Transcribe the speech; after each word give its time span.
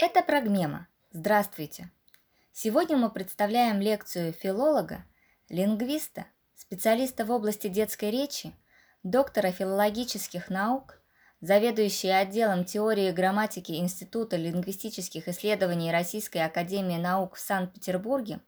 Это 0.00 0.22
Прогмема. 0.22 0.86
Здравствуйте! 1.10 1.90
Сегодня 2.52 2.96
мы 2.96 3.10
представляем 3.10 3.80
лекцию 3.80 4.32
филолога, 4.32 5.04
лингвиста, 5.48 6.26
специалиста 6.54 7.24
в 7.24 7.32
области 7.32 7.66
детской 7.66 8.12
речи, 8.12 8.52
доктора 9.02 9.50
филологических 9.50 10.50
наук, 10.50 11.00
заведующей 11.40 12.16
отделом 12.16 12.64
теории 12.64 13.10
грамматики 13.10 13.72
Института 13.72 14.36
лингвистических 14.36 15.26
исследований 15.26 15.90
Российской 15.90 16.44
Академии 16.44 16.96
Наук 16.96 17.34
в 17.34 17.40
Санкт-Петербурге, 17.40 18.38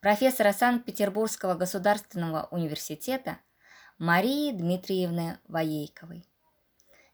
профессора 0.00 0.52
Санкт-Петербургского 0.52 1.54
государственного 1.54 2.48
университета 2.50 3.38
Марии 3.98 4.50
Дмитриевны 4.50 5.38
Воейковой. 5.46 6.26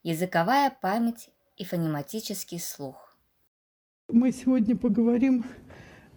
Языковая 0.02 0.70
память 0.80 1.28
и 1.58 1.66
фонематический 1.66 2.58
слух. 2.58 3.05
Мы 4.12 4.30
сегодня 4.30 4.76
поговорим, 4.76 5.44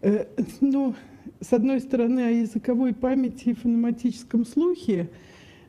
э, 0.02 0.27
ну, 0.61 0.93
с 1.41 1.52
одной 1.53 1.79
стороны, 1.79 2.20
о 2.20 2.29
языковой 2.29 2.93
памяти 2.93 3.49
и 3.49 3.53
фонематическом 3.55 4.45
слухе, 4.45 5.09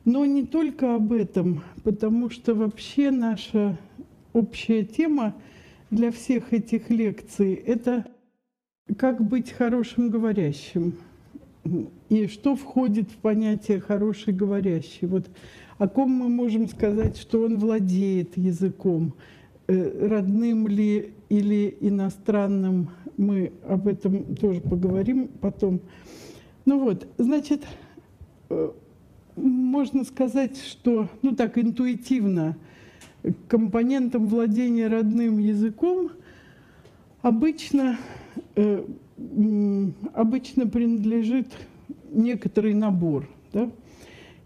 но 0.05 0.27
не 0.27 0.45
только 0.45 0.97
об 0.97 1.15
этом, 1.15 1.63
потому 1.83 2.29
что 2.29 2.55
вообще 2.55 3.11
наша 3.11 3.79
общая 4.35 4.85
тема 4.85 5.35
для 5.91 6.13
всех 6.13 6.53
этих 6.53 6.91
лекций– 6.91 7.55
это 7.67 8.05
как 8.99 9.27
быть 9.27 9.53
хорошим 9.53 10.11
говорящим 10.11 10.97
и 12.11 12.27
что 12.27 12.55
входит 12.55 13.11
в 13.11 13.17
понятие 13.17 13.81
«хороший 13.81 14.35
говорящий». 14.35 15.07
Вот 15.07 15.31
о 15.79 15.89
ком 15.89 16.11
мы 16.11 16.29
можем 16.29 16.69
сказать, 16.69 17.17
что 17.17 17.45
он 17.45 17.59
владеет 17.59 18.37
языком, 18.37 19.15
родным 19.71 20.67
ли 20.67 21.13
или 21.29 21.77
иностранным, 21.81 22.91
мы 23.17 23.53
об 23.69 23.87
этом 23.87 24.35
тоже 24.35 24.61
поговорим 24.61 25.29
потом. 25.41 25.81
Ну 26.65 26.81
вот, 26.81 27.07
значит, 27.19 27.65
э, 28.49 28.71
можно 29.37 30.05
сказать, 30.05 30.59
что, 30.59 31.09
ну 31.23 31.37
так 31.37 31.57
интуитивно, 31.59 32.57
компонентом 33.49 34.27
владения 34.27 34.89
родным 34.89 35.39
языком 35.39 36.11
обычно, 37.23 37.99
э, 38.57 38.85
обычно 40.15 40.67
принадлежит 40.67 41.47
некоторый 42.11 42.75
набор. 42.75 43.29
Да? 43.53 43.71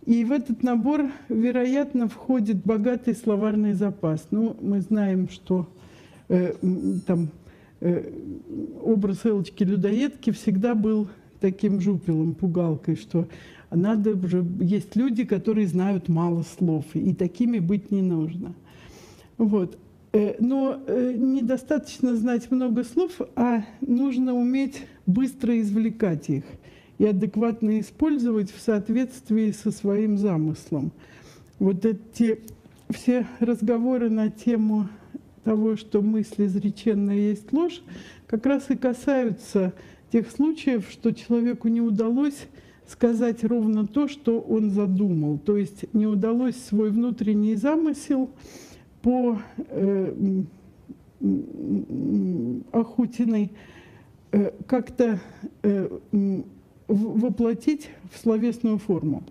И 0.06 0.24
в 0.24 0.33
этот 0.33 0.62
набор, 0.62 1.10
вероятно, 1.28 2.08
входит 2.08 2.58
богатый 2.64 3.14
словарный 3.14 3.72
запас. 3.72 4.27
Ну, 4.30 4.56
мы 4.61 4.80
знаем, 4.80 5.28
что 5.28 5.69
Э, 6.28 6.52
там, 7.06 7.28
э, 7.80 8.11
образ 8.83 9.27
Элочки-людоедки 9.27 10.30
всегда 10.30 10.74
был 10.74 11.08
таким 11.41 11.80
жупелом, 11.80 12.34
пугалкой, 12.34 12.96
что 12.96 13.28
надо 13.70 14.16
же, 14.27 14.44
есть 14.61 14.96
люди, 14.96 15.24
которые 15.24 15.66
знают 15.66 16.08
мало 16.08 16.42
слов, 16.42 16.86
и 16.94 17.12
такими 17.12 17.58
быть 17.58 17.91
не 17.91 18.00
нужно. 18.00 18.55
Вот. 19.36 19.77
Э, 20.12 20.36
но 20.39 20.80
недостаточно 20.89 22.16
знать 22.16 22.50
много 22.50 22.84
слов, 22.84 23.20
а 23.36 23.64
нужно 23.83 24.33
уметь 24.34 24.86
быстро 25.06 25.61
извлекать 25.61 26.30
их 26.30 26.44
и 26.98 27.05
адекватно 27.05 27.81
использовать 27.81 28.50
в 28.50 28.61
соответствии 28.61 29.50
со 29.50 29.70
своим 29.70 30.19
замыслом. 30.19 30.92
Вот 31.59 31.84
эти 31.84 32.41
все 32.91 33.27
разговоры 33.41 34.11
на 34.11 34.31
тему 34.31 34.89
того, 35.45 35.77
что 35.77 36.03
мысль 36.03 36.47
изреченная 36.47 37.17
есть 37.17 37.53
ложь, 37.53 37.83
как 38.27 38.46
раз 38.46 38.70
и 38.70 38.77
касаются 38.77 39.73
тех 40.11 40.30
случаев, 40.30 40.89
что 40.91 41.13
человеку 41.13 41.68
не 41.68 41.80
удалось 41.80 42.46
сказать 42.86 43.45
ровно 43.45 43.86
то, 43.86 44.08
что 44.08 44.41
он 44.41 44.70
задумал. 44.70 45.39
То 45.39 45.57
есть 45.57 45.92
не 45.92 46.07
удалось 46.07 46.57
свой 46.57 46.91
внутренний 46.91 47.55
замысел 47.57 48.30
по 49.02 49.39
э, 49.57 50.42
Ахутиной 52.73 53.52
э, 54.33 54.51
как-то 54.67 55.20
э, 55.63 55.89
воплотить 56.89 57.89
в 58.12 58.18
словесную 58.20 58.78
форму. 58.78 59.22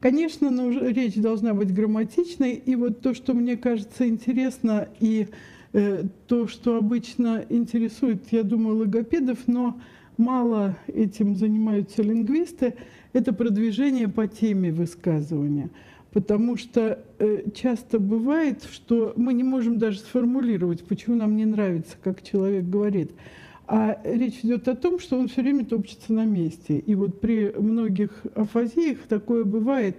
Конечно, 0.00 0.50
ну, 0.50 0.70
речь 0.70 1.16
должна 1.16 1.52
быть 1.52 1.74
грамматичной, 1.74 2.54
и 2.54 2.74
вот 2.74 3.02
то, 3.02 3.12
что 3.12 3.34
мне 3.34 3.56
кажется 3.58 4.08
интересно, 4.08 4.88
и 4.98 5.28
э, 5.74 6.04
то, 6.26 6.48
что 6.48 6.76
обычно 6.78 7.44
интересует, 7.50 8.22
я 8.30 8.42
думаю, 8.42 8.78
логопедов, 8.78 9.40
но 9.46 9.78
мало 10.16 10.76
этим 10.86 11.36
занимаются 11.36 12.02
лингвисты, 12.02 12.74
это 13.12 13.34
продвижение 13.34 14.08
по 14.08 14.26
теме 14.26 14.72
высказывания. 14.72 15.68
Потому 16.12 16.56
что 16.56 16.98
э, 17.18 17.42
часто 17.54 17.98
бывает, 17.98 18.64
что 18.70 19.12
мы 19.16 19.32
не 19.34 19.44
можем 19.44 19.78
даже 19.78 19.98
сформулировать, 19.98 20.82
почему 20.82 21.16
нам 21.16 21.36
не 21.36 21.44
нравится, 21.44 21.96
как 22.02 22.22
человек 22.22 22.64
говорит. 22.64 23.12
А 23.72 24.00
речь 24.02 24.40
идет 24.42 24.66
о 24.66 24.74
том, 24.74 24.98
что 24.98 25.16
он 25.16 25.28
все 25.28 25.42
время 25.42 25.64
топчется 25.64 26.12
на 26.12 26.24
месте. 26.24 26.78
И 26.78 26.96
вот 26.96 27.20
при 27.20 27.52
многих 27.56 28.10
афазиях 28.34 28.98
такое 29.08 29.44
бывает, 29.44 29.96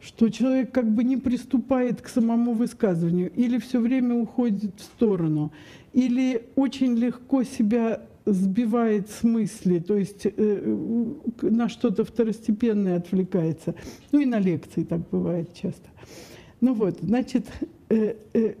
что 0.00 0.30
человек 0.30 0.72
как 0.72 0.90
бы 0.90 1.04
не 1.04 1.18
приступает 1.18 2.00
к 2.00 2.08
самому 2.08 2.54
высказыванию, 2.54 3.30
или 3.34 3.58
все 3.58 3.78
время 3.78 4.14
уходит 4.14 4.80
в 4.80 4.82
сторону, 4.82 5.52
или 5.92 6.46
очень 6.56 6.96
легко 6.96 7.42
себя 7.42 8.00
сбивает 8.24 9.10
с 9.10 9.22
мысли, 9.22 9.80
то 9.80 9.98
есть 9.98 10.22
э, 10.24 11.14
на 11.42 11.68
что-то 11.68 12.06
второстепенное 12.06 12.96
отвлекается. 12.96 13.74
Ну 14.12 14.20
и 14.20 14.24
на 14.24 14.38
лекции 14.38 14.82
так 14.82 15.10
бывает 15.10 15.52
часто. 15.52 15.90
Ну 16.62 16.72
вот, 16.72 17.00
значит, 17.02 17.44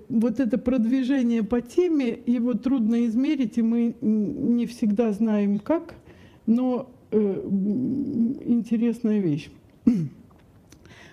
вот 0.08 0.40
это 0.40 0.58
продвижение 0.58 1.42
по 1.42 1.60
теме, 1.60 2.18
его 2.26 2.54
трудно 2.54 3.06
измерить, 3.06 3.58
и 3.58 3.62
мы 3.62 3.94
не 4.00 4.66
всегда 4.66 5.12
знаем 5.12 5.58
как, 5.58 5.94
но 6.46 6.90
э, 7.10 7.18
интересная 8.44 9.20
вещь. 9.20 9.50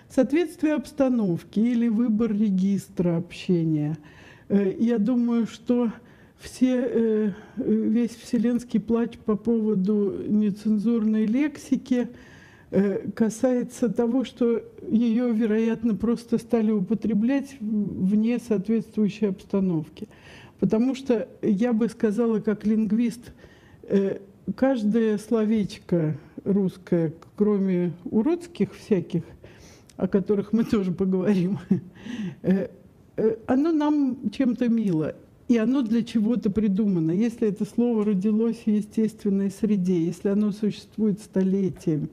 Соответствие 0.08 0.74
обстановки 0.74 1.58
или 1.58 1.88
выбор 1.88 2.32
регистра 2.32 3.16
общения. 3.16 3.96
Я 4.50 4.98
думаю, 4.98 5.46
что 5.46 5.90
все, 6.38 7.34
весь 7.56 8.10
вселенский 8.10 8.78
плач 8.78 9.16
по 9.16 9.36
поводу 9.36 10.22
нецензурной 10.28 11.24
лексики– 11.24 12.08
Э, 12.18 12.31
касается 13.14 13.88
того, 13.90 14.24
что 14.24 14.62
ее, 14.88 15.30
вероятно, 15.32 15.94
просто 15.94 16.38
стали 16.38 16.70
употреблять 16.70 17.56
вне 17.60 18.38
соответствующей 18.38 19.26
обстановки. 19.26 20.08
Потому 20.58 20.94
что 20.94 21.28
я 21.42 21.72
бы 21.72 21.88
сказала, 21.88 22.40
как 22.40 22.64
лингвист, 22.64 23.32
э, 23.82 24.18
каждое 24.54 25.18
словечко 25.18 26.16
русское, 26.44 27.12
кроме 27.36 27.92
уродских 28.04 28.74
всяких, 28.74 29.24
о 29.96 30.08
которых 30.08 30.52
мы 30.52 30.64
тоже 30.64 30.92
поговорим, 30.92 31.58
э, 32.42 32.68
оно 33.46 33.72
нам 33.72 34.30
чем-то 34.30 34.68
мило. 34.68 35.14
И 35.48 35.58
оно 35.58 35.82
для 35.82 36.02
чего-то 36.02 36.48
придумано. 36.48 37.10
Если 37.10 37.48
это 37.48 37.64
слово 37.64 38.06
родилось 38.06 38.62
в 38.64 38.66
естественной 38.68 39.50
среде, 39.50 40.06
если 40.06 40.28
оно 40.28 40.52
существует 40.52 41.20
столетиями, 41.20 42.08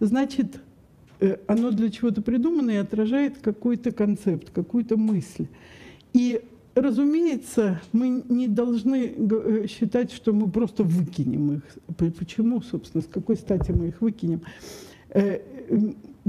значит, 0.00 0.60
э, 1.20 1.36
оно 1.46 1.70
для 1.70 1.90
чего-то 1.90 2.22
придумано 2.22 2.70
и 2.70 2.76
отражает 2.76 3.38
какой-то 3.38 3.92
концепт, 3.92 4.50
какую-то 4.50 4.96
мысль. 4.96 5.46
И, 6.12 6.42
разумеется, 6.74 7.80
мы 7.92 8.24
не 8.28 8.48
должны 8.48 9.14
э, 9.16 9.66
считать, 9.68 10.12
что 10.12 10.32
мы 10.32 10.50
просто 10.50 10.82
выкинем 10.82 11.58
их. 11.58 11.62
Почему, 12.18 12.62
собственно, 12.62 13.02
с 13.02 13.06
какой 13.06 13.36
стати 13.36 13.70
мы 13.70 13.88
их 13.88 14.00
выкинем? 14.00 14.40
Э, 15.10 15.40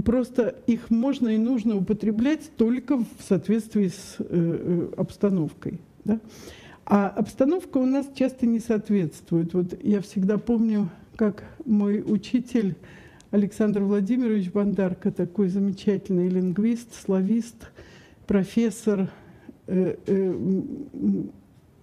просто 0.03 0.55
их 0.67 0.89
можно 0.89 1.29
и 1.29 1.37
нужно 1.37 1.77
употреблять 1.77 2.51
только 2.57 2.97
в 2.97 3.07
соответствии 3.27 3.87
с 3.87 4.17
обстановкой. 4.97 5.79
Да? 6.03 6.19
А 6.85 7.07
обстановка 7.07 7.77
у 7.77 7.85
нас 7.85 8.07
часто 8.15 8.45
не 8.45 8.59
соответствует. 8.59 9.53
Вот 9.53 9.81
я 9.83 10.01
всегда 10.01 10.37
помню, 10.37 10.89
как 11.15 11.43
мой 11.65 12.03
учитель 12.05 12.75
Александр 13.31 13.83
Владимирович 13.83 14.51
Бандарко, 14.51 15.09
такой 15.09 15.47
замечательный 15.47 16.27
лингвист, 16.27 16.93
славист, 16.93 17.71
профессор 18.27 19.09
э, 19.67 19.95
э, 20.05 20.33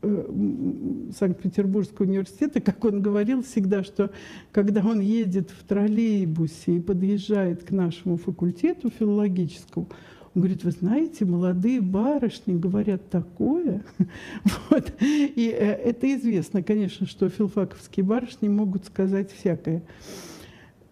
э, 0.02 1.10
Санкт-Петербургского 1.18 2.04
университета, 2.04 2.60
как 2.60 2.84
он 2.84 3.00
говорил 3.00 3.42
всегда, 3.42 3.82
что 3.82 4.10
когда 4.52 4.82
он 4.82 5.00
едет 5.00 5.48
в 5.50 5.66
троллейбусе 5.66 6.76
и 6.76 6.80
подъезжает 6.80 7.64
к 7.64 7.70
нашему 7.70 8.18
факультету 8.18 8.90
филологическому, 8.90 9.88
Он 10.34 10.42
говорит, 10.42 10.64
вы 10.64 10.72
знаете, 10.72 11.24
молодые 11.24 11.80
барышни 11.80 12.58
говорят 12.58 13.08
такое. 13.08 13.82
вот. 14.68 14.92
И 15.00 15.46
это 15.46 16.14
известно, 16.14 16.62
конечно, 16.62 17.06
что 17.06 17.30
филфаковские 17.30 18.04
барышни 18.04 18.48
могут 18.48 18.84
сказать 18.84 19.32
всякое. 19.32 19.82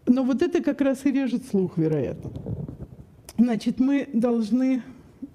Но 0.06 0.23
вот 0.23 0.43
это 0.43 0.62
как 0.62 0.81
раз 0.81 1.05
и 1.05 1.11
режет 1.11 1.47
слух, 1.47 1.76
вероятно. 1.76 2.31
Значит, 3.38 3.81
мы 3.81 4.08
должны 4.12 4.82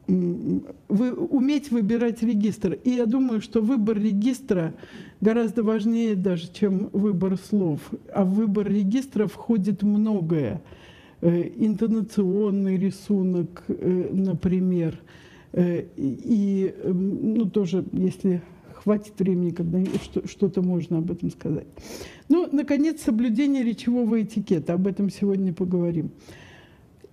вы, 0.07 1.13
уметь 1.13 1.71
выбирать 1.71 2.21
регистр. 2.23 2.77
И 2.83 2.91
я 2.91 3.05
думаю, 3.05 3.41
что 3.41 3.61
выбор 3.61 3.97
регистра 3.97 4.73
гораздо 5.21 5.63
важнее 5.63 6.15
даже, 6.15 6.51
чем 6.51 6.89
выбор 6.91 7.37
слов. 7.37 7.79
А 8.13 8.23
в 8.23 8.33
выбор 8.33 8.67
регистра 8.67 9.27
входит 9.27 9.83
многое. 9.83 10.61
Э, 11.21 11.49
интонационный 11.55 12.77
рисунок, 12.77 13.63
э, 13.67 14.09
например. 14.11 14.99
Э, 15.53 15.85
и, 15.95 16.73
ну, 16.83 17.49
тоже, 17.49 17.85
если 17.91 18.41
хватит 18.73 19.13
времени, 19.19 19.51
когда 19.51 19.79
что-то 20.25 20.61
можно 20.61 20.97
об 20.97 21.11
этом 21.11 21.29
сказать. 21.29 21.67
Ну, 22.31 22.47
наконец, 22.49 23.01
соблюдение 23.01 23.61
речевого 23.61 24.21
этикета. 24.21 24.75
Об 24.75 24.87
этом 24.87 25.09
сегодня 25.09 25.51
поговорим. 25.51 26.11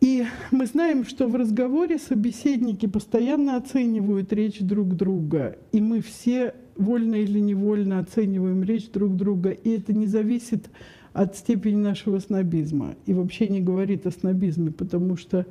И 0.00 0.24
мы 0.52 0.66
знаем, 0.66 1.04
что 1.04 1.26
в 1.26 1.34
разговоре 1.34 1.98
собеседники 1.98 2.86
постоянно 2.86 3.56
оценивают 3.56 4.32
речь 4.32 4.60
друг 4.60 4.94
друга, 4.94 5.58
и 5.72 5.80
мы 5.80 6.02
все 6.02 6.54
вольно 6.76 7.16
или 7.16 7.40
невольно 7.40 7.98
оцениваем 7.98 8.62
речь 8.62 8.88
друг 8.90 9.16
друга, 9.16 9.50
и 9.50 9.70
это 9.70 9.92
не 9.92 10.06
зависит 10.06 10.70
от 11.12 11.36
степени 11.36 11.74
нашего 11.74 12.20
снобизма. 12.20 12.94
И 13.06 13.12
вообще 13.12 13.48
не 13.48 13.60
говорит 13.60 14.06
о 14.06 14.12
снобизме, 14.12 14.70
потому 14.70 15.16
что 15.16 15.46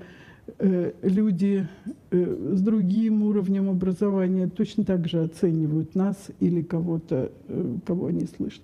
люди 0.59 1.67
э, 2.09 2.53
с 2.53 2.61
другим 2.61 3.23
уровнем 3.23 3.69
образования 3.69 4.47
точно 4.47 4.83
так 4.85 5.07
же 5.07 5.21
оценивают 5.23 5.93
нас 5.93 6.17
или 6.39 6.61
кого-то, 6.61 7.31
э, 7.47 7.75
кого 7.85 8.07
они 8.07 8.25
слышат 8.25 8.63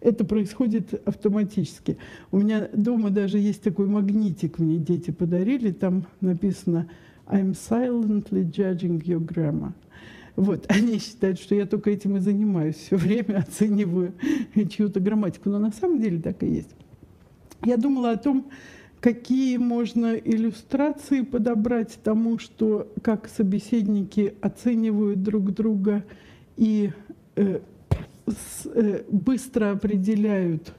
это 0.00 0.24
происходит 0.24 0.94
автоматически. 1.06 1.98
У 2.30 2.38
меня 2.38 2.68
дома 2.72 3.10
даже 3.10 3.38
есть 3.38 3.62
такой 3.62 3.86
магнитик, 3.86 4.58
мне 4.58 4.78
дети 4.78 5.10
подарили, 5.10 5.72
там 5.72 6.04
написано 6.20 6.88
«I'm 7.26 7.52
silently 7.52 8.44
judging 8.44 9.02
your 9.02 9.24
grammar». 9.24 9.72
Вот, 10.36 10.66
они 10.68 10.98
считают, 10.98 11.40
что 11.40 11.54
я 11.54 11.66
только 11.66 11.90
этим 11.90 12.16
и 12.16 12.20
занимаюсь, 12.20 12.76
все 12.76 12.96
время 12.96 13.38
оцениваю 13.38 14.14
чью-то 14.54 15.00
грамматику, 15.00 15.50
но 15.50 15.58
на 15.58 15.72
самом 15.72 16.00
деле 16.00 16.20
так 16.20 16.42
и 16.42 16.46
есть. 16.46 16.70
Я 17.64 17.76
думала 17.76 18.12
о 18.12 18.16
том, 18.16 18.46
какие 19.00 19.56
можно 19.56 20.14
иллюстрации 20.14 21.22
подобрать 21.22 21.98
тому, 22.02 22.38
что 22.38 22.92
как 23.02 23.28
собеседники 23.28 24.34
оценивают 24.40 25.22
друг 25.22 25.52
друга 25.52 26.04
и 26.56 26.90
э, 27.36 27.60
Э, 28.64 29.02
быстро 29.10 29.72
определяют. 29.72 30.72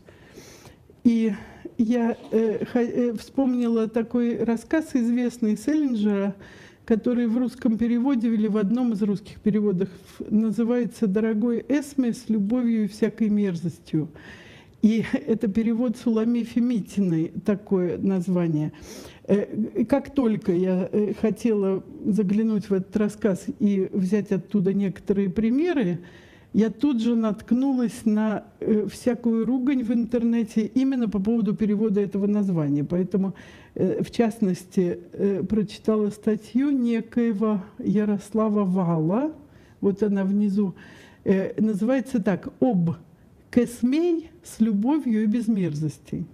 И 1.03 1.33
я 1.77 2.17
э, 2.31 2.65
э, 2.73 3.13
вспомнила 3.13 3.87
такой 3.87 4.43
рассказ 4.43 4.89
известный 4.93 5.57
Селлинджера, 5.57 6.35
который 6.85 7.27
в 7.27 7.37
русском 7.37 7.77
переводе 7.77 8.33
или 8.33 8.47
в 8.47 8.57
одном 8.57 8.93
из 8.93 9.01
русских 9.01 9.39
переводов 9.39 9.89
называется 10.19 11.07
«Дорогой 11.07 11.65
Эсме 11.67 12.13
с 12.13 12.29
любовью 12.29 12.85
и 12.85 12.87
всякой 12.87 13.29
мерзостью». 13.29 14.09
И 14.81 15.03
это 15.13 15.47
перевод 15.47 15.97
Сулами 15.97 16.43
Фемитиной, 16.43 17.31
такое 17.45 17.97
название. 17.97 18.71
Как 19.87 20.13
только 20.15 20.51
я 20.51 20.89
хотела 21.21 21.83
заглянуть 22.03 22.69
в 22.69 22.73
этот 22.73 22.97
рассказ 22.97 23.45
и 23.59 23.87
взять 23.93 24.31
оттуда 24.31 24.73
некоторые 24.73 25.29
примеры, 25.29 25.99
я 26.53 26.71
тут 26.71 26.99
же 27.01 27.15
наткнулась 27.15 28.05
на 28.05 28.43
э, 28.59 28.87
всякую 28.91 29.45
ругань 29.45 29.83
в 29.83 29.91
интернете 29.91 30.65
именно 30.65 31.07
по 31.07 31.19
поводу 31.19 31.55
перевода 31.55 32.01
этого 32.01 32.25
названия. 32.25 32.83
Поэтому, 32.83 33.35
э, 33.75 34.01
в 34.01 34.09
частности, 34.09 34.99
э, 35.13 35.43
прочитала 35.47 36.09
статью 36.09 36.71
некоего 36.71 37.61
Ярослава 37.77 38.65
Вала, 38.65 39.31
вот 39.79 40.03
она 40.03 40.25
внизу, 40.25 40.75
называется 41.57 42.21
так 42.21 42.49
«Об 42.59 42.91
Кесмей 43.51 44.29
с 44.43 44.59
любовью 44.59 45.23
и 45.23 45.25
без 45.25 45.47
мерзостей». 45.47 46.25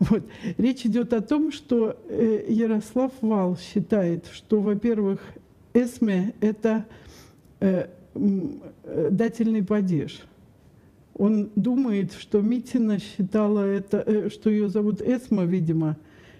Вот. 0.00 0.24
Речь 0.58 0.84
идет 0.84 1.12
о 1.12 1.20
том, 1.20 1.52
что 1.52 1.96
Ярослав 2.48 3.12
Вал 3.20 3.56
считает, 3.56 4.26
что, 4.32 4.60
во-первых, 4.60 5.20
эсме– 5.72 6.34
это 6.40 6.84
Э, 8.14 9.08
дательный 9.10 9.64
падеж. 9.64 10.22
Он 11.14 11.50
думает, 11.56 12.12
что 12.12 12.40
Митина 12.40 12.98
считала 12.98 13.60
это, 13.60 14.04
э, 14.06 14.28
что 14.30 14.50
ее 14.50 14.68
зовут 14.68 15.00
Эсма, 15.00 15.44
видимо, 15.44 15.96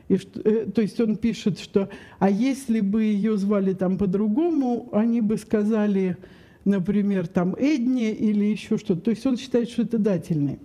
и 0.09 0.17
что, 0.17 0.41
э, 0.41 0.67
то 0.67 0.83
есть 0.83 1.01
он 1.01 1.17
пишет, 1.17 1.59
что 1.59 1.89
а 2.19 2.31
если 2.31 2.81
бы 2.81 3.03
ее 3.03 3.37
звали 3.37 3.73
там 3.73 3.99
по-другому, 3.99 4.89
они 4.93 5.21
бы 5.21 5.37
сказали, 5.37 6.17
например, 6.65 7.27
там 7.27 7.55
Эдни 7.59 8.11
или 8.11 8.45
еще 8.45 8.79
что-то. 8.79 9.01
То 9.03 9.11
есть 9.11 9.27
он 9.27 9.37
считает, 9.37 9.71
что 9.71 9.83
это 9.83 9.99
дательный. 9.99 10.59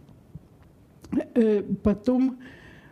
Потом 1.83 2.37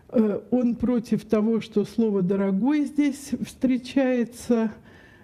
он 0.10 0.76
против 0.76 1.26
того, 1.26 1.62
что 1.62 1.86
слово 1.86 2.22
«дорогой» 2.22 2.86
здесь 2.86 3.32
встречается– 3.46 4.72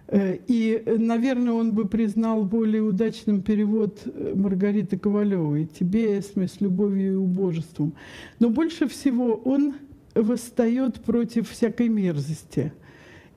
Э, 0.07 0.37
и, 0.47 0.83
наверное, 0.99 1.53
он 1.53 1.71
бы 1.71 1.87
признал 1.87 2.43
более 2.43 2.83
удачным 2.83 3.41
перевод 3.41 4.01
э, 4.05 4.33
Маргариты 4.35 4.97
Ковалевой 4.97 5.65
«Тебе, 5.65 6.19
Эсме, 6.19 6.47
с 6.47 6.61
любовью 6.61 7.13
и 7.13 7.15
убожеством». 7.15 7.93
Но 8.39 8.49
больше 8.49 8.87
всего 8.87 9.33
он 9.33 9.73
восстает 10.13 11.01
против 11.01 11.49
всякой 11.49 11.89
мерзости. 11.89 12.73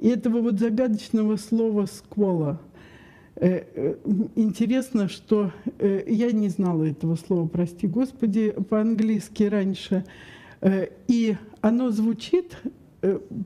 И 0.01 0.09
этого 0.09 0.43
вот 0.43 0.59
загадочного 0.59 1.37
слова 1.37 1.87
«сквола». 1.87 2.61
Э, 3.37 3.95
интересно, 4.35 5.09
что 5.09 5.53
я 5.79 6.33
не 6.33 6.49
знала 6.49 6.85
этого 6.85 7.17
слова, 7.17 7.47
прости 7.47 7.87
господи, 7.87 8.55
по-английски 8.69 9.45
раньше. 9.45 10.05
И 11.07 11.37
оно 11.61 11.91
звучит 11.91 12.57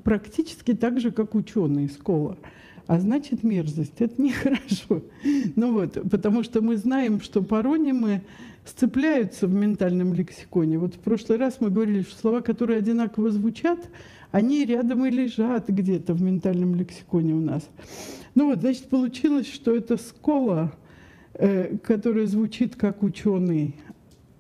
практически 0.05 0.75
так 0.75 1.01
же, 1.01 1.11
как 1.11 1.35
ученый 1.35 1.89
«скола» 1.89 2.37
а 2.91 2.99
значит 2.99 3.45
мерзость. 3.45 4.01
Это 4.01 4.21
нехорошо. 4.21 5.03
Ну 5.55 5.75
вот, 5.75 5.97
потому 6.11 6.43
что 6.43 6.61
мы 6.61 6.77
знаем, 6.77 7.21
что 7.21 7.41
паронимы 7.41 8.23
сцепляются 8.65 9.47
в 9.47 9.55
ментальном 9.55 10.13
лексиконе. 10.13 10.77
Вот 10.77 10.95
в 10.97 10.99
прошлый 10.99 11.39
раз 11.39 11.59
мы 11.61 11.71
говорили, 11.71 12.03
что 12.03 12.19
слова, 12.19 12.41
которые 12.41 12.79
одинаково 12.79 13.31
звучат, 13.31 13.79
они 14.31 14.65
рядом 14.65 15.05
и 15.07 15.11
лежат 15.11 15.69
где-то 15.69 16.15
в 16.15 16.23
ментальном 16.23 16.75
лексиконе 16.75 17.35
у 17.35 17.41
нас. 17.41 17.69
Ну 18.35 18.47
вот, 18.51 18.61
значит, 18.61 18.89
получилось, 18.89 19.49
что 19.49 19.75
это 19.75 19.97
скола, 19.97 20.73
э, 21.35 21.77
которая 21.79 22.27
звучит 22.27 22.77
как 22.77 23.03
ученый, 23.03 23.77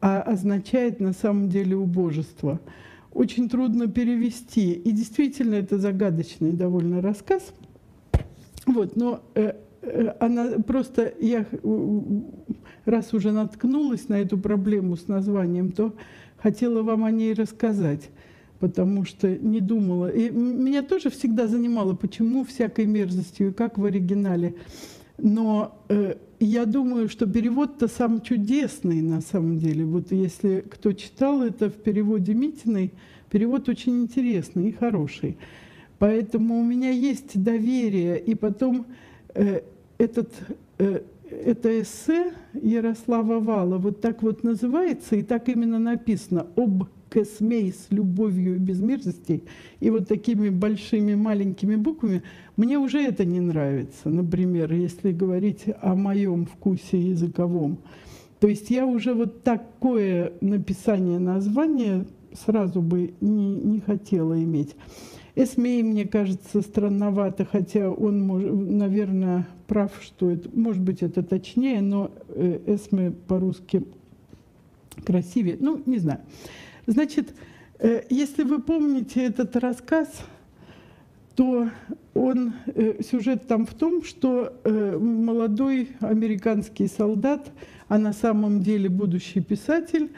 а 0.00 0.23
означает 0.23 1.00
на 1.00 1.12
самом 1.12 1.49
деле 1.49 1.76
убожество. 1.76 2.61
Очень 3.12 3.49
трудно 3.49 3.88
перевести. 3.88 4.73
И 4.73 4.92
действительно, 4.92 5.54
это 5.54 5.78
загадочный 5.78 6.52
довольно 6.52 7.02
рассказ– 7.02 7.52
вот, 8.66 8.94
но 8.94 9.20
э, 9.35 9.54
э, 9.82 10.14
она 10.20 10.59
просто, 10.66 11.12
я 11.18 11.44
раз 12.85 13.12
уже 13.12 13.32
наткнулась 13.32 14.09
на 14.09 14.14
эту 14.14 14.38
проблему 14.38 14.97
с 14.97 15.09
названием, 15.09 15.73
то 15.73 15.94
хотела 16.37 16.82
вам 16.82 17.04
о 17.04 17.11
ней 17.11 17.35
рассказать, 17.35 18.11
потому 18.61 19.07
что 19.07 19.37
не 19.37 19.61
думала. 19.61 20.09
И 20.09 20.31
меня 20.31 20.83
тоже 20.83 21.11
всегда 21.11 21.49
занимало, 21.49 21.95
почему 21.95 22.45
всякой 22.45 22.87
мерзостью 22.87 23.49
и 23.49 23.52
как 23.52 23.79
в 23.79 23.85
оригинале. 23.85 24.55
Но 25.17 25.83
э, 25.88 26.17
я 26.38 26.67
думаю, 26.67 27.09
что 27.09 27.26
перевод-то 27.26 27.88
сам 27.88 28.21
чудесный 28.21 29.00
на 29.00 29.23
самом 29.23 29.59
деле. 29.59 29.85
Вот 29.85 30.12
если 30.12 30.61
кто 30.61 30.93
читал 30.93 31.43
это 31.43 31.71
в 31.71 31.75
переводе 31.75 32.35
Митиной, 32.35 32.93
перевод 33.31 33.69
очень 33.69 34.02
интересный 34.02 34.69
и 34.69 34.73
хороший. 34.73 35.38
Поэтому 35.99 36.61
у 36.61 36.64
меня 36.64 36.90
есть 36.90 37.43
доверие. 37.43 38.19
И 38.21 38.35
потом 38.35 38.87
э, 39.35 39.62
этот, 39.99 40.33
э, 40.79 41.00
это 41.31 41.81
эссе 41.81 42.33
Ярослава 42.52 43.40
Вала 43.40 43.79
вот 43.79 44.00
так 44.02 44.23
вот 44.23 44.43
называется, 44.43 45.17
и 45.17 45.23
так 45.23 45.49
именно 45.49 45.79
написано 45.79 46.47
«Об 46.57 46.85
Кэсмей 47.11 47.73
с 47.73 47.88
любовью 47.90 48.57
и 48.57 48.59
без 48.59 48.81
мерзостей». 48.81 49.45
И 49.81 49.90
вот 49.90 50.09
такими 50.09 50.49
большими 50.49 51.14
маленькими 51.14 51.76
буквами. 51.76 52.23
Мне 52.57 52.79
уже 52.79 53.02
это 53.02 53.25
не 53.25 53.40
нравится, 53.40 54.09
например, 54.09 54.73
если 54.73 55.12
говорить 55.12 55.64
о 55.83 55.95
моем 55.95 56.47
вкусе 56.47 56.99
языковом. 56.99 57.79
То 58.40 58.49
есть 58.49 58.71
я 58.71 58.87
уже 58.87 59.12
вот 59.12 59.43
такое 59.43 60.33
написание 60.40 61.19
названия 61.19 62.07
сразу 62.33 62.81
бы 62.81 63.12
не, 63.21 63.55
не 63.55 63.81
хотела 63.81 64.43
иметь. 64.43 64.75
Эсмей, 65.35 65.83
мне 65.83 66.07
кажется, 66.07 66.61
странновато, 66.61 67.45
хотя 67.45 67.90
он, 67.90 68.79
наверное, 68.79 69.47
прав, 69.67 69.93
что 70.00 70.31
это, 70.31 70.49
может 70.52 70.83
быть, 70.83 71.02
это 71.02 71.23
точнее, 71.23 71.81
но 71.81 72.11
э, 72.29 72.61
Эсме 72.67 73.11
по-русски 73.11 73.85
красивее. 75.05 75.57
Ну, 75.61 75.81
не 75.87 75.99
знаю. 75.99 76.21
Значит, 76.90 77.35
э, 77.78 78.02
если 78.11 78.42
вы 78.42 78.61
помните 78.61 79.23
этот 79.23 79.54
рассказ, 79.54 80.09
то 81.37 81.70
он, 82.14 82.54
э, 82.66 83.00
сюжет 83.09 83.47
там 83.47 83.64
в 83.64 83.75
том, 83.75 84.02
что 84.02 84.52
молодой 84.64 85.90
американский 86.00 86.88
солдат, 86.88 87.52
а 87.87 87.97
на 87.97 88.12
самом 88.12 88.61
деле 88.61 88.88
будущий 88.88 89.40
писатель, 89.40 90.11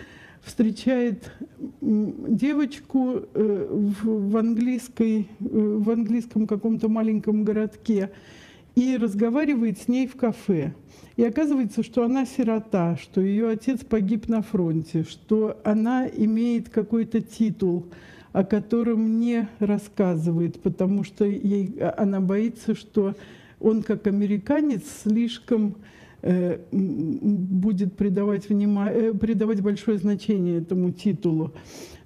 встречает 0.42 1.30
девочку 1.80 3.22
э, 3.34 3.66
в, 4.02 4.36
английской, 4.36 5.28
э, 5.40 5.44
в 5.44 5.90
английском 5.90 6.46
каком-то 6.46 6.88
маленьком 6.88 7.44
городке 7.44 8.10
и 8.74 8.96
разговаривает 8.96 9.78
с 9.78 9.88
ней 9.88 10.06
в 10.06 10.16
кафе. 10.16 10.74
И 11.16 11.24
оказывается, 11.24 11.82
что 11.82 12.04
она 12.04 12.24
сирота, 12.24 12.96
что 12.96 13.20
ее 13.20 13.50
отец 13.50 13.84
погиб 13.84 14.28
на 14.28 14.42
фронте, 14.42 15.04
что 15.04 15.60
она 15.64 16.08
имеет 16.08 16.68
какой-то 16.68 17.20
титул, 17.20 17.86
о 18.32 18.44
котором 18.44 19.20
не 19.20 19.48
рассказывает, 19.58 20.62
потому 20.62 21.04
что 21.04 21.24
ей, 21.24 21.78
она 21.98 22.20
боится, 22.20 22.74
что 22.74 23.14
он 23.60 23.82
как 23.82 24.06
американец 24.06 24.82
слишком 25.02 25.76
Э, 26.24 26.60
будет 26.70 27.96
придавать, 27.96 28.48
внимание, 28.48 29.10
э, 29.10 29.12
придавать 29.12 29.60
большое 29.60 29.98
значение 29.98 30.58
этому 30.58 30.92
титулу. 30.92 31.52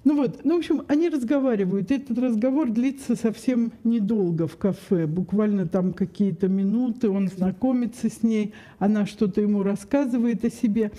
Ну 0.07 0.15
вот, 0.15 0.45
ну, 0.45 0.55
в 0.55 0.59
общем, 0.59 0.83
они 0.87 1.09
разговаривают. 1.09 1.91
Этот 1.91 2.17
разговор 2.17 2.69
длится 2.69 3.17
совсем 3.17 3.73
недолго 3.83 4.47
в 4.47 4.55
кафе, 4.55 5.05
буквально 5.05 5.67
там 5.67 5.91
какие-то 5.91 6.47
минуты, 6.47 7.09
он 7.09 7.27
знакомится 7.27 8.09
с 8.09 8.23
ней, 8.23 8.53
она 8.79 9.05
что-то 9.05 9.41
ему 9.41 9.63
рассказывает 9.63 10.45
о 10.45 10.49
себе. 10.49 10.93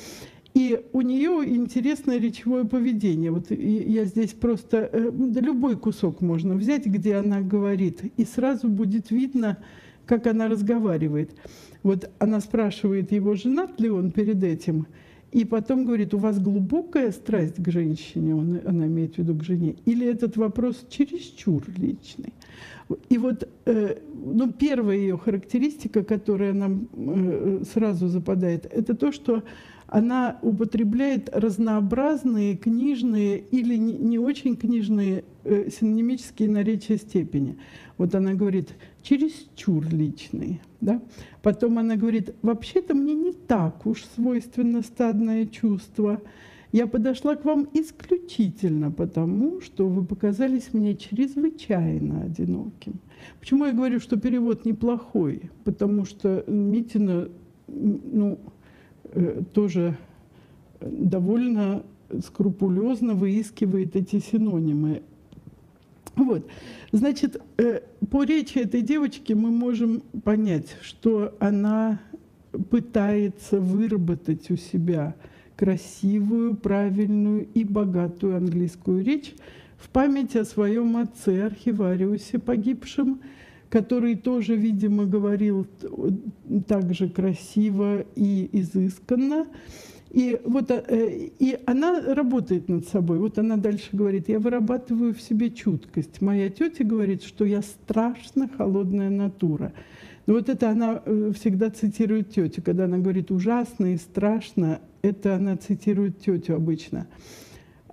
И 0.52 0.84
у 0.92 1.00
нее 1.00 1.42
интересное 1.56 2.18
речевое 2.18 2.66
поведение. 2.66 3.30
Вот 3.30 3.50
я 3.50 4.04
здесь 4.04 4.34
просто... 4.34 4.90
Э, 4.92 5.10
любой 5.40 5.78
кусок 5.78 6.20
можно 6.20 6.54
взять, 6.54 6.84
где 6.84 7.14
она 7.14 7.40
говорит, 7.40 8.02
и 8.18 8.26
сразу 8.26 8.68
будет 8.68 9.10
видно, 9.10 9.56
как 10.04 10.26
она 10.26 10.48
разговаривает. 10.48 11.30
Вот 11.82 12.10
она 12.18 12.40
спрашивает 12.40 13.10
его, 13.12 13.36
женат 13.36 13.80
ли 13.80 13.88
он 13.88 14.10
перед 14.10 14.44
этим, 14.44 14.86
и 15.30 15.44
потом 15.44 15.84
говорит, 15.84 16.14
у 16.14 16.18
вас 16.18 16.38
глубокая 16.40 17.12
страсть 17.12 17.62
к 17.62 17.70
женщине, 17.70 18.34
он, 18.34 18.60
она 18.64 18.86
имеет 18.86 19.16
в 19.16 19.18
виду 19.18 19.34
к 19.34 19.42
жене, 19.42 19.76
или 19.84 20.06
этот 20.06 20.36
вопрос 20.36 20.86
чересчур 20.88 21.62
личный. 21.76 22.32
И 23.10 23.18
вот 23.18 23.46
э, 23.66 23.98
ну, 24.14 24.50
первая 24.52 24.96
ее 24.96 25.18
характеристика, 25.18 26.02
которая 26.02 26.54
нам 26.54 26.88
э, 26.94 27.62
сразу 27.70 28.08
западает, 28.08 28.66
это 28.72 28.94
то, 28.94 29.12
что 29.12 29.42
она 29.88 30.38
употребляет 30.42 31.30
разнообразные 31.34 32.56
книжные 32.56 33.38
или 33.38 33.76
не 33.76 34.18
очень 34.18 34.56
книжные 34.56 35.24
э, 35.44 35.70
синонимические 35.70 36.48
наречия 36.48 36.96
степени. 36.96 37.58
Вот 37.96 38.14
она 38.14 38.34
говорит, 38.34 38.70
чересчур 39.08 39.86
личные. 39.90 40.60
Да? 40.80 41.00
Потом 41.42 41.78
она 41.78 41.96
говорит, 41.96 42.34
вообще-то 42.42 42.94
мне 42.94 43.14
не 43.14 43.32
так 43.32 43.86
уж 43.86 44.04
свойственно 44.14 44.82
стадное 44.82 45.46
чувство. 45.46 46.20
Я 46.72 46.86
подошла 46.86 47.34
к 47.34 47.44
вам 47.46 47.66
исключительно 47.72 48.90
потому, 48.90 49.62
что 49.62 49.88
вы 49.88 50.04
показались 50.04 50.74
мне 50.74 50.94
чрезвычайно 50.94 52.24
одиноким. 52.24 53.00
Почему 53.40 53.64
я 53.64 53.72
говорю, 53.72 54.00
что 54.00 54.18
перевод 54.18 54.66
неплохой? 54.66 55.50
Потому 55.64 56.04
что 56.04 56.44
Митина 56.46 57.28
ну, 57.66 58.38
э, 59.04 59.42
тоже 59.54 59.96
довольно 60.80 61.82
скрупулезно 62.22 63.14
выискивает 63.14 63.96
эти 63.96 64.18
синонимы. 64.20 65.02
Вот. 66.18 66.46
Значит, 66.90 67.40
э, 67.58 67.80
по 68.10 68.24
речи 68.24 68.58
этой 68.58 68.82
девочки 68.82 69.32
мы 69.34 69.50
можем 69.50 70.00
понять, 70.24 70.76
что 70.82 71.36
она 71.38 72.00
пытается 72.70 73.60
выработать 73.60 74.50
у 74.50 74.56
себя 74.56 75.14
красивую, 75.56 76.56
правильную 76.56 77.46
и 77.54 77.64
богатую 77.64 78.36
английскую 78.36 79.04
речь 79.04 79.34
в 79.76 79.90
память 79.90 80.34
о 80.34 80.44
своем 80.44 80.96
отце, 80.96 81.46
архивариусе 81.46 82.38
погибшем, 82.38 83.20
который 83.68 84.16
тоже, 84.16 84.56
видимо, 84.56 85.04
говорил 85.04 85.66
так 86.66 86.94
же 86.94 87.08
красиво 87.08 88.04
и 88.16 88.48
изысканно. 88.52 89.46
И, 90.10 90.40
вот, 90.44 90.70
э, 90.70 91.30
и 91.38 91.58
она 91.66 92.00
работает 92.14 92.68
над 92.68 92.88
собой. 92.88 93.18
Вот 93.18 93.38
она 93.38 93.56
дальше 93.56 93.90
говорит, 93.92 94.28
я 94.28 94.38
вырабатываю 94.38 95.14
в 95.14 95.20
себе 95.20 95.50
чуткость. 95.50 96.20
Моя 96.22 96.48
тетя 96.48 96.84
говорит, 96.84 97.22
что 97.22 97.44
я 97.44 97.60
страшно 97.62 98.48
холодная 98.48 99.10
натура. 99.10 99.72
Но 100.26 100.34
вот 100.34 100.48
это 100.48 100.70
она 100.70 101.02
э, 101.04 101.32
всегда 101.34 101.70
цитирует 101.70 102.30
тетю. 102.30 102.62
Когда 102.62 102.84
она 102.84 102.98
говорит 102.98 103.30
ужасно 103.30 103.92
и 103.92 103.96
страшно, 103.96 104.80
это 105.02 105.36
она 105.36 105.56
цитирует 105.56 106.20
тетю 106.20 106.54
обычно. 106.54 107.06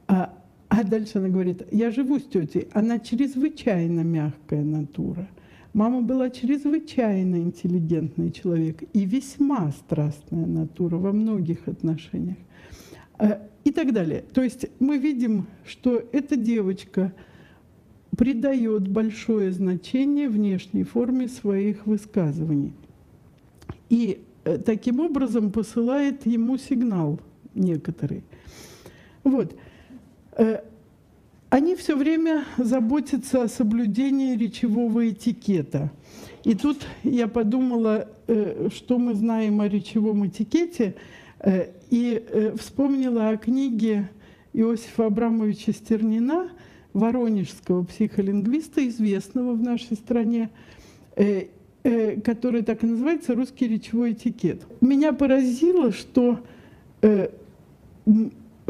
А, 0.08 0.34
а 0.70 0.84
дальше 0.84 1.18
она 1.18 1.30
говорит, 1.30 1.68
я 1.72 1.92
живу 1.92 2.20
с 2.20 2.24
тетей, 2.24 2.70
она 2.74 3.00
чрезвычайно 3.00 4.02
мягкая 4.02 4.64
натура. 4.64 5.28
Мама 5.76 6.02
была 6.02 6.30
чрезвычайно 6.30 7.36
интеллигентный 7.36 8.32
человек 8.32 8.84
и 8.94 9.04
весьма 9.04 9.74
страстная 9.74 10.46
натура 10.46 10.96
во 10.96 11.12
многих 11.12 11.68
отношениях. 11.68 12.38
Э, 13.20 13.40
и 13.66 13.72
так 13.72 13.92
далее. 13.92 14.24
То 14.34 14.42
есть 14.42 14.68
мы 14.80 14.98
видим, 14.98 15.48
что 15.66 16.02
эта 16.14 16.38
девочка 16.38 17.12
придает 18.16 18.88
большое 18.88 19.52
значение 19.52 20.30
внешней 20.30 20.84
форме 20.84 21.28
своих 21.28 21.86
высказываний. 21.86 22.72
И 23.90 24.24
э, 24.46 24.58
таким 24.60 25.02
образом 25.02 25.52
посылает 25.52 26.26
ему 26.26 26.58
сигнал 26.58 27.20
некоторый. 27.54 28.24
Вот. 29.26 29.54
Они 31.56 31.74
все 31.78 31.96
время 31.96 32.44
заботятся 32.58 33.44
о 33.44 33.48
соблюдении 33.48 34.36
речевого 34.36 35.10
этикета. 35.10 35.90
И 36.44 36.54
тут 36.54 36.86
я 37.04 37.30
подумала, 37.30 38.10
э, 38.28 38.68
что 38.76 38.98
мы 38.98 39.14
знаем 39.14 39.62
о 39.62 39.70
речевом 39.70 40.28
этикете, 40.28 40.96
э, 41.40 41.68
и 41.90 42.22
э, 42.28 42.58
вспомнила 42.60 43.30
о 43.30 43.38
книге 43.38 44.10
Иосифа 44.52 45.06
Абрамовича 45.06 45.72
Стернина, 45.72 46.50
воронежского 46.92 47.86
психолингвиста, 47.86 48.86
известного 48.90 49.54
в 49.54 49.62
нашей 49.62 49.96
стране, 49.96 50.50
который 51.14 52.64
так 52.64 52.84
и 52.84 52.88
называется 52.88 53.34
«Русский 53.34 53.70
речевой 53.70 54.12
этикет». 54.12 54.62
Меня 54.82 55.14
поразило, 55.14 55.94
что 55.94 56.42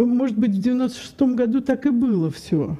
может 0.03 0.37
быть, 0.37 0.51
в 0.51 0.61
96 0.61 1.21
году 1.35 1.61
так 1.61 1.85
и 1.85 1.89
было 1.89 2.29
все. 2.29 2.77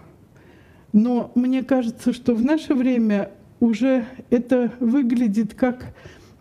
Но 0.92 1.32
мне 1.36 1.64
кажется, 1.64 2.14
что 2.14 2.36
в 2.36 2.44
наше 2.44 2.74
время 2.74 3.32
уже 3.60 4.06
это 4.30 4.72
выглядит 4.80 5.54
как 5.54 5.94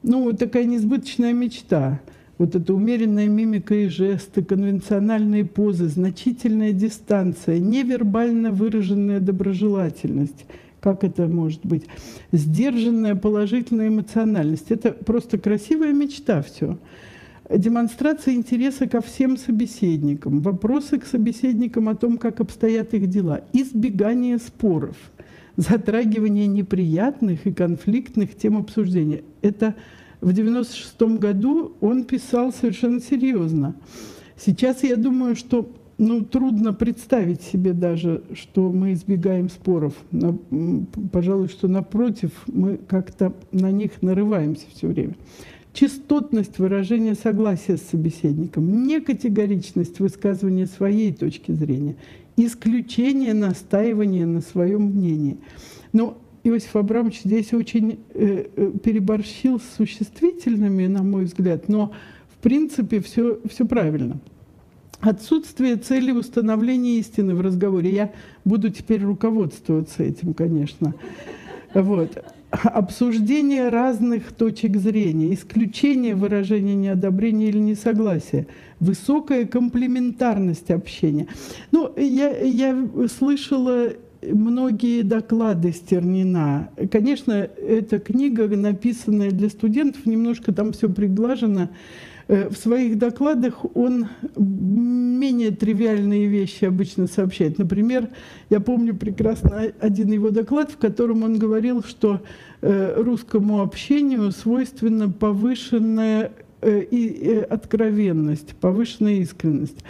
ну, 0.03 0.33
такая 0.33 0.65
несбыточная 0.65 1.33
мечта. 1.33 2.01
Вот 2.37 2.57
эта 2.57 2.75
умеренная 2.75 3.29
мимика 3.29 3.75
и 3.75 3.89
жесты, 3.89 4.43
конвенциональные 4.43 5.45
позы, 5.45 5.87
значительная 5.87 6.73
дистанция, 6.73 7.59
невербально 7.59 8.51
выраженная 8.51 9.21
доброжелательность. 9.21 10.45
Как 10.81 11.05
это 11.05 11.27
может 11.29 11.65
быть? 11.65 11.85
Сдержанная 12.33 13.15
положительная 13.15 13.89
эмоциональность. 13.89 14.71
Это 14.71 14.91
просто 14.91 15.39
красивая 15.39 15.93
мечта 15.93 16.43
все 16.43 16.77
демонстрация 17.51 18.35
интереса 18.35 18.87
ко 18.87 19.01
всем 19.01 19.37
собеседникам, 19.37 20.41
вопросы 20.41 20.99
к 20.99 21.07
собеседникам 21.07 21.89
о 21.89 21.95
том, 21.95 22.19
как 22.19 22.41
обстоят 22.41 22.95
их 22.95 23.09
дела, 23.09 23.43
избегание 23.53 24.39
споров, 24.39 24.97
затрагивание 25.57 26.47
неприятных 26.47 27.47
и 27.47 27.53
конфликтных 27.53 28.37
тем 28.37 28.57
обсуждения. 28.57 29.23
Это 29.43 29.75
в 30.21 30.33
96 30.33 31.19
году 31.19 31.77
он 31.81 32.05
писал 32.05 32.53
совершенно 32.53 33.01
серьезно. 33.01 33.75
Сейчас 34.37 34.83
я 34.83 34.97
думаю, 34.97 35.37
что 35.37 35.71
ну, 35.97 36.25
трудно 36.25 36.73
представить 36.73 37.43
себе 37.43 37.73
даже, 37.73 38.25
что 38.33 38.73
мы 38.73 38.95
избегаем 38.95 39.49
споров. 39.49 39.95
Но, 40.11 40.39
пожалуй, 41.13 41.49
что 41.49 41.69
напротив, 41.69 42.31
мы 42.47 42.79
как-то 42.79 43.33
на 43.53 43.71
них 43.71 44.03
нарываемся 44.03 44.65
все 44.75 44.89
время 44.89 45.15
частотность 45.75 46.59
выражения 46.59 47.15
согласия 47.15 47.77
с 47.77 47.83
собеседником, 47.83 48.87
некатегоричность 48.87 49.99
высказывания 49.99 50.67
своей 50.67 51.13
точки 51.13 51.53
зрения, 51.53 51.97
исключение 52.37 53.35
настаивания 53.35 54.25
на 54.25 54.41
своем 54.41 54.85
мнении. 54.85 55.37
Но 55.93 56.17
Иосиф 56.45 56.77
Абрамович 56.77 57.23
здесь 57.25 57.53
очень 57.53 57.99
э, 58.15 58.47
э, 58.57 58.73
переборщил 58.83 59.59
с 59.59 59.77
существительными, 59.77 60.87
на 60.87 61.03
мой 61.03 61.25
взгляд, 61.25 61.69
но 61.69 61.93
в 62.29 62.43
принципе 62.43 63.01
все, 63.01 63.41
все 63.51 63.67
правильно. 63.67 64.21
Отсутствие 65.01 65.77
цели 65.77 66.13
установления 66.13 66.99
истины 66.99 67.35
в 67.35 67.41
разговоре. 67.41 67.91
Я 67.91 68.13
буду 68.45 68.71
теперь 68.71 69.03
руководствоваться 69.03 70.03
этим, 70.03 70.35
конечно. 70.35 70.95
Вот 71.75 72.25
обсуждение 72.63 73.69
разных 73.69 74.33
точек 74.33 74.77
зрения, 74.77 75.35
исключение 75.35 76.15
выражения 76.15 76.75
неодобрения 76.75 77.49
или 77.49 77.59
несогласия, 77.59 78.47
высокая 78.81 79.47
комплементарность 79.47 80.71
общения. 80.71 81.27
Ну, 81.73 81.93
я, 81.97 82.31
я 82.39 82.89
слышала 83.15 83.91
многие 84.23 85.03
доклады 85.03 85.73
Стернина. 85.73 86.71
Конечно, 86.91 87.33
эта 87.33 87.99
книга, 87.99 88.49
написанная 88.49 89.31
для 89.31 89.49
студентов, 89.49 90.07
немножко 90.07 90.53
там 90.53 90.73
все 90.73 90.89
приглажено. 90.89 91.71
Э, 92.27 92.49
в 92.49 92.57
своих 92.57 92.99
докладах 92.99 93.65
он 93.77 94.09
менее 94.37 95.51
тривиальные 95.51 96.27
вещи 96.27 96.65
обычно 96.65 97.07
сообщает. 97.07 97.59
Например, 97.59 98.09
я 98.51 98.61
помню 98.61 98.95
прекрасно 98.95 99.73
один 99.81 100.13
его 100.13 100.31
доклад, 100.31 100.71
в 100.71 100.79
котором 100.79 101.23
он 101.23 101.39
говорил, 101.39 101.83
что 101.83 102.23
э, 102.63 102.95
русскому 103.03 103.61
общению 103.61 104.31
свойственна 104.33 105.11
повышенная 105.11 106.33
э, 106.63 107.41
откровенность, 107.43 108.55
повышенная 108.57 109.17
искренность. 109.17 109.85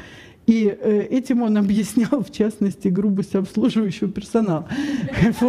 И 0.47 0.65
этим 0.65 1.41
он 1.41 1.57
объяснял, 1.65 2.23
в 2.23 2.31
частности, 2.33 2.89
грубость 2.89 3.35
обслуживающего 3.35 4.11
персонала. 4.11 4.69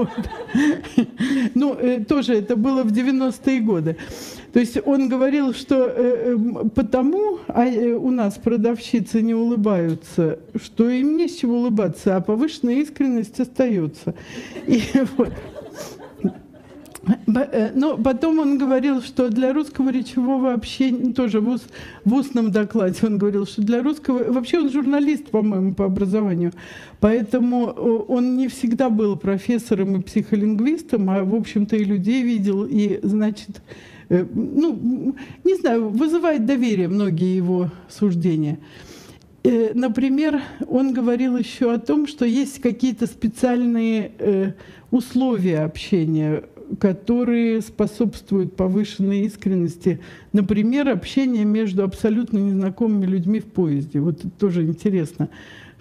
Ну, 1.53 1.77
тоже 2.07 2.35
это 2.35 2.57
было 2.57 2.83
в 2.83 2.91
90-е 2.91 3.61
годы. 3.61 3.97
То 4.55 4.61
есть 4.61 4.77
он 4.85 5.09
говорил, 5.09 5.53
что 5.53 5.85
э, 5.85 6.31
эм, 6.31 6.69
потому 6.69 7.39
а 7.49 7.65
э, 7.65 7.91
у 7.91 8.09
нас 8.09 8.35
продавщицы 8.35 9.21
не 9.21 9.35
улыбаются, 9.35 10.39
что 10.55 10.89
им 10.89 11.17
не 11.17 11.27
с 11.27 11.35
чего 11.35 11.57
улыбаться, 11.57 12.15
а 12.15 12.21
повышенная 12.21 12.75
искренность 12.75 13.37
остается. 13.37 14.15
И 14.65 14.81
вот. 15.17 15.33
Э, 17.51 17.71
но 17.75 17.97
потом 17.97 18.39
он 18.39 18.57
говорил, 18.57 19.01
что 19.01 19.27
для 19.27 19.51
русского 19.51 19.89
речевого 19.89 20.53
общения, 20.53 21.11
тоже 21.11 21.41
в, 21.41 21.49
ус, 21.49 21.63
в 22.05 22.13
устном 22.13 22.53
докладе 22.53 22.99
он 23.03 23.17
говорил, 23.17 23.45
что 23.45 23.61
для 23.61 23.83
русского, 23.83 24.31
вообще 24.31 24.59
он 24.59 24.71
журналист, 24.71 25.31
по-моему, 25.31 25.73
по 25.73 25.83
образованию, 25.83 26.53
поэтому 27.01 27.65
он 27.65 28.37
не 28.37 28.47
всегда 28.47 28.89
был 28.89 29.17
профессором 29.17 29.97
и 29.97 30.01
психолингвистом, 30.01 31.09
а, 31.09 31.25
в 31.25 31.35
общем-то, 31.35 31.75
и 31.75 31.83
людей 31.83 32.23
видел, 32.23 32.63
и, 32.63 33.01
значит, 33.03 33.59
Э, 33.59 33.94
ну, 34.09 35.15
не 35.43 35.55
знаю, 35.55 35.89
вызывает 35.89 36.45
доверие 36.45 36.87
многие 36.87 37.35
его 37.35 37.71
суждения. 37.89 38.59
Э, 39.43 39.71
например, 39.73 40.41
он 40.67 40.93
говорил 40.93 41.37
еще 41.37 41.73
о 41.73 41.79
том, 41.79 42.07
что 42.07 42.25
есть 42.25 42.61
какие-то 42.61 43.05
специальные 43.05 44.11
э, 44.17 44.53
условия 44.89 45.59
общения, 45.59 46.43
которые 46.79 47.61
способствуют 47.61 48.55
повышенной 48.55 49.21
искренности. 49.21 49.99
Например, 50.33 50.89
общение 50.89 51.45
между 51.45 51.83
абсолютно 51.83 52.39
незнакомыми 52.39 53.05
людьми 53.05 53.39
в 53.39 53.45
поезде. 53.45 53.99
Вот 53.99 54.19
это 54.19 54.29
тоже 54.31 54.63
интересно 54.63 55.29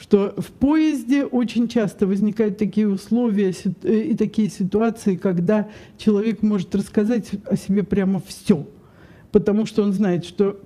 что 0.05 0.35
в 0.37 0.53
поезде 0.53 1.25
очень 1.25 1.67
часто 1.67 2.07
возникают 2.07 2.59
такие 2.59 2.87
условия 2.87 3.55
э, 3.85 4.01
и 4.01 4.15
такие 4.15 4.51
ситуации, 4.51 5.17
когда 5.17 5.67
человек 5.97 6.43
может 6.43 6.75
рассказать 6.75 7.31
о 7.47 7.57
себе 7.57 7.85
прямо 7.85 8.21
все, 8.27 8.69
потому 9.33 9.65
что 9.65 9.83
он 9.83 9.95
знает, 9.95 10.27
что 10.27 10.61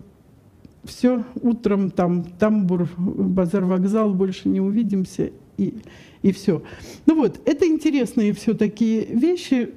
все, 0.82 1.22
утром 1.40 1.92
там 1.92 2.24
тамбур, 2.24 2.88
базар, 2.98 3.64
вокзал, 3.64 4.12
больше 4.12 4.48
не 4.48 4.60
увидимся, 4.60 5.30
и, 5.56 5.74
и 6.22 6.32
все. 6.32 6.64
Ну 7.06 7.14
вот, 7.14 7.40
это 7.44 7.64
интересные 7.64 8.32
все 8.32 8.54
такие 8.54 9.04
вещи, 9.04 9.70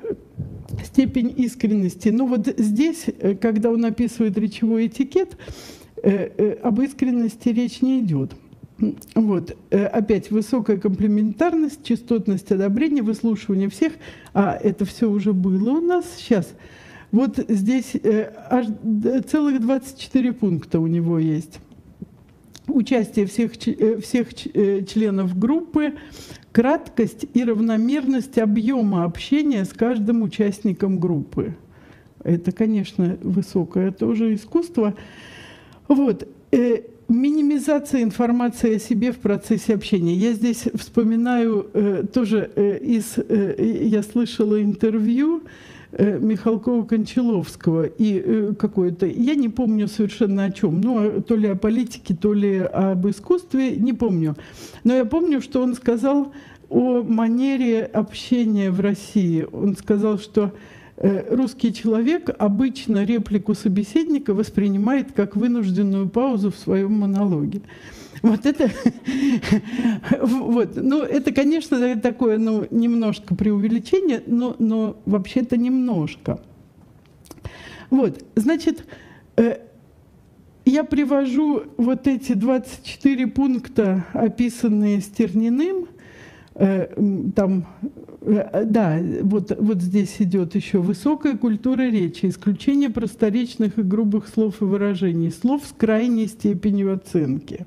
степень 0.83 1.35
искренности. 1.37 2.09
Но 2.09 2.25
вот 2.25 2.47
здесь, 2.57 3.05
э, 3.05 3.35
когда 3.35 3.69
он 3.69 3.85
описывает 3.85 4.39
речевой 4.39 4.87
этикет, 4.87 5.37
э, 6.01 6.53
об 6.63 6.81
искренности 6.81 7.49
речь 7.49 7.83
не 7.83 7.99
идет. 7.99 8.31
Вот. 9.15 9.55
Э, 9.69 9.85
опять 9.85 10.31
высокая 10.31 10.77
комплементарность, 10.77 11.83
частотность 11.83 12.51
одобрения, 12.51 13.01
выслушивание 13.01 13.69
всех. 13.69 13.93
А 14.33 14.57
это 14.61 14.85
все 14.85 15.09
уже 15.09 15.33
было 15.33 15.71
у 15.71 15.81
нас. 15.81 16.05
Сейчас. 16.17 16.53
Вот 17.11 17.37
здесь 17.47 17.95
э, 17.95 18.33
аж 18.49 18.67
целых 19.29 19.61
24 19.61 20.33
пункта 20.33 20.79
у 20.79 20.87
него 20.87 21.19
есть. 21.19 21.59
Участие 22.67 23.25
всех, 23.25 23.51
э, 23.67 23.99
всех 23.99 24.33
членов 24.33 25.37
группы, 25.37 25.93
краткость 26.51 27.25
и 27.33 27.43
равномерность 27.43 28.37
объема 28.37 29.03
общения 29.03 29.65
с 29.65 29.73
каждым 29.73 30.23
участником 30.23 30.99
группы. 30.99 31.55
Это, 32.23 32.51
конечно, 32.51 33.17
высокое 33.21 33.91
тоже 33.91 34.33
искусство. 34.33 34.95
Вот. 35.87 36.27
Минимизация 37.11 38.03
информации 38.03 38.75
о 38.75 38.79
себе 38.79 39.11
в 39.11 39.17
процессе 39.17 39.75
общения. 39.75 40.13
Я 40.13 40.31
здесь 40.31 40.63
вспоминаю 40.73 41.69
э, 41.73 42.05
тоже 42.13 42.49
э, 42.55 42.77
из, 42.77 43.17
э, 43.17 43.81
я 43.83 44.01
слышала 44.01 44.63
интервью 44.63 45.43
э, 45.91 46.17
Михалкова-Кончаловского 46.19 47.91
и 47.97 48.23
э, 48.25 48.53
какое-то, 48.57 49.07
я 49.07 49.35
не 49.35 49.49
помню 49.49 49.89
совершенно 49.89 50.45
о 50.45 50.51
чем, 50.51 50.79
ну, 50.79 51.21
то 51.21 51.35
ли 51.35 51.49
о 51.49 51.57
политике, 51.57 52.15
то 52.15 52.31
ли 52.33 52.59
об 52.59 53.05
искусстве, 53.09 53.75
не 53.75 53.91
помню. 53.91 54.37
Но 54.85 54.95
я 54.95 55.03
помню, 55.03 55.41
что 55.41 55.61
он 55.61 55.75
сказал 55.75 56.31
о 56.69 57.03
манере 57.03 57.83
общения 57.83 58.71
в 58.71 58.79
России. 58.79 59.45
Он 59.51 59.75
сказал, 59.75 60.17
что 60.17 60.53
русский 61.01 61.73
человек 61.73 62.29
обычно 62.37 63.03
реплику 63.03 63.55
собеседника 63.55 64.33
воспринимает 64.33 65.11
как 65.13 65.35
вынужденную 65.35 66.09
паузу 66.09 66.51
в 66.51 66.57
своем 66.57 66.93
монологе. 66.93 67.61
Вот 68.21 68.45
это, 68.45 68.69
вот, 70.21 70.75
ну, 70.75 71.01
это, 71.01 71.31
конечно, 71.31 71.95
такое, 71.97 72.37
ну, 72.37 72.67
немножко 72.69 73.33
преувеличение, 73.33 74.21
но, 74.27 74.55
но 74.59 74.97
вообще-то 75.05 75.57
немножко. 75.57 76.39
Вот, 77.89 78.23
значит, 78.35 78.85
э, 79.37 79.57
я 80.65 80.83
привожу 80.83 81.63
вот 81.77 82.07
эти 82.07 82.33
24 82.33 83.25
пункта, 83.27 84.05
описанные 84.13 85.01
Стерниным, 85.01 85.87
Э, 86.53 86.87
там, 87.33 87.65
э, 87.81 87.87
да, 88.21 88.99
вот, 89.23 89.51
вот 89.57 89.81
здесь 89.81 90.15
идет 90.19 90.53
еще 90.53 90.77
высокая 90.79 91.35
культура 91.37 91.89
речи, 91.89 92.27
исключение 92.27 92.89
просторечных 92.89 93.79
и 93.79 93.81
грубых 93.81 94.27
слов 94.27 94.61
и 94.61 94.65
выражений, 94.65 95.31
слов 95.31 95.63
с 95.65 95.73
крайней 95.73 96.27
степенью 96.27 96.93
оценки, 96.93 97.65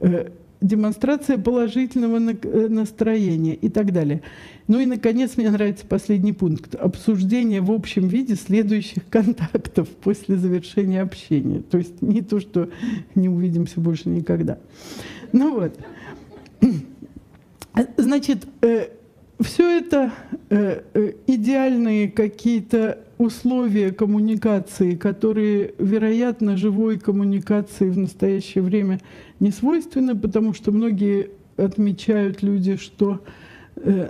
э, 0.00 0.30
демонстрация 0.60 1.38
положительного 1.38 2.18
настроения 2.18 3.54
и 3.54 3.68
так 3.68 3.92
далее. 3.92 4.22
Ну 4.66 4.80
и, 4.80 4.86
наконец, 4.86 5.36
мне 5.36 5.50
нравится 5.50 5.86
последний 5.86 6.32
пункт. 6.32 6.74
Обсуждение 6.74 7.60
в 7.60 7.70
общем 7.70 8.08
виде 8.08 8.34
следующих 8.34 9.08
контактов 9.08 9.88
после 9.88 10.36
завершения 10.36 11.00
общения. 11.00 11.60
То 11.60 11.78
есть 11.78 12.02
не 12.02 12.22
то, 12.22 12.40
что 12.40 12.70
не 13.14 13.28
увидимся 13.28 13.80
больше 13.80 14.08
никогда. 14.08 14.58
Ну 15.32 15.54
вот. 15.54 15.78
Значит, 17.96 18.46
э, 18.62 18.88
все 19.40 19.78
это 19.78 20.12
э, 20.48 20.82
э, 20.94 21.12
идеальные 21.26 22.10
какие-то 22.10 22.98
условия 23.18 23.92
коммуникации, 23.92 24.94
которые, 24.94 25.74
вероятно, 25.78 26.56
живой 26.56 26.98
коммуникации 26.98 27.90
в 27.90 27.98
настоящее 27.98 28.62
время 28.62 29.00
не 29.40 29.50
свойственны, 29.50 30.16
потому 30.16 30.54
что 30.54 30.72
многие 30.72 31.30
отмечают 31.56 32.42
люди, 32.42 32.76
что 32.76 33.20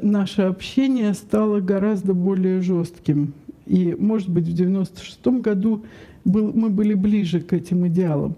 наше 0.02 0.42
общение 0.42 1.14
стало 1.14 1.60
гораздо 1.60 2.12
более 2.12 2.60
жестким. 2.60 3.34
И, 3.66 3.94
может 3.96 4.28
быть, 4.28 4.46
в 4.46 4.52
96 4.52 5.26
году 5.40 5.84
был, 6.24 6.52
мы 6.52 6.70
были 6.70 6.94
ближе 6.94 7.40
к 7.40 7.52
этим 7.52 7.86
идеалам. 7.86 8.36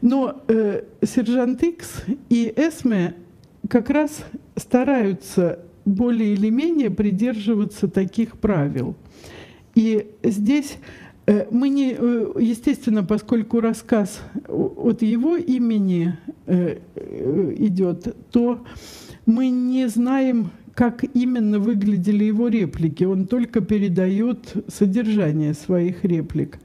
Но 0.00 0.42
э, 0.48 0.82
сержант 1.02 1.62
Икс 1.62 2.04
и 2.28 2.52
Эсме 2.56 3.14
как 3.68 3.90
раз 3.90 4.24
стараются 4.56 5.60
более 5.84 6.34
или 6.34 6.50
менее 6.50 6.90
придерживаться 6.90 7.88
таких 7.88 8.38
правил. 8.38 8.96
И 9.74 10.06
здесь 10.22 10.78
э, 11.26 11.46
мы 11.50 11.68
не, 11.68 11.96
э, 11.98 12.32
естественно, 12.38 13.02
поскольку 13.04 13.60
рассказ 13.60 14.20
от 14.48 15.02
его 15.02 15.36
имени 15.36 16.16
э, 16.46 16.78
идет, 17.58 18.16
то 18.30 18.64
мы 19.26 19.48
не 19.48 19.88
знаем, 19.88 20.50
как 20.74 21.04
именно 21.14 21.58
выглядели 21.58 22.24
его 22.24 22.48
реплики. 22.48 23.04
Он 23.04 23.26
только 23.26 23.60
передает 23.60 24.54
содержание 24.68 25.54
своих 25.54 26.04
реплик. 26.04 26.58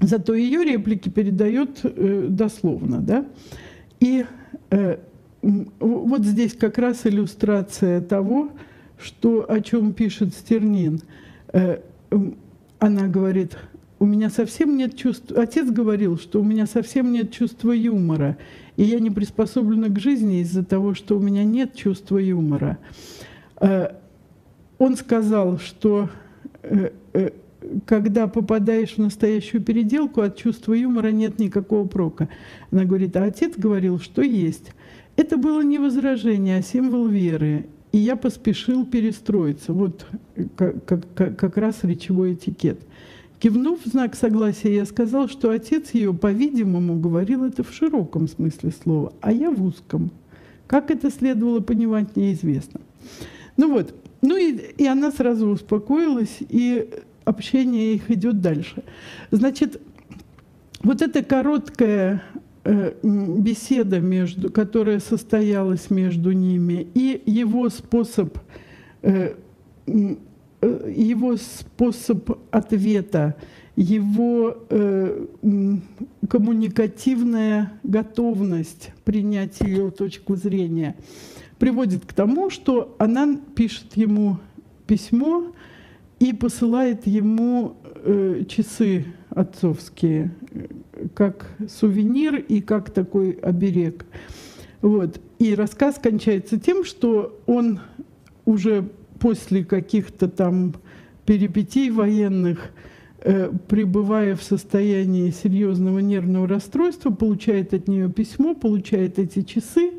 Зато 0.00 0.34
ее 0.34 0.64
реплики 0.64 1.08
передает 1.08 1.80
дословно. 2.34 3.00
Да? 3.00 3.24
И 4.00 4.26
вот 5.42 6.24
здесь 6.24 6.54
как 6.54 6.78
раз 6.78 7.04
иллюстрация 7.04 8.00
того, 8.00 8.50
что, 8.98 9.44
о 9.48 9.60
чем 9.60 9.92
пишет 9.92 10.34
Стернин. 10.34 11.00
Э, 11.52 11.78
она 12.78 13.08
говорит, 13.08 13.58
у 13.98 14.06
меня 14.06 14.30
совсем 14.30 14.76
нет 14.76 14.96
чувств... 14.96 15.32
Отец 15.36 15.68
говорил, 15.70 16.18
что 16.18 16.40
у 16.40 16.44
меня 16.44 16.66
совсем 16.66 17.12
нет 17.12 17.32
чувства 17.32 17.72
юмора, 17.72 18.38
и 18.76 18.84
я 18.84 19.00
не 19.00 19.10
приспособлена 19.10 19.88
к 19.88 19.98
жизни 19.98 20.40
из-за 20.40 20.64
того, 20.64 20.94
что 20.94 21.16
у 21.18 21.20
меня 21.20 21.44
нет 21.44 21.74
чувства 21.74 22.18
юмора. 22.18 22.78
Э, 23.60 23.94
он 24.78 24.96
сказал, 24.96 25.58
что 25.58 26.08
э, 26.62 26.90
когда 27.86 28.26
попадаешь 28.26 28.94
в 28.94 28.98
настоящую 28.98 29.62
переделку, 29.62 30.20
от 30.20 30.36
чувства 30.36 30.74
юмора 30.74 31.08
нет 31.08 31.38
никакого 31.38 31.86
прока. 31.86 32.28
Она 32.70 32.84
говорит, 32.84 33.16
а 33.16 33.24
отец 33.24 33.54
говорил, 33.56 33.98
что 33.98 34.22
есть. 34.22 34.72
Это 35.16 35.36
было 35.36 35.60
не 35.62 35.78
возражение, 35.78 36.58
а 36.58 36.62
символ 36.62 37.06
веры. 37.06 37.66
И 37.92 37.98
я 37.98 38.16
поспешил 38.16 38.86
перестроиться. 38.86 39.72
Вот 39.72 40.06
как, 40.56 40.84
как, 40.84 41.36
как 41.36 41.56
раз 41.56 41.84
речевой 41.84 42.34
этикет. 42.34 42.80
Кивнув 43.38 43.84
в 43.84 43.88
знак 43.88 44.14
согласия, 44.14 44.74
я 44.74 44.86
сказал, 44.86 45.28
что 45.28 45.50
отец 45.50 45.92
ее, 45.94 46.14
по-видимому, 46.14 46.98
говорил 46.98 47.44
это 47.44 47.64
в 47.64 47.72
широком 47.72 48.28
смысле 48.28 48.70
слова, 48.70 49.12
а 49.20 49.32
я 49.32 49.50
в 49.50 49.62
узком. 49.64 50.12
Как 50.68 50.92
это 50.92 51.10
следовало 51.10 51.60
понимать, 51.60 52.16
неизвестно. 52.16 52.80
Ну 53.56 53.72
вот, 53.72 53.94
ну 54.22 54.36
и, 54.36 54.52
и 54.52 54.86
она 54.86 55.10
сразу 55.10 55.48
успокоилась, 55.48 56.38
и 56.48 56.88
общение 57.24 57.94
их 57.94 58.10
идет 58.12 58.40
дальше. 58.40 58.84
Значит, 59.32 59.80
вот 60.82 61.02
эта 61.02 61.22
короткая 61.22 62.22
э, 62.31 62.31
беседа, 62.64 64.00
между, 64.00 64.50
которая 64.50 65.00
состоялась 65.00 65.90
между 65.90 66.32
ними, 66.32 66.86
и 66.94 67.22
его 67.26 67.68
способ 67.68 68.38
э, 69.02 69.34
Э, 70.62 70.92
его 70.94 71.36
способ 71.36 72.38
ответа, 72.52 73.34
его 73.74 74.58
э, 74.70 75.26
коммуникативная 76.28 77.72
готовность 77.82 78.92
принять 79.04 79.60
ее 79.60 79.90
точку 79.90 80.36
зрения 80.36 80.94
приводит 81.58 82.06
к 82.06 82.12
тому, 82.12 82.48
что 82.48 82.94
она 82.98 83.36
пишет 83.56 83.96
ему 83.96 84.38
письмо 84.86 85.52
и 86.20 86.32
посылает 86.32 87.08
ему 87.08 87.76
э, 87.84 88.44
часы 88.48 89.06
отцовские 89.30 90.30
как 91.14 91.46
сувенир 91.68 92.36
и 92.36 92.60
как 92.60 92.90
такой 92.90 93.32
оберег. 93.32 94.04
Вот. 94.80 95.20
И 95.38 95.54
рассказ 95.54 95.98
кончается 96.02 96.58
тем, 96.58 96.84
что 96.84 97.40
он 97.46 97.80
уже 98.44 98.88
после 99.18 99.64
каких-то 99.64 100.28
там 100.28 100.74
перипетий 101.26 101.90
военных, 101.90 102.72
э, 103.20 103.50
пребывая 103.68 104.34
в 104.34 104.42
состоянии 104.42 105.30
серьезного 105.30 106.00
нервного 106.00 106.48
расстройства, 106.48 107.10
получает 107.10 107.72
от 107.74 107.86
нее 107.86 108.10
письмо, 108.10 108.54
получает 108.54 109.18
эти 109.18 109.42
часы, 109.42 109.92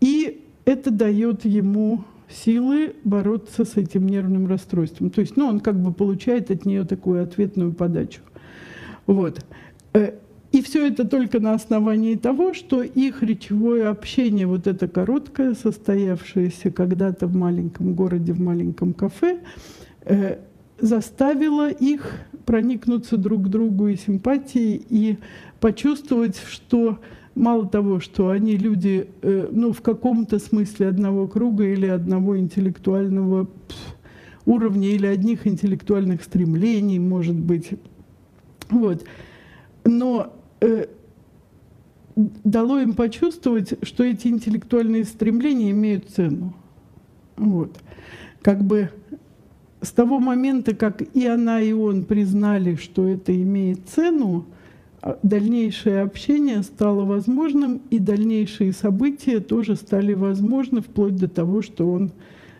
и 0.00 0.44
это 0.64 0.90
дает 0.90 1.44
ему 1.44 2.04
силы 2.28 2.94
бороться 3.04 3.64
с 3.64 3.76
этим 3.76 4.06
нервным 4.06 4.46
расстройством. 4.46 5.10
То 5.10 5.20
есть, 5.20 5.36
ну, 5.36 5.46
он 5.46 5.60
как 5.60 5.80
бы 5.80 5.92
получает 5.92 6.50
от 6.50 6.64
нее 6.64 6.84
такую 6.84 7.22
ответную 7.22 7.72
подачу. 7.72 8.20
Вот. 9.06 9.44
Э, 9.92 10.12
и 10.50 10.62
все 10.62 10.86
это 10.86 11.06
только 11.06 11.40
на 11.40 11.52
основании 11.52 12.14
того, 12.14 12.54
что 12.54 12.82
их 12.82 13.22
речевое 13.22 13.88
общение, 13.88 14.46
вот 14.46 14.66
это 14.66 14.88
короткое, 14.88 15.54
состоявшееся 15.54 16.70
когда-то 16.70 17.26
в 17.26 17.34
маленьком 17.34 17.94
городе, 17.94 18.32
в 18.32 18.40
маленьком 18.40 18.94
кафе, 18.94 19.40
э, 20.04 20.38
заставило 20.80 21.70
их 21.70 22.12
проникнуться 22.46 23.18
друг 23.18 23.44
к 23.44 23.48
другу 23.48 23.88
и 23.88 23.96
симпатией, 23.96 24.82
и 24.88 25.18
почувствовать, 25.60 26.40
что 26.48 26.98
мало 27.34 27.66
того, 27.68 28.00
что 28.00 28.30
они 28.30 28.56
люди, 28.56 29.08
э, 29.22 29.48
ну, 29.50 29.72
в 29.72 29.82
каком-то 29.82 30.38
смысле 30.38 30.88
одного 30.88 31.28
круга 31.28 31.64
или 31.64 31.86
одного 31.86 32.38
интеллектуального 32.38 33.48
уровня, 34.46 34.88
или 34.88 35.06
одних 35.06 35.46
интеллектуальных 35.46 36.22
стремлений, 36.22 36.98
может 36.98 37.36
быть. 37.36 37.70
Вот. 38.70 39.04
Но 39.88 40.34
э, 40.60 40.84
дало 42.44 42.78
им 42.78 42.92
почувствовать, 42.92 43.72
что 43.82 44.04
эти 44.04 44.28
интеллектуальные 44.28 45.04
стремления 45.04 45.70
имеют 45.70 46.10
цену. 46.10 46.54
Вот. 47.38 47.78
Как 48.42 48.62
бы 48.62 48.90
с 49.80 49.90
того 49.90 50.18
момента, 50.18 50.74
как 50.74 51.00
и 51.00 51.26
она, 51.26 51.62
и 51.62 51.72
он 51.72 52.04
признали, 52.04 52.74
что 52.74 53.08
это 53.08 53.34
имеет 53.34 53.88
цену, 53.88 54.44
а, 55.00 55.18
дальнейшее 55.22 56.02
общение 56.02 56.62
стало 56.64 57.06
возможным, 57.06 57.80
и 57.88 57.98
дальнейшие 57.98 58.74
события 58.74 59.40
тоже 59.40 59.74
стали 59.74 60.12
возможны, 60.12 60.82
вплоть 60.82 61.16
до 61.16 61.28
того, 61.28 61.62
что 61.62 61.90
он 61.90 62.12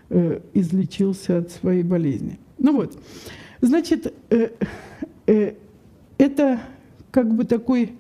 э, 0.09 0.41
излечился 0.55 1.39
от 1.39 1.51
своей 1.51 1.83
болезни. 1.83 2.39
Ну 2.57 2.73
вот, 2.75 2.97
значит, 3.61 4.15
э, 4.31 4.49
э, 5.27 5.53
это 6.17 6.61
как 7.19 7.35
бы 7.35 7.43
такой 7.43 7.95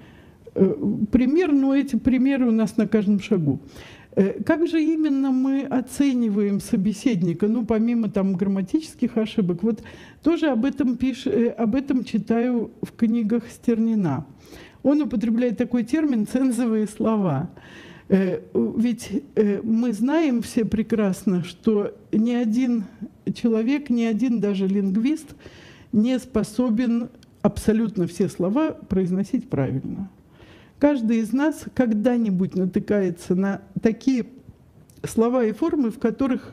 э, 0.54 0.74
пример, 1.10 1.50
но 1.50 1.74
эти 1.74 1.96
примеры 1.96 2.46
у 2.46 2.52
нас 2.52 2.76
на 2.76 2.86
каждом 2.86 3.18
шагу. 3.18 3.58
Э, 4.14 4.40
как 4.44 4.68
же 4.68 4.80
именно 4.80 5.32
мы 5.32 5.64
оцениваем 5.64 6.60
собеседника, 6.60 7.48
ну, 7.48 7.66
помимо 7.66 8.08
там 8.08 8.34
грамматических 8.34 9.16
ошибок? 9.16 9.64
Вот 9.64 9.82
тоже 10.22 10.46
об 10.46 10.64
этом, 10.64 10.96
пиш, 10.96 11.26
э, 11.26 11.48
об 11.48 11.74
этом 11.74 12.04
читаю 12.04 12.70
в 12.80 12.92
книгах 12.92 13.42
Стернина. 13.50 14.24
Он 14.84 15.02
употребляет 15.02 15.58
такой 15.58 15.82
термин 15.82 16.24
«цензовые 16.24 16.86
слова». 16.86 17.50
Ведь 18.54 19.22
мы 19.64 19.92
знаем 19.92 20.40
все 20.40 20.64
прекрасно, 20.64 21.44
что 21.44 21.94
ни 22.10 22.32
один 22.32 22.84
человек, 23.34 23.90
ни 23.90 24.04
один 24.04 24.40
даже 24.40 24.66
лингвист 24.66 25.34
не 25.92 26.18
способен 26.18 27.10
абсолютно 27.42 28.06
все 28.06 28.28
слова 28.28 28.72
произносить 28.72 29.48
правильно. 29.48 30.10
Каждый 30.78 31.18
из 31.18 31.32
нас 31.32 31.64
когда-нибудь 31.74 32.54
натыкается 32.54 33.34
на 33.34 33.62
такие 33.82 34.26
слова 35.04 35.44
и 35.44 35.52
формы, 35.52 35.90
в 35.90 35.98
которых 35.98 36.52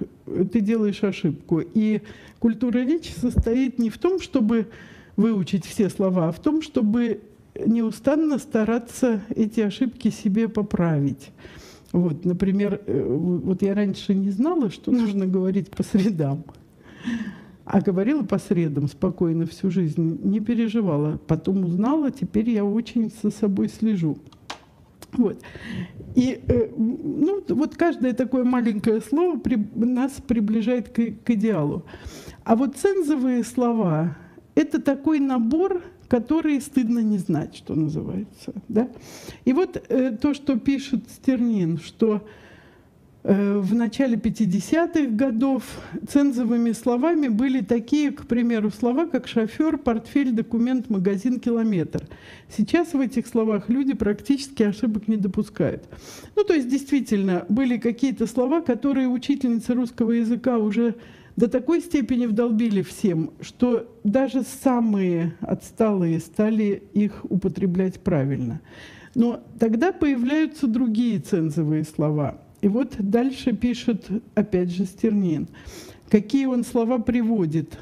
ты 0.51 0.61
делаешь 0.61 1.03
ошибку. 1.03 1.59
И 1.59 2.01
культура 2.39 2.79
речи 2.79 3.11
состоит 3.11 3.79
не 3.79 3.89
в 3.89 3.97
том, 3.97 4.19
чтобы 4.19 4.67
выучить 5.15 5.65
все 5.65 5.89
слова, 5.89 6.29
а 6.29 6.31
в 6.31 6.39
том, 6.39 6.61
чтобы 6.61 7.21
неустанно 7.65 8.37
стараться 8.37 9.21
эти 9.35 9.61
ошибки 9.61 10.09
себе 10.09 10.47
поправить. 10.47 11.31
Вот, 11.91 12.25
например, 12.25 12.81
э, 12.85 13.03
вот 13.07 13.61
я 13.61 13.73
раньше 13.73 14.13
не 14.13 14.29
знала, 14.29 14.69
что 14.69 14.91
нужно 14.91 15.25
говорить 15.25 15.69
по 15.69 15.83
средам. 15.83 16.43
А 17.65 17.81
говорила 17.81 18.23
по 18.23 18.37
средам 18.37 18.87
спокойно 18.87 19.47
всю 19.47 19.71
жизнь, 19.71 20.19
не 20.23 20.39
переживала. 20.39 21.19
Потом 21.27 21.65
узнала, 21.65 22.11
теперь 22.11 22.49
я 22.51 22.63
очень 22.63 23.11
за 23.23 23.31
собой 23.31 23.69
слежу. 23.69 24.17
Вот. 25.13 25.41
И 26.15 26.41
э, 26.47 26.69
ну, 26.77 27.43
вот 27.49 27.75
каждое 27.75 28.13
такое 28.13 28.43
маленькое 28.43 29.01
слово 29.01 29.39
при, 29.39 29.55
нас 29.75 30.13
приближает 30.25 30.89
к, 30.89 31.23
к 31.23 31.29
идеалу. 31.31 31.85
А 32.43 32.55
вот 32.55 32.75
цензовые 32.75 33.43
слова– 33.43 34.17
это 34.55 34.81
такой 34.81 35.19
набор, 35.19 35.81
который 36.07 36.61
стыдно 36.61 36.99
не 36.99 37.17
знать, 37.17 37.55
что 37.55 37.73
называется. 37.73 38.53
Да? 38.67 38.89
И 39.45 39.53
вот 39.53 39.83
э, 39.89 40.11
то, 40.11 40.33
что 40.33 40.59
пишет 40.59 41.09
Стернин, 41.09 41.79
что 41.79 42.25
в 43.27 43.73
начале 43.73 44.17
50-х 44.17 45.07
годов 45.15 45.63
цензовыми 46.07 46.73
словами 46.73 47.27
были 47.27 47.61
такие, 47.61 48.11
к 48.11 48.27
примеру, 48.27 48.69
слова, 48.69 49.07
как 49.07 49.27
шофер, 49.27 49.79
портфель, 49.79 50.31
документ, 50.31 50.91
магазин, 50.91 51.39
километр. 51.39 52.07
Сейчас 52.55 52.93
в 52.93 52.99
этих 52.99 53.25
словах 53.25 53.67
люди 53.67 53.95
практически 53.95 54.61
ошибок 54.61 55.07
не 55.07 55.17
допускают. 55.17 55.89
Ну, 56.35 56.43
то 56.43 56.53
есть, 56.53 56.69
действительно, 56.69 57.47
были 57.49 57.77
какие-то 57.77 58.27
слова, 58.27 58.61
которые 58.61 59.07
учительницы 59.07 59.73
русского 59.73 60.11
языка 60.11 60.59
уже 60.59 60.93
до 61.35 61.49
такой 61.49 61.81
степени 61.81 62.27
вдолбили 62.27 62.83
всем, 62.83 63.31
что 63.41 63.91
даже 64.03 64.43
самые 64.43 65.35
отсталые 65.41 66.19
стали 66.19 66.83
их 66.93 67.25
употреблять 67.27 68.01
правильно. 68.01 68.61
Но 69.15 69.43
тогда 69.59 69.91
появляются 69.91 70.67
другие 70.67 71.17
цензовые 71.19 71.85
слова– 71.85 72.41
И 72.65 72.67
вот 72.67 72.95
дальше 72.97 73.53
пишет, 73.53 74.07
опять 74.33 74.71
же, 74.71 74.85
Стернин, 74.85 75.47
какие 76.09 76.47
он 76.47 76.63
слова 76.63 76.97
приводит. 76.97 77.77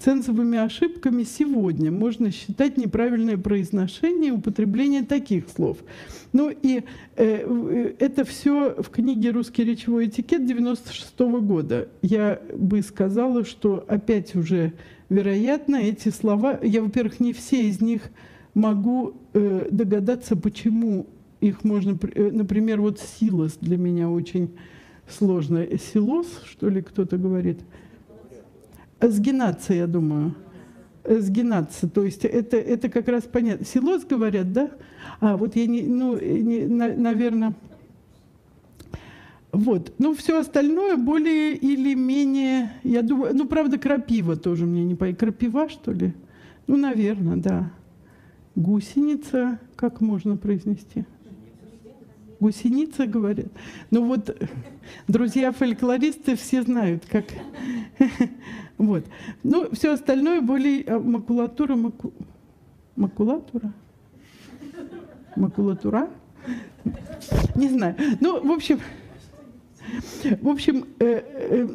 Цензовыми 0.00 0.56
ошибками 0.56 1.24
сегодня 1.24 1.92
можно 1.92 2.30
считать 2.30 2.78
неправильное 2.78 3.36
произношение 3.36 4.28
и 4.28 4.32
употребление 4.32 5.02
таких 5.02 5.50
слов. 5.54 5.76
Ну 6.32 6.48
и 6.50 6.84
э, 7.16 7.92
это 7.98 8.24
все 8.24 8.76
в 8.78 8.88
книге 8.88 9.30
«Русский 9.30 9.62
речевой 9.62 10.06
этикет» 10.06 10.46
96 10.46 11.18
года. 11.42 11.90
Я 12.00 12.40
бы 12.56 12.80
сказала, 12.80 13.44
что 13.44 13.84
опять 13.88 14.34
уже, 14.34 14.72
вероятно, 15.10 15.76
эти 15.76 16.08
слова, 16.08 16.58
я, 16.62 16.80
во-первых, 16.80 17.20
не 17.20 17.34
все 17.34 17.68
из 17.68 17.82
них 17.82 18.04
могу 18.54 19.16
э, 19.34 19.68
догадаться, 19.70 20.34
почему 20.34 21.08
их 21.40 21.64
можно, 21.64 21.96
э, 22.14 22.30
например, 22.32 22.80
вот 22.80 23.00
силос 23.00 23.58
для 23.60 23.76
меня 23.76 24.10
очень 24.10 24.50
сложно. 25.08 25.66
Силос, 25.78 26.26
что 26.44 26.68
ли, 26.68 26.82
кто-то 26.82 27.16
говорит? 27.16 27.60
Сгинаться, 29.00 29.74
я 29.74 29.86
думаю. 29.86 30.34
Сгинаться, 31.04 31.88
то 31.88 32.04
есть 32.04 32.24
это, 32.24 32.56
это 32.56 32.88
как 32.88 33.08
раз 33.08 33.22
понятно. 33.24 33.64
Силос 33.64 34.04
говорят, 34.04 34.52
да? 34.52 34.70
А, 35.20 35.36
вот 35.36 35.56
я 35.56 35.66
не, 35.66 35.82
ну, 35.82 36.18
не, 36.18 36.66
на, 36.66 36.94
наверное... 36.94 37.54
Вот. 39.50 39.94
Ну, 39.98 40.14
все 40.14 40.40
остальное 40.40 40.96
более 40.96 41.56
или 41.56 41.94
менее, 41.94 42.72
я 42.82 43.00
думаю, 43.00 43.34
ну, 43.34 43.46
правда, 43.46 43.78
крапива 43.78 44.36
тоже 44.36 44.66
мне 44.66 44.84
не 44.84 44.94
понятно. 44.94 45.26
Крапива, 45.26 45.70
что 45.70 45.92
ли? 45.92 46.12
Ну, 46.66 46.76
наверное, 46.76 47.36
да. 47.36 47.72
Гусеница, 48.54 49.58
как 49.76 50.02
можно 50.02 50.36
произнести? 50.36 51.06
Гусеница, 52.40 53.06
говорят. 53.06 53.46
Ну 53.90 54.06
вот, 54.06 54.36
друзья-фольклористы 55.08 56.36
все 56.36 56.62
знают, 56.62 57.04
как... 57.06 57.24
Вот. 58.78 59.04
Ну, 59.42 59.68
все 59.72 59.92
остальное 59.92 60.40
более 60.40 60.84
а, 60.84 61.00
макулатура, 61.00 61.74
маку... 61.74 62.12
макулатура? 62.94 63.72
Макулатура? 65.34 66.08
Не 67.56 67.70
знаю. 67.70 67.96
Ну, 68.20 68.40
в 68.40 68.52
общем, 68.52 68.78
в 70.40 70.48
общем, 70.48 70.84
э, 71.00 71.22
э, 71.24 71.68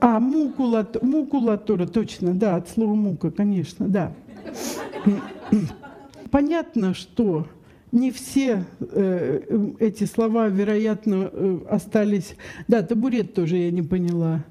а, 0.00 0.18
мукулатура, 0.18 1.04
мукулатура, 1.04 1.86
точно, 1.86 2.34
да, 2.34 2.56
от 2.56 2.68
слова 2.68 2.94
мука, 2.94 3.30
конечно, 3.30 3.88
да. 3.88 4.12
Понятно, 6.30 6.94
что 6.94 7.46
не 7.94 8.10
все 8.10 8.64
э, 8.80 9.72
эти 9.78 10.04
слова, 10.04 10.48
вероятно, 10.48 11.30
э, 11.32 11.58
остались. 11.70 12.36
Да, 12.68 12.82
табурет 12.82 13.34
тоже 13.34 13.56
я 13.56 13.70
не 13.70 13.82
поняла. 13.82 14.44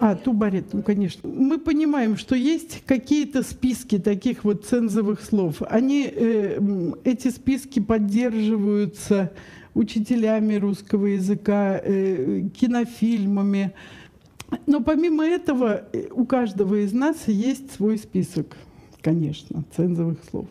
А, 0.00 0.16
тубарет, 0.16 0.72
ну, 0.72 0.82
конечно. 0.82 1.28
Мы 1.28 1.58
понимаем, 1.58 2.16
что 2.16 2.34
есть 2.34 2.82
какие-то 2.86 3.42
списки 3.42 3.98
таких 3.98 4.44
вот 4.44 4.64
цензовых 4.64 5.20
слов. 5.20 5.60
Они, 5.68 6.10
э, 6.10 6.58
эти 7.04 7.28
списки 7.28 7.80
поддерживаются 7.80 9.30
учителями 9.74 10.54
русского 10.54 11.06
языка, 11.06 11.78
э, 11.84 12.48
кинофильмами. 12.58 13.74
Но 14.66 14.80
помимо 14.80 15.26
этого, 15.26 15.82
э, 15.92 16.06
у 16.10 16.24
каждого 16.24 16.82
из 16.82 16.94
нас 16.94 17.28
есть 17.28 17.70
свой 17.72 17.98
список, 17.98 18.56
конечно, 19.02 19.64
цензовых 19.76 20.16
слов. 20.30 20.46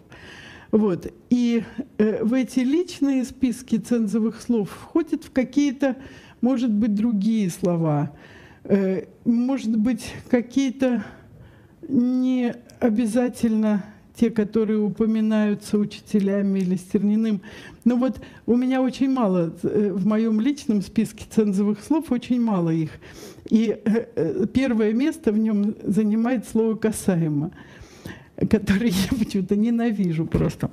Вот. 0.72 1.12
И 1.30 1.64
э, 1.98 2.24
в 2.24 2.34
эти 2.34 2.60
личные 2.60 3.24
списки 3.24 3.78
цензовых 3.78 4.42
слов 4.42 4.70
входят 4.70 5.24
в 5.24 5.32
какие-то, 5.32 5.96
может 6.42 6.72
быть, 6.72 6.94
другие 6.94 7.50
слова, 7.50 8.12
э, 8.64 9.06
может 9.26 9.76
быть, 9.76 10.14
какие-то 10.30 11.04
не 11.88 12.54
обязательно 12.80 13.84
те, 14.20 14.30
которые 14.30 14.80
упоминаются 14.80 15.78
учителями 15.78 16.60
или 16.60 16.76
Стерниным. 16.76 17.42
Но 17.86 17.96
вот 17.96 18.22
у 18.46 18.56
меня 18.56 18.82
очень 18.82 19.10
мало, 19.10 19.54
э, 19.64 19.92
в 19.94 20.06
моем 20.06 20.42
личном 20.42 20.82
списке 20.82 21.26
цензовых 21.30 21.82
слов 21.82 22.12
очень 22.12 22.42
мало 22.42 22.70
их. 22.70 22.92
И 23.50 23.70
э, 23.70 24.06
э, 24.16 24.46
первое 24.54 24.94
место 24.94 25.32
в 25.32 25.38
нем 25.38 25.74
занимает 25.84 26.48
слово 26.48 26.76
«касаемо» 26.76 27.52
который 28.48 28.92
я 28.92 29.18
почему-то 29.20 29.56
ненавижу 29.56 30.26
просто. 30.26 30.70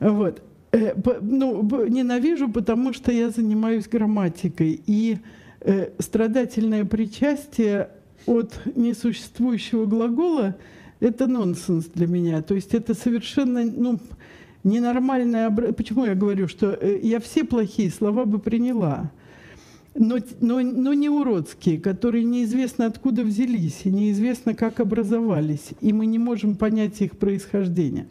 Вот. 0.00 0.42
Э, 0.72 0.94
ну, 1.20 1.62
ненавижу, 1.88 2.48
потому 2.48 2.92
что 2.92 3.12
я 3.12 3.30
занимаюсь 3.30 3.88
грамматикой. 3.88 4.80
И 4.86 5.18
э, 5.60 5.90
страдательное 5.98 6.84
причастие 6.84 7.90
от 8.26 8.60
несуществующего 8.74 9.86
глагола– 9.86 10.56
это 11.00 11.26
нонсенс 11.26 11.86
для 11.86 12.06
меня. 12.06 12.42
То 12.42 12.54
есть 12.54 12.74
это 12.74 12.94
совершенно 12.94 13.64
ну, 13.64 13.98
ненормальное... 14.62 15.50
Почему 15.50 16.06
я 16.06 16.14
говорю, 16.14 16.48
что 16.48 16.76
э, 16.80 17.00
я 17.02 17.20
все 17.20 17.44
плохие 17.44 17.90
слова 17.90 18.24
бы 18.24 18.38
приняла– 18.38 19.10
но, 19.94 20.18
но, 20.40 20.60
но 20.60 20.92
не 20.92 21.08
уродские, 21.08 21.78
которые 21.78 22.24
неизвестно 22.24 22.86
откуда 22.86 23.22
взялись 23.22 23.82
и 23.84 23.90
неизвестно 23.90 24.54
как 24.54 24.80
образовались, 24.80 25.70
и 25.80 25.92
мы 25.92 26.06
не 26.06 26.18
можем 26.18 26.56
понять 26.56 27.00
их 27.00 27.16
происхождение. 27.16 28.08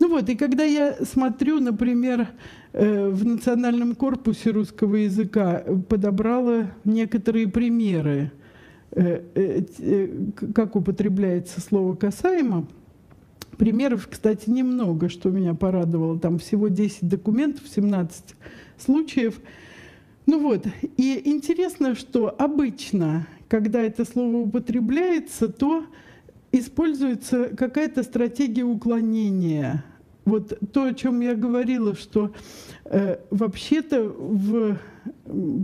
Ну 0.00 0.08
вот, 0.08 0.28
и 0.28 0.36
когда 0.36 0.64
я 0.64 0.94
смотрю, 1.04 1.60
например, 1.60 2.28
э, 2.72 3.08
в 3.08 3.24
национальном 3.24 3.94
корпусе 3.94 4.50
русского 4.50 4.96
языка 4.96 5.64
подобрала 5.88 6.70
некоторые 6.84 7.48
примеры, 7.48 8.30
э, 8.90 9.22
э, 9.34 10.08
как 10.54 10.76
употребляется 10.76 11.60
слово 11.60 11.94
«касаемо», 11.94 12.66
Примеров, 13.56 14.08
кстати, 14.10 14.50
немного, 14.50 15.08
что 15.08 15.30
меня 15.30 15.54
порадовало. 15.54 16.18
Там 16.18 16.40
всего 16.40 16.66
10 16.66 17.08
документов, 17.08 17.62
17 17.68 18.34
случаев– 18.78 19.38
ну 20.26 20.40
вот, 20.40 20.66
и 20.96 21.20
интересно, 21.24 21.94
что 21.94 22.34
обычно, 22.38 23.26
когда 23.48 23.82
это 23.82 24.04
слово 24.06 24.38
употребляется, 24.38 25.48
то 25.48 25.84
используется 26.50 27.50
какая-то 27.54 28.02
стратегия 28.02 28.64
уклонения. 28.64 29.84
Вот 30.24 30.58
то, 30.72 30.84
о 30.84 30.94
чем 30.94 31.20
я 31.20 31.34
говорила, 31.34 31.94
что 31.94 32.32
э, 32.86 33.18
вообще-то 33.30 34.04
в 34.04 34.78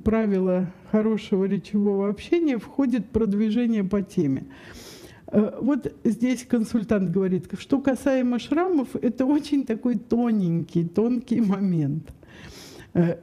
правила 0.05 0.67
хорошего 0.91 1.47
речевого 1.47 2.11
общения 2.11 2.59
входит 2.59 3.09
продвижение 3.09 3.83
по 3.83 4.03
теме. 4.03 4.45
Э, 5.29 5.59
вот 5.63 5.91
здесь 6.05 6.45
консультант 6.45 7.11
говорит, 7.11 7.47
что 7.59 7.79
касаемо 7.79 8.39
шрамов, 8.39 8.95
это 9.01 9.25
очень 9.25 9.65
такой 9.65 9.95
тоненький, 9.95 10.85
тонкий 10.87 11.41
момент– 11.41 12.13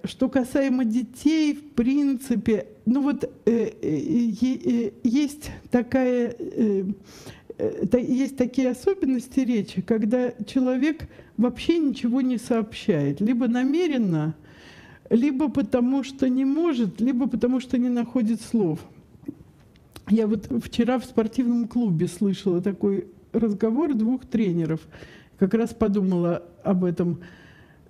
что 0.06 0.30
касаемо 0.30 0.86
детей, 0.86 1.54
в 1.54 1.72
принципе, 1.74 2.68
ну 2.86 3.02
вот 3.02 3.30
э, 3.46 3.72
э, 3.82 4.92
есть 5.04 5.52
такая, 5.72 6.36
есть 7.92 8.38
такие 8.38 8.70
особенности 8.70 9.42
речи, 9.42 9.82
когда 9.82 10.32
человек 10.46 11.10
вообще 11.36 11.80
ничего 11.80 12.22
не 12.22 12.38
сообщает, 12.38 13.20
либо 13.20 13.48
намеренно, 13.50 14.36
либо 15.10 15.50
потому 15.50 16.04
что 16.04 16.30
не 16.30 16.46
может, 16.46 17.02
либо 17.02 17.28
потому 17.28 17.60
что 17.60 17.78
не 17.78 17.90
находит 17.90 18.42
слов. 18.42 18.80
Я 20.10 20.28
вот 20.28 20.50
вчера 20.64 20.98
в 20.98 21.04
спортивном 21.04 21.68
клубе 21.68 22.08
слышала 22.08 22.62
такой 22.62 23.08
разговор 23.34 23.94
двух 23.94 24.26
тренеров, 24.26 24.80
как 25.38 25.54
раз 25.54 25.74
подумала 25.74 26.44
об 26.64 26.86
этом– 26.86 27.20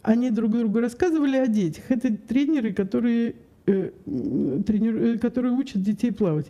они 0.08 0.32
друг 0.32 0.52
другу 0.52 0.80
рассказывали 0.80 1.36
о 1.36 1.48
детях. 1.48 1.84
Это 1.90 2.16
тренеры, 2.16 2.72
которые 2.72 3.36
э, 3.66 3.92
тренер, 4.66 4.96
э, 4.96 5.18
которые 5.18 5.54
учат 5.54 5.84
детей 5.84 6.14
плавать. 6.14 6.46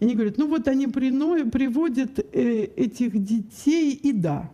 И 0.00 0.04
они 0.04 0.14
говорят, 0.14 0.38
ну 0.38 0.48
вот 0.48 0.66
они 0.66 0.86
прино, 0.86 1.44
приводят 1.50 2.18
э, 2.18 2.70
этих 2.74 3.22
детей 3.22 3.92
и 3.92 4.12
да. 4.12 4.50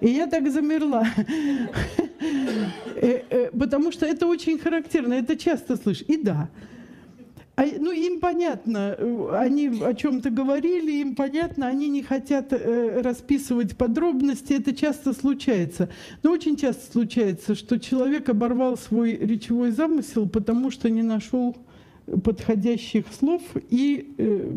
И 0.00 0.08
я 0.08 0.26
так 0.26 0.50
замерла. 0.50 1.06
Потому 3.52 3.92
что 3.92 4.06
это 4.06 4.26
очень 4.26 4.58
характерно, 4.58 5.12
это 5.12 5.36
часто 5.36 5.76
слышишь. 5.76 6.06
И 6.08 6.16
да. 6.16 6.48
А, 7.56 7.64
ну, 7.78 7.92
им 7.92 8.18
понятно, 8.18 8.96
они 9.38 9.68
о 9.80 9.94
чем-то 9.94 10.30
говорили, 10.30 11.00
им 11.00 11.14
понятно, 11.14 11.68
они 11.68 11.88
не 11.88 12.02
хотят 12.02 12.52
э, 12.52 13.00
расписывать 13.00 13.76
подробности, 13.76 14.54
это 14.54 14.74
часто 14.74 15.12
случается. 15.12 15.88
Но 16.24 16.32
очень 16.32 16.56
часто 16.56 16.90
случается, 16.90 17.54
что 17.54 17.78
человек 17.78 18.28
оборвал 18.28 18.76
свой 18.76 19.12
речевой 19.12 19.70
замысел, 19.70 20.28
потому 20.28 20.72
что 20.72 20.90
не 20.90 21.02
нашел 21.02 21.56
подходящих 22.24 23.06
слов, 23.16 23.42
и 23.70 24.14
э, 24.18 24.50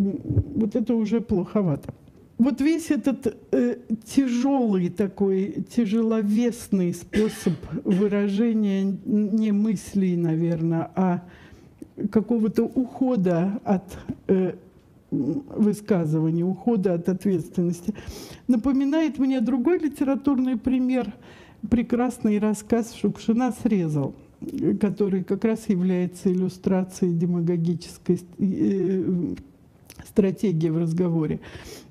вот 0.55 0.75
это 0.75 0.95
уже 0.95 1.21
плоховато. 1.21 1.93
вот 2.39 2.61
весь 2.61 2.89
этот 2.89 3.37
э, 3.51 3.77
тяжелый 4.05 4.89
такой, 4.89 5.63
тяжеловесный 5.75 6.95
способ 6.95 7.53
выражения 7.83 8.83
не 9.05 9.51
мыслей, 9.51 10.17
наверное, 10.17 10.89
а 10.95 11.23
какого-то 12.11 12.63
ухода 12.63 13.59
от 13.63 13.97
э, 14.27 14.53
высказывания, 15.11 16.43
ухода 16.43 16.93
от 16.93 17.09
ответственности, 17.09 17.93
напоминает 18.47 19.19
мне 19.19 19.41
другой 19.41 19.79
литературный 19.79 20.57
пример, 20.57 21.13
прекрасный 21.69 22.39
рассказ 22.39 22.93
Шукшина 22.93 23.53
«Срезал», 23.63 24.15
который 24.79 25.23
как 25.23 25.43
раз 25.43 25.69
является 25.69 26.31
иллюстрацией 26.31 27.13
демагогической 27.13 28.21
стратегии 30.05 30.69
в 30.69 30.77
разговоре. 30.77 31.39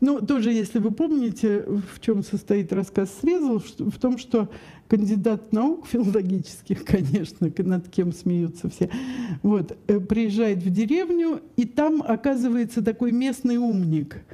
Ну, 0.00 0.20
тоже, 0.20 0.52
если 0.52 0.78
вы 0.78 0.90
помните, 0.90 1.64
в 1.94 2.00
чем 2.00 2.22
состоит 2.22 2.72
рассказ 2.72 3.10
«Срезал», 3.20 3.62
в 3.78 3.98
том, 3.98 4.18
что 4.18 4.48
кандидат 4.88 5.52
наук 5.52 5.86
филологических, 5.86 6.84
конечно, 6.86 7.50
над 7.58 7.88
кем 7.88 8.12
смеются 8.12 8.68
все, 8.68 8.90
вот, 9.42 9.76
э, 9.86 10.00
приезжает 10.00 10.58
в 10.58 10.70
деревню, 10.70 11.40
и 11.56 11.64
там 11.64 12.02
оказывается 12.06 12.82
такой 12.82 13.12
местный 13.12 13.56
умник, 13.56 14.24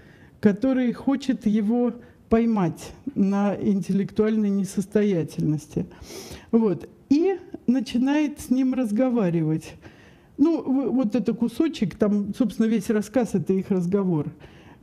который 0.41 0.93
хочет 0.93 1.47
его 1.47 1.93
поймать 2.29 2.93
на 3.15 3.55
интеллектуальной 3.61 4.49
несостоятельности. 4.49 5.87
Вот. 6.51 6.89
И 7.11 7.37
начинает 7.67 8.41
с 8.41 8.49
ним 8.49 8.73
разговаривать. 8.73 9.75
Ну, 10.43 10.91
вот 10.91 11.15
это 11.15 11.35
кусочек, 11.35 11.95
там, 11.95 12.35
собственно, 12.35 12.67
весь 12.67 12.91
рассказ— 12.91 13.31
это 13.35 13.53
их 13.53 13.71
разговор. 13.71 14.27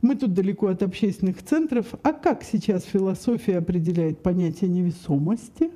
Мы 0.00 0.16
тут 0.16 0.32
далеко 0.32 0.68
от 0.68 0.82
общественных 0.82 1.42
центров. 1.42 1.88
А 2.02 2.14
как 2.14 2.44
сейчас 2.44 2.84
философия 2.84 3.58
определяет 3.58 4.22
понятие 4.22 4.70
невесомости? 4.70 5.70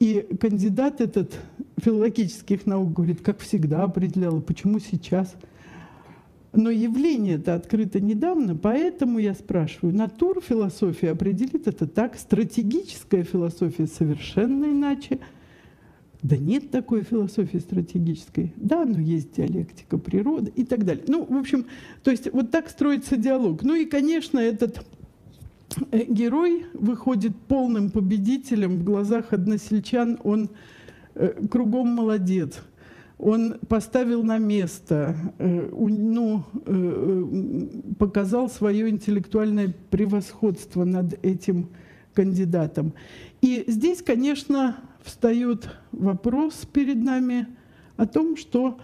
И 0.00 0.26
кандидат 0.40 1.00
этот 1.00 1.32
филологических 1.80 2.66
наук 2.66 2.92
говорит, 2.92 3.20
как 3.20 3.38
всегда 3.38 3.84
определяла, 3.84 4.40
почему 4.40 4.80
сейчас? 4.80 5.32
Но 6.52 6.68
явление 6.68 7.36
это 7.36 7.54
открыто 7.54 8.00
недавно, 8.00 8.56
поэтому 8.56 9.20
я 9.20 9.34
спрашиваю, 9.34 9.94
натур 9.94 10.40
философия 10.40 11.12
определит 11.12 11.68
это 11.68 11.86
так, 11.86 12.16
стратегическая 12.16 13.22
философия 13.22 13.86
совершенно 13.86 14.64
иначе– 14.64 15.20
да 16.22 16.36
нет 16.36 16.70
такой 16.70 17.02
философии 17.02 17.58
стратегической. 17.58 18.52
Да, 18.56 18.84
но 18.84 18.98
есть 18.98 19.36
диалектика 19.36 19.98
природы 19.98 20.52
и 20.56 20.64
так 20.64 20.84
далее. 20.84 21.04
Ну, 21.06 21.24
в 21.24 21.36
общем, 21.36 21.66
то 22.02 22.10
есть 22.10 22.32
вот 22.32 22.50
так 22.50 22.68
строится 22.70 23.16
диалог. 23.16 23.62
Ну 23.62 23.74
и, 23.74 23.84
конечно, 23.84 24.38
этот 24.38 24.84
э, 25.92 26.04
герой 26.08 26.66
выходит 26.74 27.36
полным 27.36 27.90
победителем 27.90 28.78
в 28.78 28.84
глазах 28.84 29.32
односельчан. 29.32 30.18
Он 30.24 30.50
э, 31.14 31.46
кругом 31.48 31.88
молодец. 31.88 32.62
Он 33.18 33.56
поставил 33.68 34.24
на 34.24 34.38
место, 34.38 35.16
э, 35.38 35.70
ну, 35.72 36.44
показал 37.98 38.48
свое 38.48 38.88
интеллектуальное 38.88 39.72
превосходство 39.90 40.84
над 40.84 41.24
этим 41.24 41.68
кандидатом. 42.12 42.92
И 43.40 43.64
здесь, 43.68 44.02
конечно, 44.02 44.76
встает 45.02 45.68
вопрос 45.92 46.66
перед 46.72 46.96
нами 46.96 47.46
о 47.96 48.06
том, 48.06 48.36
что 48.36 48.78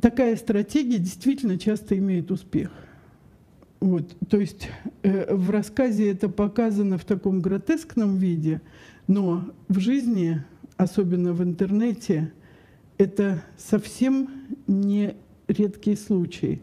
такая 0.00 0.36
стратегия 0.36 0.98
действительно 0.98 1.58
часто 1.58 1.96
имеет 1.98 2.30
успех. 2.30 2.70
Вот, 3.80 4.16
то 4.28 4.38
есть 4.38 4.68
э, 5.02 5.34
в 5.34 5.50
рассказе 5.50 6.10
это 6.10 6.28
показано 6.28 6.96
в 6.96 7.04
таком 7.04 7.40
гротескном 7.40 8.16
виде, 8.16 8.62
но 9.06 9.52
в 9.68 9.78
жизни, 9.78 10.42
особенно 10.76 11.32
в 11.34 11.42
интернете, 11.42 12.32
это 12.96 13.42
совсем 13.58 14.30
не 14.66 15.16
редкий 15.48 15.96
случай. 15.96 16.62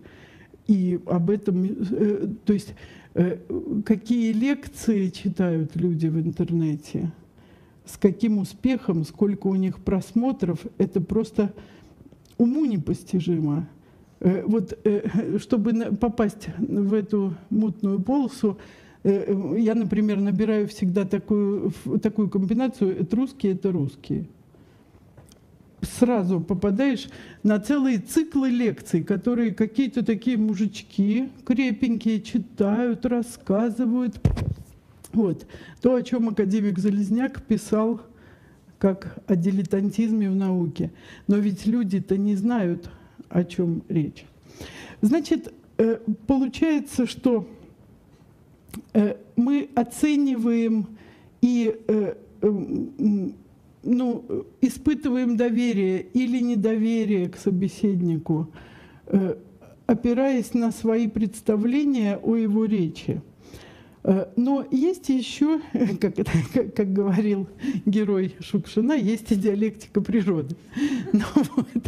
И 0.68 1.00
об 1.06 1.30
этом, 1.30 1.64
э, 1.64 2.28
то 2.44 2.54
есть 2.54 2.74
э, 3.14 3.38
какие 3.86 4.32
лекции 4.34 5.10
читают 5.10 5.76
люди 5.76 6.08
в 6.08 6.18
интернете– 6.18 7.12
с 7.92 7.98
каким 7.98 8.38
успехом, 8.38 9.04
сколько 9.04 9.48
у 9.48 9.56
них 9.56 9.80
просмотров, 9.80 10.60
это 10.78 11.02
просто 11.02 11.54
уму 12.38 12.66
непостижимо. 12.66 13.68
Э, 14.22 14.44
вот 14.46 14.80
э, 14.86 15.38
чтобы 15.40 15.74
попасть 16.00 16.48
в 16.58 16.94
эту 16.94 17.34
мутную 17.50 18.00
полосу, 18.02 18.58
э, 19.04 19.56
я, 19.58 19.76
например, 19.76 20.22
набираю 20.22 20.68
всегда 20.70 21.06
такую, 21.06 21.74
такую 22.02 22.30
комбинацию 22.30 23.02
«это 23.02 23.16
русские, 23.16 23.54
это 23.54 23.72
русские». 23.72 24.26
Сразу 25.82 26.40
попадаешь 26.40 27.10
на 27.44 27.60
целые 27.60 27.98
циклы 27.98 28.50
лекций, 28.52 29.04
которые 29.04 29.52
какие-то 29.52 30.06
такие 30.06 30.38
мужички 30.38 31.30
крепенькие 31.44 32.22
читают, 32.22 33.06
рассказывают, 33.06 34.22
вот. 35.14 35.46
То, 35.82 35.96
о 35.96 36.02
чем 36.02 36.30
академик 36.30 36.80
Залезняк 36.80 37.42
писал 37.44 38.02
как 38.82 39.20
о 39.28 39.36
дилетантизме 39.36 40.30
в 40.30 40.36
науке. 40.36 40.92
Но 41.28 41.38
ведь 41.38 41.68
люди-то 41.68 42.18
не 42.18 42.36
знают, 42.36 42.90
о 43.30 43.44
чем 43.44 43.84
речь. 43.88 44.26
Значит, 45.02 45.54
э, 45.78 46.00
получается, 46.26 47.06
что 47.06 47.48
э, 48.94 49.18
мы 49.36 49.70
оцениваем 49.76 50.98
и 51.42 51.76
э, 51.88 52.16
ну, 53.84 54.46
испытываем 54.62 55.38
доверие 55.38 56.02
или 56.02 56.40
недоверие 56.40 57.30
к 57.30 57.38
собеседнику, 57.38 58.52
опираясь 59.86 60.56
на 60.56 60.72
свои 60.72 61.08
представления 61.08 62.18
о 62.18 62.36
его 62.36 62.66
речи. 62.66 63.22
Э, 64.04 64.28
но 64.36 64.66
есть 64.72 65.10
еще, 65.10 65.62
как, 66.02 66.16
как, 66.76 66.94
говорил 66.94 67.48
герой 67.86 68.36
Шукшина, 68.40 68.94
есть 68.94 69.32
и 69.32 69.36
диалектика 69.36 70.02
природы. 70.02 70.56
Ну, 71.14 71.24
вот. 71.36 71.84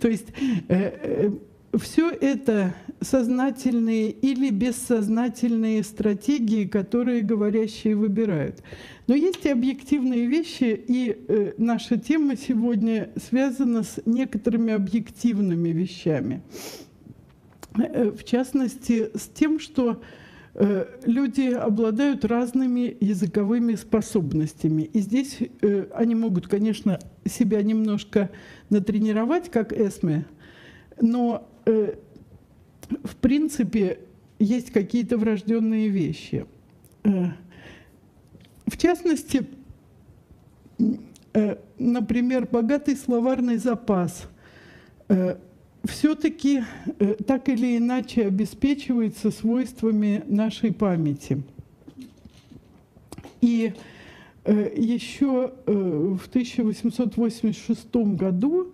То 0.00 0.08
есть 0.08 0.28
э, 0.68 1.30
э, 1.30 1.30
все 1.76 2.10
это 2.10 2.74
сознательные 3.00 4.10
или 4.10 4.50
бессознательные 4.50 5.82
стратегии, 5.82 6.64
которые 6.66 7.22
говорящие 7.22 7.94
выбирают. 7.94 8.62
Но 9.06 9.14
есть 9.14 9.44
и 9.44 9.48
объективные 9.48 10.26
вещи, 10.26 10.80
и 10.86 11.16
э, 11.28 11.52
наша 11.58 11.96
тема 11.96 12.36
сегодня 12.36 13.10
связана 13.16 13.82
с 13.82 14.00
некоторыми 14.04 14.72
объективными 14.72 15.70
вещами. 15.70 16.42
Э, 17.76 18.10
в 18.10 18.24
частности, 18.24 19.10
с 19.14 19.28
тем, 19.28 19.60
что 19.60 20.02
люди 20.58 21.52
обладают 21.52 22.24
разными 22.24 22.96
языковыми 23.00 23.76
способностями. 23.76 24.82
И 24.82 24.98
здесь 25.00 25.38
э, 25.40 25.86
они 25.94 26.16
могут, 26.16 26.48
конечно, 26.48 26.98
себя 27.24 27.62
немножко 27.62 28.30
натренировать, 28.68 29.50
как 29.50 29.72
Эсме, 29.72 30.26
но 31.00 31.48
э, 31.64 31.94
в 33.04 33.16
принципе 33.16 34.00
есть 34.40 34.72
какие-то 34.72 35.16
врожденные 35.16 35.88
вещи. 35.88 36.46
В 37.04 38.76
частности, 38.76 39.46
например, 41.78 42.48
богатый 42.50 42.96
словарный 42.96 43.56
запас 43.56 44.28
все-таки 45.84 46.62
э, 46.98 47.14
так 47.26 47.48
или 47.48 47.76
иначе 47.76 48.26
обеспечивается 48.26 49.30
свойствами 49.30 50.22
нашей 50.26 50.72
памяти. 50.72 51.42
И 53.40 53.72
э, 54.44 54.72
еще 54.76 55.52
э, 55.66 55.72
в 55.72 56.26
1886 56.28 57.94
году 57.94 58.72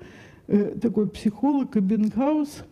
такой 0.83 1.09
психолог 1.09 1.75
Эббингhaus 1.75 2.65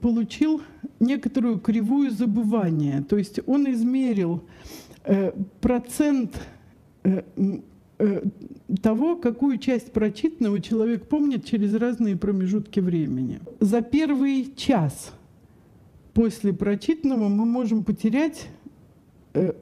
получил 0.00 0.62
некоторую 1.00 1.58
кривую 1.58 2.12
забывания. 2.12 3.02
То 3.02 3.16
есть 3.16 3.40
он 3.48 3.68
измерил 3.72 4.44
процент 5.60 6.40
того, 8.82 9.16
какую 9.16 9.58
часть 9.58 9.92
прочитанного 9.92 10.60
человек 10.60 11.08
помнит 11.08 11.44
через 11.44 11.74
разные 11.74 12.16
промежутки 12.16 12.80
времени. 12.80 13.40
За 13.60 13.80
первый 13.80 14.52
час 14.56 15.12
после 16.14 16.52
прочитанного 16.52 17.28
мы 17.28 17.44
можем 17.44 17.84
потерять 17.84 18.48
э, 19.34 19.52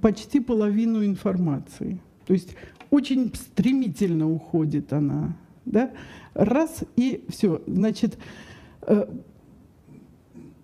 почти 0.00 0.40
половину 0.40 1.04
информации. 1.04 2.00
То 2.26 2.34
есть 2.34 2.54
очень 2.90 3.32
стремительно 3.34 4.30
уходит 4.30 4.92
она. 4.92 5.36
Да? 5.64 5.90
Раз 6.34 6.84
и 6.96 7.24
все. 7.28 7.62
Значит, 7.66 8.18
э, 8.82 9.08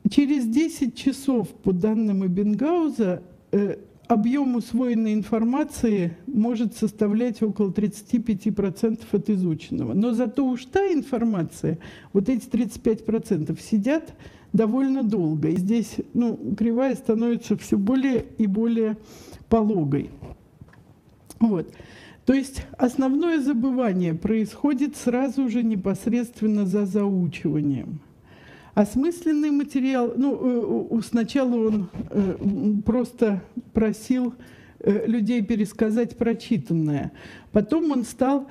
через 0.08 0.46
10 0.46 0.96
часов, 0.96 1.48
по 1.48 1.72
данным 1.72 2.24
Эббингауза, 2.24 3.22
э, 3.50 3.76
объем 4.10 4.56
усвоенной 4.56 5.14
информации 5.14 6.16
может 6.26 6.76
составлять 6.76 7.42
около 7.42 7.70
35% 7.70 8.98
от 9.12 9.30
изученного. 9.30 9.94
Но 9.94 10.12
зато 10.12 10.44
уж 10.44 10.64
та 10.64 10.92
информация, 10.92 11.78
вот 12.12 12.28
эти 12.28 12.44
35% 12.48 13.56
сидят 13.60 14.12
довольно 14.52 15.04
долго. 15.04 15.50
И 15.50 15.56
здесь 15.56 15.94
ну, 16.12 16.36
кривая 16.58 16.96
становится 16.96 17.56
все 17.56 17.78
более 17.78 18.26
и 18.36 18.48
более 18.48 18.96
пологой. 19.48 20.10
Вот. 21.38 21.72
То 22.26 22.34
есть 22.34 22.66
основное 22.78 23.40
забывание 23.40 24.14
происходит 24.14 24.96
сразу 24.96 25.48
же 25.48 25.62
непосредственно 25.62 26.66
за 26.66 26.84
заучиванием. 26.84 28.00
Осмысленный 28.74 29.50
материал, 29.50 30.12
ну, 30.16 30.88
э, 30.90 31.00
сначала 31.02 31.56
он 31.56 31.90
э, 32.10 32.36
просто 32.84 33.42
просил 33.72 34.34
э, 34.78 35.06
людей 35.06 35.42
пересказать 35.42 36.16
прочитанное, 36.16 37.12
потом 37.52 37.90
он 37.90 38.04
стал 38.04 38.46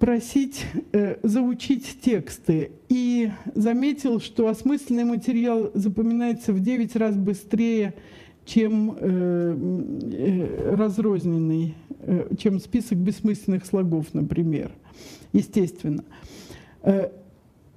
просить 0.00 0.66
заучить 1.22 2.00
тексты. 2.00 2.72
И 2.88 3.30
заметил, 3.54 4.18
что 4.18 4.48
осмысленный 4.48 5.04
материал 5.04 5.70
запоминается 5.74 6.52
в 6.52 6.58
9 6.58 6.96
раз 6.96 7.14
быстрее, 7.14 7.94
чем 8.44 8.96
разрозненный, 10.72 11.76
чем 12.36 12.58
список 12.58 12.98
бессмысленных 12.98 13.64
слогов, 13.64 14.06
например, 14.12 14.72
естественно. 15.32 16.02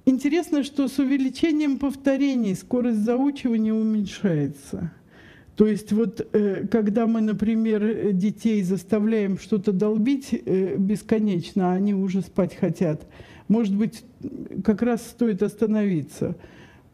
Интересно, 0.04 0.64
что 0.64 0.88
с 0.88 0.98
увеличением 0.98 1.78
повторений 1.78 2.56
скорость 2.56 3.04
заучивания 3.04 3.72
уменьшается. 3.72 4.92
То 5.56 5.66
есть 5.66 5.92
вот 5.92 6.26
э, 6.32 6.66
когда 6.66 7.06
мы, 7.06 7.20
например, 7.20 8.12
детей 8.12 8.62
заставляем 8.62 9.38
что-то 9.38 9.72
долбить 9.72 10.30
э, 10.32 10.76
бесконечно, 10.76 11.70
а 11.70 11.74
они 11.74 11.94
уже 11.94 12.22
спать 12.22 12.56
хотят, 12.56 13.06
может 13.46 13.76
быть, 13.76 14.02
как 14.64 14.82
раз 14.82 15.02
стоит 15.02 15.42
остановиться. 15.42 16.36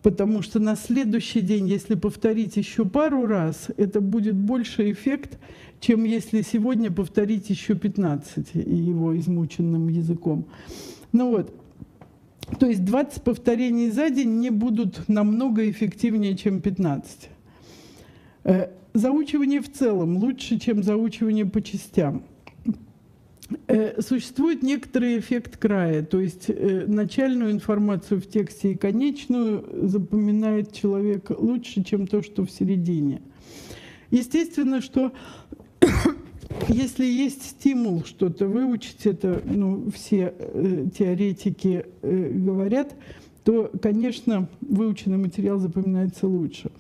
Потому 0.03 0.43
что 0.43 0.61
на 0.61 0.77
следующий 0.77 1.41
день, 1.41 1.67
если 1.67 1.95
повторить 1.95 2.57
еще 2.57 2.85
пару 2.85 3.27
раз, 3.27 3.69
это 3.77 4.01
будет 4.01 4.35
больше 4.35 4.91
эффект, 4.93 5.39
чем 5.81 6.05
если 6.05 6.43
сегодня 6.43 6.91
повторить 6.91 7.49
еще 7.51 7.75
15 7.75 8.55
его 8.55 9.17
измученным 9.19 9.89
языком. 9.89 10.47
Ну 11.13 11.31
вот, 11.31 11.55
то 12.59 12.67
есть 12.67 12.85
20 12.85 13.23
повторений 13.23 13.91
за 13.91 14.11
день 14.11 14.41
не 14.41 14.51
будут 14.51 15.09
намного 15.09 15.69
эффективнее, 15.71 16.37
чем 16.37 16.61
15. 16.61 17.29
Э, 18.45 18.69
заучивание 18.95 19.61
в 19.61 19.71
целом 19.71 20.17
лучше, 20.17 20.59
чем 20.59 20.83
заучивание 20.83 21.45
по 21.45 21.61
частям. 21.61 22.23
Э, 23.67 24.01
существует 24.01 24.63
некоторый 24.63 25.19
эффект 25.19 25.57
края, 25.57 26.03
то 26.03 26.21
есть 26.21 26.47
э, 26.49 26.85
начальную 26.87 27.51
информацию 27.51 28.21
в 28.21 28.27
тексте 28.27 28.73
и 28.73 28.75
конечную 28.75 29.89
запоминает 29.89 30.73
человек 30.73 31.31
лучше, 31.31 31.83
чем 31.83 32.07
то, 32.07 32.23
что 32.23 32.45
в 32.45 32.51
середине. 32.51 33.23
Естественно, 34.11 34.81
что 34.81 35.13
если 36.69 37.05
есть 37.05 37.43
стимул 37.43 38.05
что-то 38.05 38.47
выучить, 38.47 39.07
это 39.07 39.43
ну, 39.45 39.91
все 39.95 40.35
э, 40.39 40.87
теоретики 40.97 41.85
э, 42.03 42.31
говорят, 42.31 42.95
то, 43.45 43.71
конечно, 43.81 44.49
выученный 44.61 45.19
материал 45.19 45.59
запоминается 45.59 46.27
лучше. 46.27 46.71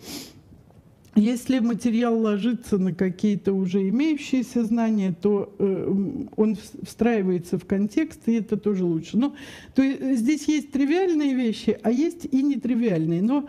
Если 1.14 1.58
материал 1.58 2.16
ложится 2.16 2.78
на 2.78 2.94
какие-то 2.94 3.52
уже 3.52 3.88
имеющиеся 3.88 4.64
знания, 4.64 5.14
то 5.20 5.52
э, 5.58 5.94
он 6.36 6.56
встраивается 6.82 7.58
в 7.58 7.64
контекст, 7.64 8.20
и 8.26 8.34
это 8.34 8.56
тоже 8.56 8.84
лучше. 8.84 9.16
Но 9.18 9.34
то 9.74 9.82
есть, 9.82 10.20
здесь 10.20 10.46
есть 10.46 10.70
тривиальные 10.70 11.34
вещи, 11.34 11.76
а 11.82 11.90
есть 11.90 12.24
и 12.30 12.42
нетривиальные. 12.42 13.22
Но 13.22 13.48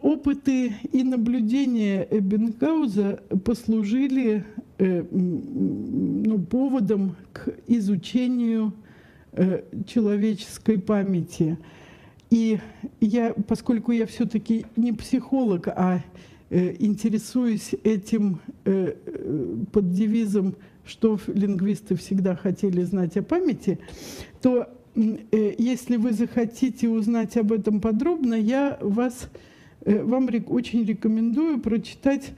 опыты 0.00 0.74
и 0.92 1.02
наблюдения 1.02 2.06
Эббенгауза 2.10 3.20
послужили 3.44 4.44
э, 4.78 5.04
ну, 5.10 6.38
поводом 6.38 7.16
к 7.32 7.48
изучению 7.66 8.72
человеческой 9.86 10.78
памяти. 10.78 11.58
И 12.30 12.58
я, 13.00 13.34
поскольку 13.34 13.92
я 13.92 14.06
все-таки 14.06 14.64
не 14.76 14.92
психолог, 14.92 15.68
а 15.68 16.02
интересуюсь 16.48 17.74
этим 17.84 18.40
под 18.64 19.92
девизом, 19.92 20.54
что 20.86 21.20
лингвисты 21.26 21.96
всегда 21.96 22.34
хотели 22.34 22.82
знать 22.82 23.18
о 23.18 23.22
памяти, 23.22 23.78
то 24.40 24.66
Э, 24.66 24.75
если 24.96 25.96
вы 25.96 26.12
захотите 26.12 26.88
узнать 26.88 27.36
об 27.36 27.52
этом 27.52 27.80
подробно, 27.80 28.34
я 28.34 28.78
вас, 28.80 29.28
э, 29.84 30.02
вам 30.02 30.28
очень 30.46 30.84
рекомендую 30.84 31.60
прочитать 31.60 32.32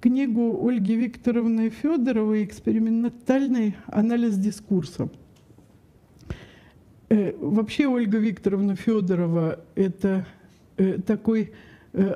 книгу 0.00 0.66
Ольги 0.68 0.96
Викторовны 0.96 1.70
Федоровой 1.70 2.44
«Экспериментальный 2.44 3.74
анализ 3.86 4.36
дискурса». 4.36 5.08
Э, 7.08 7.34
вообще 7.38 7.86
Ольга 7.86 8.18
Викторовна 8.18 8.76
Федорова– 8.76 9.64
это 9.74 10.26
такой 11.06 11.52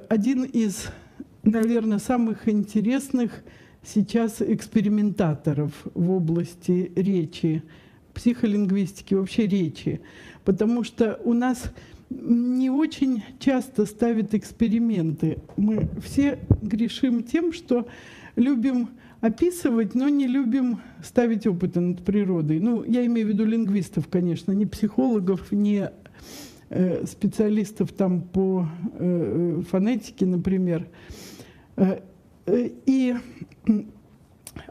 один 0.09 0.43
из, 0.43 0.89
наверное, 1.45 2.01
самых 2.01 2.49
интересных 2.49 3.45
сейчас 3.85 4.43
экспериментаторов 4.43 5.73
в 5.95 6.11
области 6.11 6.93
речи 6.97 7.63
психолингвистики, 8.19 9.15
вообще 9.15 9.47
речи. 9.47 10.01
Потому 10.45 10.83
что 10.83 11.21
у 11.23 11.35
нас 11.35 11.73
не 12.11 12.69
очень 12.69 13.23
часто 13.39 13.87
ставят 13.87 14.35
эксперименты. 14.35 15.39
Мы 15.57 15.89
все 16.03 16.41
грешим 16.61 17.23
тем, 17.23 17.53
что 17.53 17.87
любим 18.35 18.89
описывать, 19.21 19.95
но 19.95 20.09
не 20.09 20.27
любим 20.27 20.81
ставить 21.05 21.47
опыты 21.47 21.79
над 21.79 22.05
природой. 22.05 22.59
Ну, 22.59 22.83
я 22.83 23.07
имею 23.07 23.29
в 23.29 23.31
виду 23.31 23.45
лингвистов, 23.45 24.09
конечно, 24.09 24.51
не 24.51 24.67
психологов, 24.67 25.53
не 25.53 25.91
э, 26.71 27.07
специалистов 27.07 27.93
там 27.93 28.23
по 28.23 28.67
э, 28.99 29.63
фонетике, 29.71 30.27
например. 30.27 30.89
Э, 31.77 32.01
э 32.47 32.71
и 32.87 33.15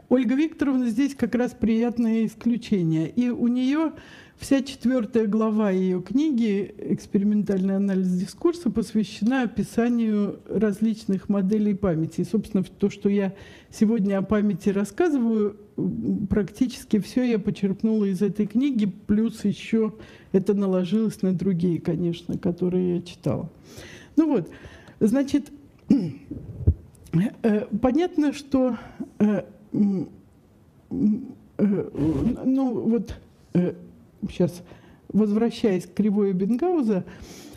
Ольга 0.08 0.34
Викторовна 0.34 0.88
здесь 0.88 1.14
как 1.14 1.34
раз 1.34 1.52
приятное 1.52 2.24
исключение. 2.24 3.10
И 3.10 3.28
у 3.28 3.46
нее 3.46 3.92
вся 4.38 4.62
четвертая 4.62 5.26
глава 5.26 5.70
ее 5.70 6.00
книги 6.00 6.74
«Экспериментальный 6.78 7.76
анализ 7.76 8.08
дискурса» 8.08 8.70
посвящена 8.70 9.42
описанию 9.42 10.40
различных 10.48 11.28
моделей 11.28 11.74
памяти. 11.74 12.22
И, 12.22 12.24
собственно, 12.24 12.64
то, 12.64 12.88
что 12.88 13.10
я 13.10 13.34
сегодня 13.70 14.16
о 14.16 14.22
памяти 14.22 14.70
рассказываю, 14.70 15.58
практически 16.30 17.00
все 17.00 17.24
я 17.24 17.38
почерпнула 17.38 18.06
из 18.06 18.22
этой 18.22 18.46
книги, 18.46 18.86
плюс 18.86 19.44
еще 19.44 19.92
это 20.32 20.54
наложилось 20.54 21.20
на 21.20 21.34
другие, 21.34 21.82
конечно, 21.82 22.38
которые 22.38 22.96
я 22.96 23.02
читала. 23.02 23.50
Ну 24.16 24.26
вот, 24.28 24.48
значит, 25.00 25.52
э, 25.90 27.66
понятно, 27.82 28.32
что 28.32 28.78
э, 29.18 29.42
Э, 29.42 29.57
ну 29.72 30.08
вот 32.88 33.14
сейчас 34.28 34.52
э, 34.52 34.62
возвращаясь 35.12 35.86
к 35.86 35.94
кривой 35.94 36.32
Бенгауза, 36.32 37.04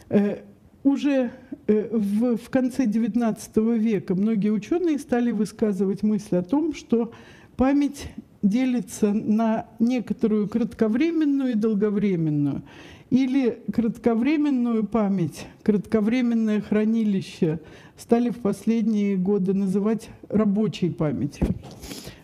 э, 0.10 0.44
уже 0.84 1.32
в, 1.68 2.38
в 2.38 2.50
конце 2.50 2.86
XIX 2.86 3.78
века 3.78 4.16
многие 4.16 4.50
ученые 4.50 4.98
стали 4.98 5.32
высказывать 5.32 6.02
мысль 6.02 6.38
о 6.38 6.44
том, 6.44 6.74
что 6.74 7.12
память 7.56 8.10
делится 8.42 9.14
на 9.14 9.68
некоторую 9.80 10.48
кратковременную 10.50 11.52
и 11.52 11.56
долговременную. 11.56 12.64
Или 13.12 13.62
кратковременную 13.74 14.86
память, 14.86 15.46
кратковременное 15.64 16.62
хранилище 16.62 17.60
стали 17.98 18.30
в 18.30 18.40
последние 18.40 19.18
годы 19.18 19.54
называть 19.54 20.10
рабочей 20.30 20.90
памятью. 20.90 21.48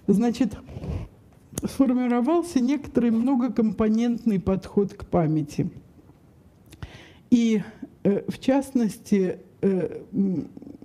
Значит, 0.07 0.57
сформировался 1.61 2.61
некоторый 2.61 3.11
многокомпонентный 3.11 4.39
подход 4.39 4.93
к 4.93 5.05
памяти. 5.05 5.69
И 7.31 7.61
э, 8.03 8.23
в 8.29 8.39
частности 8.39 9.39
э, 9.61 10.03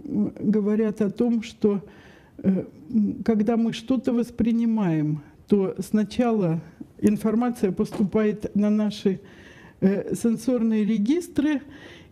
говорят 0.04 1.00
о 1.00 1.10
том, 1.10 1.44
что 1.44 1.80
э, 2.38 2.64
когда 3.24 3.56
мы 3.56 3.72
что-то 3.72 4.12
воспринимаем, 4.12 5.22
то 5.46 5.76
сначала 5.78 6.60
информация 6.98 7.70
поступает 7.70 8.52
на 8.56 8.68
наши 8.68 9.20
сенсорные 10.14 10.84
регистры, 10.84 11.60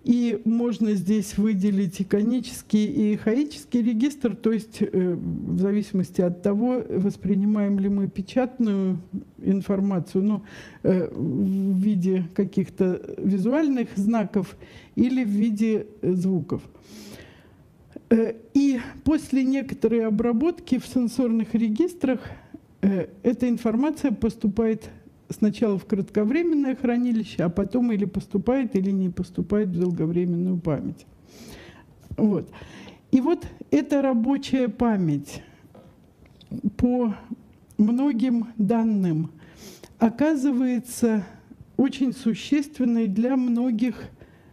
И 0.02 0.40
можно 0.46 0.94
здесь 0.94 1.36
выделить 1.36 2.00
иконический 2.00 2.86
и 2.86 3.16
хаический 3.16 3.82
регистр, 3.82 4.34
то 4.34 4.50
есть 4.50 4.80
э, 4.80 5.14
в 5.14 5.58
зависимости 5.58 6.22
от 6.22 6.42
того, 6.42 6.82
воспринимаем 6.88 7.78
ли 7.78 7.90
мы 7.90 8.08
печатную 8.08 8.98
информацию 9.42 10.24
ну, 10.24 10.42
э, 10.84 11.06
в 11.12 11.78
виде 11.78 12.24
каких-то 12.34 13.14
визуальных 13.18 13.88
знаков 13.96 14.56
или 14.96 15.22
в 15.22 15.28
виде 15.28 15.86
звуков. 16.02 16.62
И 18.54 18.80
после 19.04 19.44
некоторой 19.44 20.06
обработки 20.06 20.78
в 20.78 20.86
сенсорных 20.86 21.54
регистрах 21.54 22.20
эта 22.80 23.48
информация 23.48 24.10
поступает 24.10 24.90
сначала 25.30 25.78
в 25.78 25.86
кратковременное 25.86 26.76
хранилище, 26.76 27.44
а 27.44 27.48
потом 27.48 27.92
или 27.92 28.04
поступает, 28.04 28.76
или 28.76 28.90
не 28.90 29.08
поступает 29.08 29.68
в 29.68 29.80
долговременную 29.80 30.58
память. 30.58 31.06
Вот. 32.16 32.50
И 33.10 33.20
вот 33.20 33.46
эта 33.70 34.02
рабочая 34.02 34.68
память 34.68 35.42
по 36.76 37.14
многим 37.78 38.48
данным 38.56 39.30
оказывается 39.98 41.24
очень 41.76 42.12
существенной 42.12 43.06
для 43.06 43.36
многих 43.36 43.96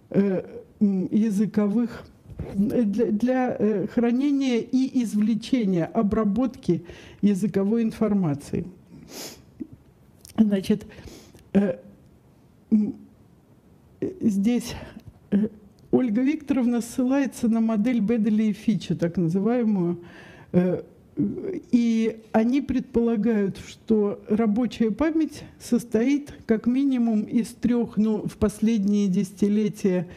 э, 0.10 0.44
языковых 0.80 2.06
для, 2.54 3.06
для 3.12 3.56
э, 3.58 3.88
хранения 3.88 4.60
и 4.60 5.04
извлечения, 5.04 5.86
обработки 5.86 6.86
языковой 7.22 7.84
информации. 7.84 8.66
Значит, 10.38 10.86
э, 11.54 11.78
здесь 14.00 14.76
э, 15.32 15.48
Ольга 15.90 16.22
Викторовна 16.22 16.82
ссылается 16.82 17.48
на 17.48 17.60
модель 17.60 18.02
Бедели 18.02 18.44
и 18.44 18.54
Фича, 18.54 18.96
так 18.96 19.18
называемую, 19.18 20.00
э, 20.52 20.84
и 21.72 22.22
они 22.32 22.62
предполагают, 22.62 23.58
что 23.68 24.22
рабочая 24.30 24.92
память 24.92 25.44
состоит 25.60 26.32
как 26.46 26.68
минимум 26.68 27.24
из 27.24 27.48
трех, 27.48 27.98
ну, 27.98 28.28
в 28.28 28.38
последние 28.38 29.08
десятилетия 29.08 30.08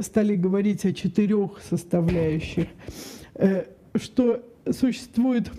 стали 0.00 0.34
говорить 0.34 0.84
о 0.84 0.92
четырех 0.92 1.60
составляющих, 1.70 2.66
что 3.94 4.44
существует 4.68 5.52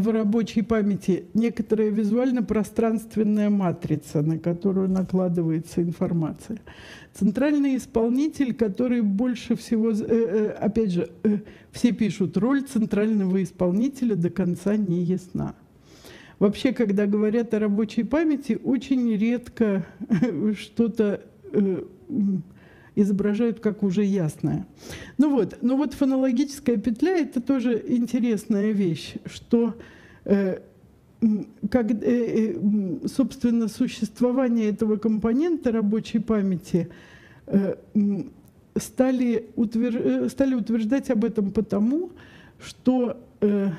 в 0.00 0.08
рабочей 0.10 0.62
памяти 0.62 1.24
некоторая 1.34 1.88
визуально-пространственная 1.88 3.50
матрица, 3.50 4.22
на 4.22 4.38
которую 4.38 4.88
накладывается 4.88 5.82
информация. 5.82 6.58
Центральный 7.14 7.76
исполнитель, 7.76 8.54
который 8.54 9.00
больше 9.00 9.56
всего, 9.56 9.90
э, 9.90 9.94
э, 9.98 10.48
опять 10.50 10.92
же, 10.92 11.10
э, 11.22 11.38
все 11.72 11.92
пишут, 11.92 12.36
роль 12.36 12.62
центрального 12.62 13.42
исполнителя 13.42 14.16
до 14.16 14.28
конца 14.28 14.76
не 14.76 15.02
ясна. 15.02 15.54
Вообще, 16.38 16.72
когда 16.72 17.06
говорят 17.06 17.54
о 17.54 17.58
рабочей 17.58 18.04
памяти, 18.04 18.58
очень 18.62 19.16
редко 19.16 19.86
что-то 20.58 21.22
изображают 22.96 23.60
как 23.60 23.82
уже 23.82 24.02
ясное. 24.02 24.66
Ну 25.18 25.30
вот, 25.30 25.58
ну 25.62 25.76
вот 25.76 25.94
фонологическая 25.94 26.78
петля– 26.78 27.18
это 27.18 27.40
тоже 27.40 27.84
интересная 27.86 28.72
вещь, 28.72 29.14
что 29.26 29.74
э, 30.24 30.58
как, 31.70 31.90
э, 31.90 31.96
э, 32.02 33.06
собственно, 33.06 33.68
существование 33.68 34.70
этого 34.70 34.96
компонента 34.96 35.70
рабочей 35.70 36.18
памяти 36.18 36.88
э, 37.46 37.76
стали, 38.76 39.46
утвер... 39.56 39.96
Э, 39.96 40.28
стали 40.30 40.54
утверждать 40.54 41.10
об 41.10 41.24
этом 41.24 41.52
потому, 41.52 42.10
что 42.58 43.18
э, 43.42 43.70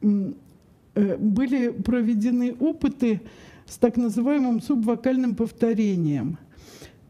э, 0.00 1.16
были 1.18 1.68
проведены 1.68 2.54
опыты 2.58 3.20
с 3.66 3.76
так 3.76 3.98
называемым 3.98 4.62
субвокальным 4.62 5.34
повторением– 5.34 6.38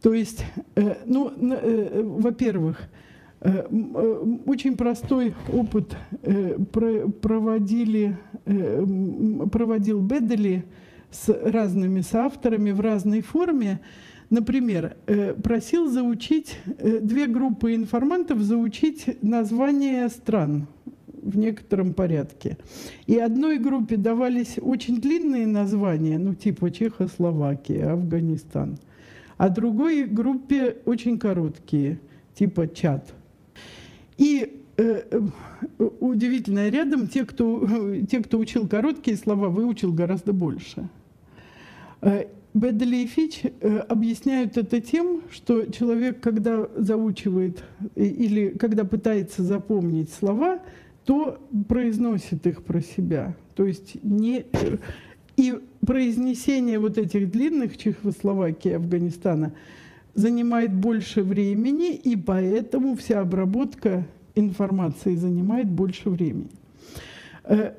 то 0.02 0.14
есть, 0.14 0.44
э, 0.76 0.94
ну, 1.06 1.30
э, 1.30 2.02
во-первых, 2.02 2.80
э, 3.40 3.66
очень 4.46 4.76
простой 4.76 5.34
опыт 5.52 5.96
проводили, 7.22 8.16
проводил 9.52 10.00
Бедели 10.00 10.64
с 11.10 11.28
разными 11.28 12.00
соавторами 12.00 12.72
в 12.72 12.80
разной 12.80 13.20
форме. 13.20 13.80
Например, 14.30 14.96
просил 15.42 15.88
заучить 15.88 16.58
две 17.00 17.26
группы 17.28 17.74
информантов 17.74 18.40
заучить 18.40 19.22
названия 19.22 20.08
стран 20.08 20.66
в 21.22 21.38
некотором 21.38 21.94
порядке. 21.94 22.58
И 23.06 23.16
одной 23.16 23.58
группе 23.58 23.96
давались 23.96 24.58
очень 24.60 25.00
длинные 25.00 25.46
названия, 25.46 26.18
ну 26.18 26.34
типа 26.34 26.70
Чехословакия, 26.70 27.92
Афганистан– 27.92 28.78
а 29.38 29.48
другой 29.48 30.04
группе 30.04 30.76
очень 30.84 31.18
короткие, 31.18 32.00
типа 32.34 32.68
чат. 32.68 33.14
И 34.18 34.62
э, 34.76 35.02
э, 35.10 35.20
удивительно, 36.00 36.68
рядом 36.68 37.06
те 37.06 37.24
кто, 37.24 37.94
те, 38.10 38.20
кто 38.20 38.38
учил 38.38 38.68
короткие 38.68 39.16
слова, 39.16 39.48
выучил 39.48 39.92
гораздо 39.92 40.32
больше. 40.32 40.88
Э, 42.02 42.26
Бедли 42.52 42.96
и 42.96 43.06
Фич 43.06 43.42
э, 43.44 43.78
объясняют 43.88 44.56
это 44.56 44.80
тем, 44.80 45.22
что 45.30 45.66
человек, 45.66 46.20
когда 46.20 46.68
заучивает 46.76 47.62
или 47.94 48.48
когда 48.48 48.84
пытается 48.84 49.44
запомнить 49.44 50.10
слова, 50.10 50.60
то 51.04 51.38
произносит 51.68 52.46
их 52.46 52.64
про 52.64 52.80
себя. 52.80 53.36
То 53.54 53.66
есть 53.66 54.02
не, 54.02 54.46
и 55.38 55.54
произнесение 55.86 56.80
вот 56.80 56.98
этих 56.98 57.30
длинных 57.30 57.78
Чехословакии, 57.78 58.72
Афганистана 58.72 59.52
занимает 60.14 60.74
больше 60.74 61.22
времени, 61.22 61.94
и 61.94 62.16
поэтому 62.16 62.96
вся 62.96 63.20
обработка 63.20 64.04
информации 64.34 65.14
занимает 65.14 65.68
больше 65.70 66.10
времени. 66.10 66.50
Э, 67.44 67.74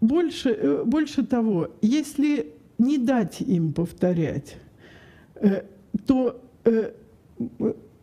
больше, 0.00 0.50
э, 0.50 0.84
больше 0.84 1.22
того, 1.22 1.68
если 1.82 2.54
не 2.78 2.96
дать 2.96 3.42
им 3.42 3.74
повторять, 3.74 4.56
э, 5.34 5.64
то 6.06 6.40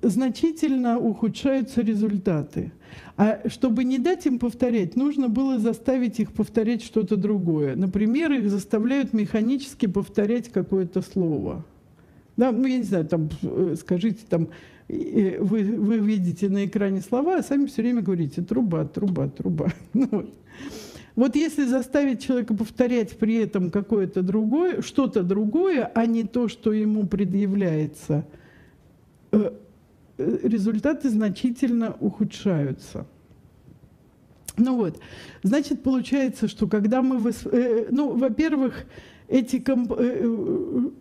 значительно 0.02 1.00
ухудшаются 1.00 1.82
результаты. 1.82 2.72
А 3.18 3.42
чтобы 3.48 3.84
не 3.84 4.00
дать 4.00 4.26
им 4.26 4.40
повторять, 4.40 4.96
нужно 4.96 5.28
было 5.28 5.60
заставить 5.60 6.20
их 6.20 6.32
повторять 6.32 6.84
что-то 6.84 7.18
другое. 7.18 7.76
Например, 7.76 8.32
их 8.32 8.50
заставляют 8.50 9.14
механически 9.14 9.88
повторять 9.88 10.50
какое-то 10.50 11.02
слово. 11.02 11.66
Да, 12.38 12.54
ну, 12.54 12.66
я 12.66 12.78
не 12.78 12.84
знаю, 12.84 13.06
там, 13.06 13.30
э, 13.42 13.76
скажите, 13.78 14.20
там, 14.30 14.48
вы, 14.88 15.64
вы 15.64 15.98
видите 15.98 16.48
на 16.48 16.66
экране 16.66 17.02
слова, 17.02 17.38
а 17.38 17.44
сами 17.44 17.66
все 17.66 17.82
время 17.82 18.02
говорите 18.02 18.42
«труба, 18.42 18.86
труба, 18.86 19.28
труба». 19.28 19.68
Ну, 19.94 20.08
вот. 20.10 20.34
вот 21.16 21.36
если 21.36 21.66
заставить 21.66 22.24
человека 22.24 22.54
повторять 22.54 23.18
при 23.18 23.36
этом 23.36 23.70
какое-то 23.70 24.22
другое, 24.22 24.82
что-то 24.82 25.24
другое, 25.24 25.92
а 25.94 26.06
не 26.06 26.24
то, 26.24 26.48
что 26.48 26.72
ему 26.72 27.06
предъявляется 27.06 28.26
э,– 29.34 29.52
результаты 30.20 31.10
значительно 31.10 31.96
ухудшаются. 32.00 33.08
Ну 34.58 34.76
вот, 34.76 35.00
значит, 35.42 35.82
получается, 35.84 36.48
что 36.48 36.68
когда 36.68 37.02
мы, 37.02 37.18
восп... 37.18 37.48
Э, 37.48 37.88
ну, 37.90 38.16
во-первых, 38.18 38.86
эти 39.30 39.60
комп... 39.60 39.94
Э, 39.98 40.28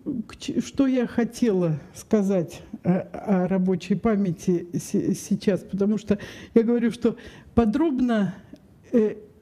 э, 0.07 0.61
что 0.61 0.87
я 0.87 1.07
хотела 1.07 1.81
сказать 1.95 2.63
о 2.85 3.49
рабочей 3.49 3.97
памяти 3.97 4.69
сейчас, 4.79 5.61
потому 5.61 5.99
что 5.99 6.19
я 6.55 6.63
говорю, 6.63 6.93
что 6.93 7.17
подробно 7.55 8.37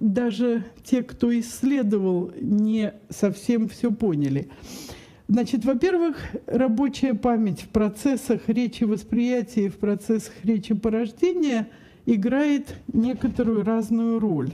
даже 0.00 0.64
те, 0.82 1.02
кто 1.02 1.38
исследовал, 1.38 2.32
не 2.40 2.94
совсем 3.10 3.68
все 3.68 3.90
поняли. 3.92 4.48
Значит, 5.28 5.64
во-первых, 5.64 6.16
рабочая 6.46 7.14
память 7.14 7.62
в 7.62 7.68
процессах 7.68 8.48
речи 8.48 8.84
восприятия 8.84 9.66
и 9.66 9.68
в 9.68 9.76
процессах 9.78 10.32
речи 10.44 10.72
порождения 10.72 11.68
играет 12.06 12.76
некоторую 12.92 13.64
разную 13.64 14.20
роль. 14.20 14.52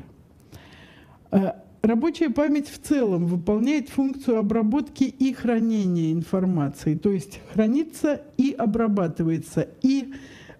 Э, 1.30 1.52
рабочая 1.82 2.30
память 2.30 2.68
в 2.70 2.78
целом 2.78 3.26
выполняет 3.26 3.90
функцию 3.90 4.38
обработки 4.38 5.04
и 5.04 5.34
хранения 5.34 6.10
информации, 6.10 6.94
то 6.94 7.10
есть 7.10 7.40
хранится 7.52 8.22
и 8.38 8.52
обрабатывается. 8.52 9.68
И 9.82 10.14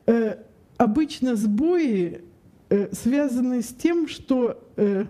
э, 0.07 0.37
обычно 0.77 1.37
сбои 1.37 2.21
э, 2.69 2.89
связаны 2.93 3.63
с 3.63 3.69
тем, 3.69 4.09
что 4.09 4.63
э, 4.77 5.07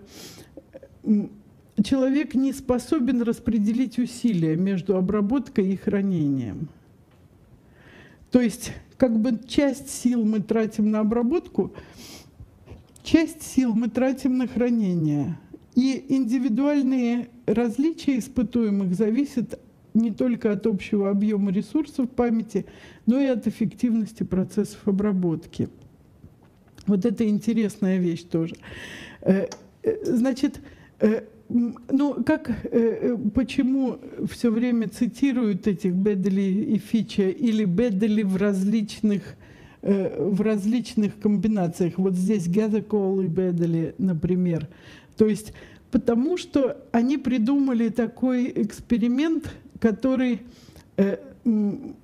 человек 1.83 2.35
не 2.35 2.53
способен 2.53 3.23
распределить 3.23 3.99
усилия 3.99 4.57
между 4.57 4.97
обработкой 4.97 5.73
и 5.73 5.77
хранением. 5.77 6.69
То 8.31 8.41
есть 8.41 8.73
как 8.97 9.19
бы 9.19 9.39
часть 9.47 9.91
сил 9.91 10.25
мы 10.25 10.41
тратим 10.41 10.91
на 10.91 11.01
обработку, 11.01 11.73
часть 13.03 13.43
сил 13.43 13.75
мы 13.75 13.89
тратим 13.89 14.39
на 14.39 14.47
хранение. 14.47 15.39
И 15.75 16.05
индивидуальные 16.09 17.29
различия 17.47 18.19
испытуемых 18.19 18.95
зависят 18.95 19.59
не 19.95 20.11
только 20.11 20.53
от 20.53 20.67
общего 20.67 21.11
объема 21.11 21.51
ресурсов 21.51 22.11
памяти, 22.11 22.67
но 23.07 23.19
и 23.19 23.27
от 23.27 23.47
эффективности 23.47 24.23
процессов 24.23 24.81
обработки. 24.87 25.69
Вот 26.87 27.05
это 27.05 27.29
интересная 27.29 27.99
вещь 27.99 28.23
тоже. 28.23 28.57
Э, 29.21 29.47
э, 29.83 30.05
значит, 30.05 30.61
э, 31.01 31.23
ну, 31.91 32.23
как, 32.25 32.51
почему 33.35 33.99
все 34.31 34.51
время 34.51 34.89
цитируют 34.89 35.67
этих 35.67 35.93
Бедели 35.93 36.41
и 36.41 36.79
Фича 36.79 37.29
или 37.29 37.65
Бедели 37.65 38.23
в 38.23 38.37
различных, 38.37 39.23
в 39.83 40.41
различных 40.41 41.19
комбинациях? 41.19 41.95
Вот 41.99 42.15
здесь 42.15 42.49
Газакол 42.49 43.21
и 43.21 43.27
Бедели, 43.27 43.95
например. 43.99 44.69
То 45.17 45.27
есть 45.27 45.53
потому 45.93 46.39
что 46.39 46.79
они 46.91 47.19
придумали 47.19 47.91
такой 47.91 48.51
эксперимент, 48.57 49.55
который 49.79 50.41
э, 50.97 51.19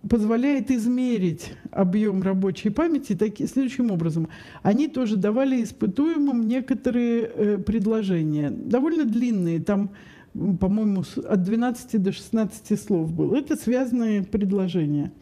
позволяет 0.09 0.71
измерить 0.71 1.53
объем 1.71 2.23
рабочей 2.23 2.71
памяти 2.71 3.15
таки, 3.15 3.47
следующим 3.47 3.91
образом. 3.91 4.29
Они 4.63 4.89
тоже 4.89 5.17
давали 5.17 5.63
испытуемым 5.63 6.49
некоторые 6.49 7.23
э, 7.23 7.59
предложения, 7.59 8.51
довольно 8.51 9.05
длинные, 9.05 9.61
там, 9.61 9.91
по-моему, 10.33 11.05
от 11.29 11.43
12 11.43 12.03
до 12.03 12.13
16 12.13 12.81
слов 12.81 13.13
было. 13.13 13.37
Это 13.37 13.57
связанные 13.57 14.25
предложения. 14.25 15.13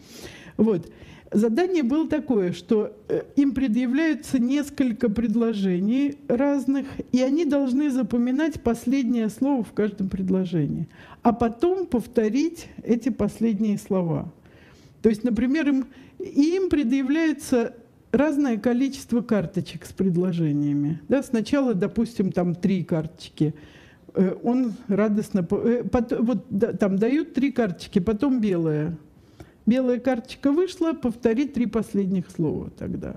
Вот. 0.56 0.90
Задание 1.32 1.82
было 1.82 2.08
такое, 2.08 2.52
что 2.52 2.96
э, 3.08 3.22
им 3.34 3.52
предъявляются 3.52 4.38
несколько 4.38 5.08
предложений 5.08 6.18
разных, 6.28 6.86
и 7.10 7.20
они 7.20 7.44
должны 7.44 7.90
запоминать 7.90 8.62
последнее 8.62 9.28
слово 9.28 9.64
в 9.64 9.72
каждом 9.72 10.08
предложении, 10.08 10.88
а 11.22 11.32
потом 11.32 11.86
повторить 11.86 12.68
эти 12.84 13.08
последние 13.08 13.76
слова. 13.76 14.32
То 15.02 15.08
есть, 15.08 15.24
например, 15.24 15.68
им, 15.68 15.86
им 16.20 16.70
предъявляется 16.70 17.74
разное 18.12 18.56
количество 18.56 19.20
карточек 19.20 19.84
с 19.84 19.92
предложениями. 19.92 21.00
Да, 21.08 21.24
сначала, 21.24 21.74
допустим, 21.74 22.30
там 22.30 22.54
три 22.54 22.84
карточки. 22.84 23.52
Э, 24.14 24.36
он 24.44 24.74
радостно... 24.86 25.46
Э, 25.50 25.82
вот 26.20 26.46
там 26.78 26.98
дают 26.98 27.34
три 27.34 27.50
карточки, 27.50 27.98
потом 27.98 28.40
белая 28.40 28.96
Белая 29.66 29.98
карточка 29.98 30.52
вышла, 30.52 30.92
повтори 30.92 31.46
три 31.46 31.66
последних 31.66 32.30
слова 32.30 32.70
тогда. 32.78 33.16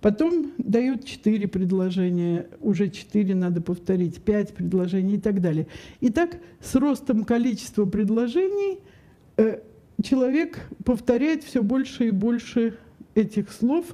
Потом 0.00 0.52
дают 0.58 1.04
четыре 1.04 1.46
предложения, 1.48 2.46
уже 2.60 2.88
четыре 2.88 3.34
надо 3.34 3.60
повторить, 3.60 4.22
пять 4.22 4.54
предложений 4.54 5.16
и 5.16 5.20
так 5.20 5.40
далее. 5.40 5.66
И 6.00 6.10
так 6.10 6.38
с 6.60 6.74
ростом 6.76 7.24
количества 7.24 7.84
предложений 7.84 8.78
э, 9.36 9.60
человек 10.02 10.60
повторяет 10.84 11.44
все 11.44 11.62
больше 11.62 12.08
и 12.08 12.10
больше 12.12 12.78
этих 13.14 13.50
слов, 13.52 13.84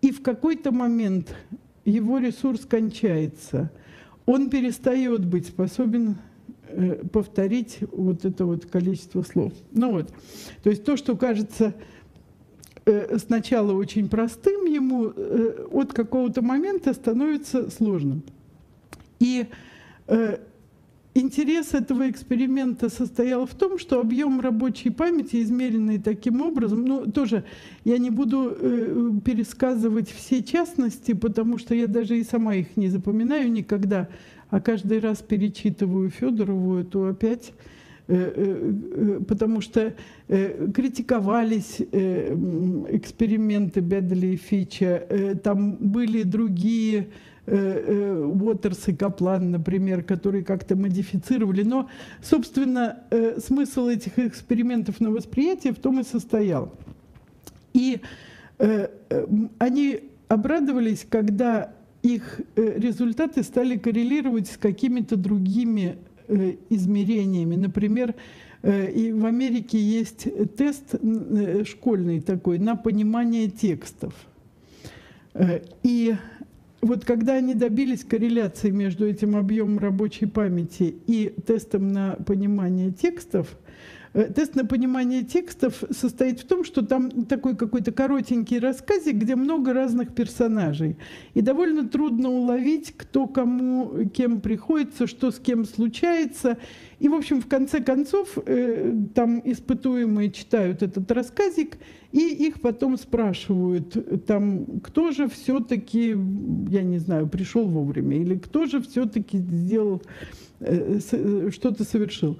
и 0.00 0.10
в 0.10 0.22
какой-то 0.22 0.72
момент 0.72 1.36
его 1.84 2.18
ресурс 2.18 2.64
кончается. 2.64 3.70
Он 4.24 4.50
перестает 4.50 5.24
быть 5.26 5.46
способен 5.46 6.16
повторить 7.12 7.78
вот 7.92 8.24
это 8.24 8.44
вот 8.44 8.66
количество 8.66 9.22
слов. 9.22 9.52
Ну 9.72 9.92
вот, 9.92 10.12
то 10.62 10.70
есть 10.70 10.84
то, 10.84 10.96
что 10.96 11.16
кажется 11.16 11.74
э, 12.84 13.18
сначала 13.18 13.72
очень 13.72 14.08
простым, 14.08 14.66
ему 14.66 15.12
э, 15.14 15.66
от 15.70 15.92
какого-то 15.92 16.42
момента 16.42 16.92
становится 16.94 17.70
сложным. 17.70 18.22
И 19.20 19.46
интерес 21.14 21.74
этого 21.74 22.10
эксперимента 22.10 22.88
состоял 22.88 23.46
в 23.46 23.54
том, 23.54 23.78
что 23.78 24.00
объем 24.00 24.40
рабочей 24.40 24.90
памяти, 24.90 25.42
измеренный 25.42 25.98
таким 25.98 26.40
образом, 26.42 26.84
ну 26.84 27.06
тоже 27.10 27.44
я 27.84 27.98
не 27.98 28.10
буду 28.10 29.20
пересказывать 29.24 30.10
все 30.10 30.42
частности, 30.42 31.12
потому 31.12 31.58
что 31.58 31.74
я 31.74 31.86
даже 31.86 32.18
и 32.18 32.24
сама 32.24 32.56
их 32.56 32.76
не 32.76 32.88
запоминаю 32.88 33.52
никогда, 33.52 34.08
а 34.52 34.60
каждый 34.60 35.00
раз 35.00 35.22
перечитываю 35.22 36.10
Федорову, 36.10 36.76
эту 36.76 37.06
опять 37.06 37.52
э, 38.06 38.14
э, 38.14 38.72
э, 38.94 39.20
потому 39.26 39.62
что 39.62 39.94
критиковались 40.28 41.80
эксперименты 41.80 43.80
Бедли 43.80 44.28
и 44.28 44.36
Фича, 44.36 45.38
там 45.42 45.76
были 45.76 46.22
другие 46.22 47.08
Уотерс 47.46 48.88
и 48.88 48.94
Каплан, 48.94 49.50
например, 49.50 50.04
которые 50.04 50.44
как-то 50.44 50.76
модифицировали. 50.76 51.62
Но, 51.62 51.88
собственно, 52.22 53.04
смысл 53.38 53.88
этих 53.88 54.18
экспериментов 54.18 55.00
на 55.00 55.10
восприятие 55.10 55.72
в 55.72 55.78
том 55.78 56.00
и 56.00 56.04
состоял. 56.04 56.74
И 57.72 58.00
они 59.58 60.00
обрадовались, 60.28 61.06
когда 61.08 61.72
их 62.02 62.40
э, 62.56 62.78
результаты 62.78 63.42
стали 63.42 63.76
коррелировать 63.76 64.48
с 64.48 64.56
какими-то 64.56 65.16
другими 65.16 65.96
э, 66.28 66.56
измерениями. 66.68 67.54
Например, 67.56 68.14
э, 68.62 68.90
и 68.90 69.12
в 69.12 69.24
Америке 69.24 69.78
есть 69.78 70.26
тест 70.56 70.94
школьный 71.64 72.20
такой 72.20 72.58
на 72.58 72.76
понимание 72.76 73.48
текстов. 73.48 74.14
И 75.82 76.14
вот 76.82 77.06
когда 77.06 77.34
они 77.34 77.54
добились 77.54 78.04
корреляции 78.04 78.70
между 78.70 79.06
этим 79.06 79.34
объемом 79.36 79.78
рабочей 79.78 80.26
памяти 80.26 80.94
и 81.06 81.32
тестом 81.46 81.88
на 81.88 82.16
понимание 82.26 82.90
текстов, 82.90 83.56
тест 84.12 84.54
на 84.54 84.66
понимание 84.66 85.22
текстов 85.22 85.82
состоит 85.90 86.40
в 86.40 86.46
том, 86.46 86.64
что 86.64 86.82
там 86.82 87.24
такой 87.24 87.56
какой-то 87.56 87.92
коротенький 87.92 88.58
рассказик, 88.58 89.16
где 89.16 89.36
много 89.36 89.72
разных 89.72 90.14
персонажей. 90.14 90.96
И 91.34 91.40
довольно 91.40 91.88
трудно 91.88 92.28
уловить, 92.28 92.92
кто 92.96 93.26
кому, 93.26 94.06
кем 94.12 94.40
приходится, 94.40 95.06
что 95.06 95.30
с 95.30 95.38
кем 95.38 95.64
случается. 95.64 96.58
И, 96.98 97.08
в 97.08 97.14
общем, 97.14 97.40
в 97.40 97.46
конце 97.46 97.80
концов, 97.80 98.36
э, 98.44 98.94
там 99.14 99.40
испытуемые 99.44 100.30
читают 100.30 100.82
этот 100.82 101.10
рассказик, 101.10 101.78
и 102.12 102.18
их 102.18 102.60
потом 102.60 102.98
спрашивают, 102.98 104.26
там, 104.26 104.80
кто 104.80 105.10
же 105.12 105.28
все-таки, 105.30 106.14
я 106.68 106.82
не 106.82 106.98
знаю, 106.98 107.28
пришел 107.28 107.66
вовремя, 107.66 108.18
или 108.18 108.36
кто 108.36 108.66
же 108.66 108.82
все-таки 108.82 109.38
сделал, 109.38 110.02
э, 110.60 110.98
что-то 111.50 111.84
совершил. 111.84 112.38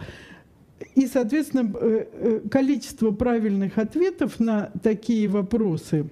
И, 0.94 1.06
соответственно, 1.06 1.72
э, 1.74 2.06
э, 2.12 2.40
количество 2.50 3.10
правильных 3.10 3.78
ответов 3.78 4.40
на 4.40 4.70
такие 4.82 5.28
вопросы 5.28 6.06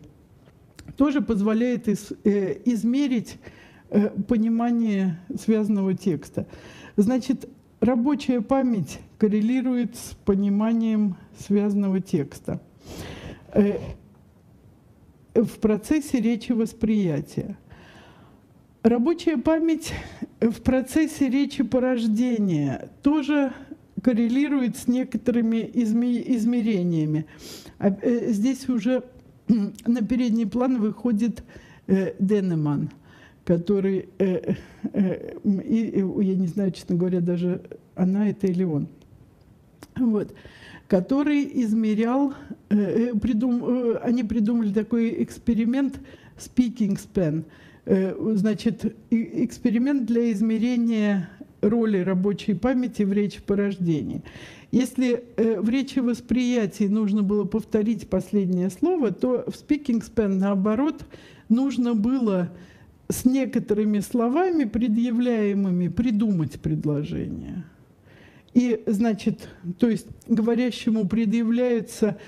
тоже 0.96 1.20
позволяет 1.20 1.88
э, 1.88 2.58
измерить 2.64 3.38
понимание 4.28 5.18
связанного 5.36 5.94
текста. 5.94 6.46
Значит, 6.96 7.48
рабочая 7.80 8.40
память 8.40 9.00
коррелирует 9.18 9.96
с 9.96 10.14
пониманием 10.24 11.16
связанного 11.36 12.00
текста 12.00 12.60
в 15.34 15.58
процессе 15.60 16.20
речи 16.20 16.52
восприятия. 16.52 17.58
Рабочая 18.84 19.38
память 19.38 19.92
в 20.40 20.62
процессе 20.62 21.28
речи 21.28 21.64
порождения 21.64 22.90
тоже 23.02 23.52
коррелирует 24.02 24.76
с 24.76 24.88
некоторыми 24.88 25.70
измерениями. 25.74 27.26
А, 27.78 27.88
э, 27.88 28.32
здесь 28.32 28.68
уже 28.68 29.04
на 29.48 30.02
передний 30.02 30.46
план 30.46 30.80
выходит 30.80 31.42
э, 31.86 32.14
Денеман, 32.18 32.90
который, 33.44 34.08
э, 34.18 34.54
я 34.94 36.34
не 36.34 36.46
знаю, 36.46 36.72
честно 36.72 36.96
говоря, 36.96 37.20
даже 37.20 37.62
она 37.94 38.28
это 38.28 38.46
или 38.46 38.64
он, 38.64 38.88
вот, 39.96 40.34
который 40.88 41.48
измерял, 41.64 42.34
придум, 42.68 43.96
они 44.02 44.24
придумали 44.24 44.72
такой 44.72 45.22
эксперимент 45.22 46.00
speaking 46.36 46.98
span, 46.98 47.44
значит, 48.36 48.96
эксперимент 49.10 50.06
для 50.06 50.32
измерения 50.32 51.28
роли 51.60 51.98
рабочей 51.98 52.54
памяти 52.54 53.02
в 53.02 53.12
речи 53.12 53.40
по 53.40 53.56
рождении. 53.56 54.22
Если 54.72 55.24
э, 55.36 55.60
в 55.60 55.68
речи 55.68 55.98
восприятии 55.98 56.84
нужно 56.84 57.22
было 57.22 57.44
повторить 57.44 58.08
последнее 58.08 58.70
слово, 58.70 59.10
то 59.10 59.44
в 59.46 59.54
speaking 59.54 60.02
span, 60.02 60.28
наоборот, 60.28 61.04
нужно 61.48 61.94
было 61.94 62.52
с 63.08 63.24
некоторыми 63.24 63.98
словами, 63.98 64.64
предъявляемыми, 64.64 65.88
придумать 65.88 66.60
предложение. 66.60 67.64
И, 68.54 68.82
значит, 68.86 69.48
то 69.78 69.88
есть 69.88 70.06
говорящему 70.28 71.08
предъявляется 71.08 72.18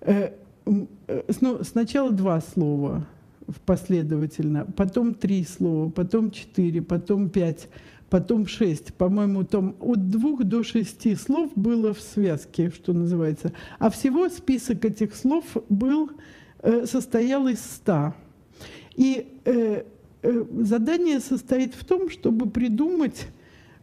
э, 0.00 0.32
ну, 0.66 1.62
сначала 1.62 2.10
два 2.10 2.40
слова 2.40 3.06
последовательно, 3.64 4.64
потом 4.64 5.14
три 5.14 5.44
слова, 5.44 5.90
потом 5.90 6.30
четыре, 6.30 6.82
потом 6.82 7.30
пять, 7.30 7.68
потом 8.10 8.46
шесть. 8.46 8.94
По-моему, 8.94 9.44
там 9.44 9.74
от 9.80 10.08
двух 10.10 10.44
до 10.44 10.62
шести 10.62 11.14
слов 11.14 11.50
было 11.54 11.92
в 11.92 12.00
связке, 12.00 12.70
что 12.70 12.92
называется. 12.92 13.52
А 13.78 13.90
всего 13.90 14.28
список 14.28 14.84
этих 14.84 15.14
слов 15.14 15.44
был, 15.68 16.10
э, 16.62 16.86
состоял 16.86 17.48
из 17.48 17.60
ста. 17.60 18.14
И 18.94 19.26
э, 19.44 19.82
э, 20.22 20.44
задание 20.60 21.20
состоит 21.20 21.74
в 21.74 21.84
том, 21.84 22.10
чтобы 22.10 22.48
придумать 22.48 23.26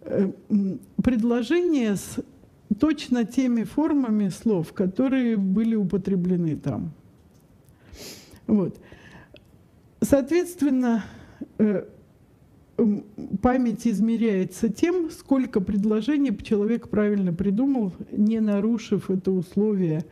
э, 0.02 0.32
предложение 1.04 1.96
с 1.96 2.18
точно 2.80 3.26
теми 3.26 3.64
формами 3.64 4.30
слов, 4.30 4.74
которые 4.74 5.38
были 5.38 5.76
употреблены 5.76 6.56
там. 6.56 6.92
Вот. 8.48 8.78
Соответственно, 10.02 11.06
э, 11.60 11.86
память 13.42 13.88
измеряется 13.88 14.70
тем, 14.70 15.10
сколько 15.12 15.62
предложений 15.62 16.38
человек 16.44 16.90
правильно 16.90 17.32
придумал, 17.32 17.94
не 18.12 18.40
нарушив 18.40 19.10
это 19.10 19.32
условие. 19.32 20.06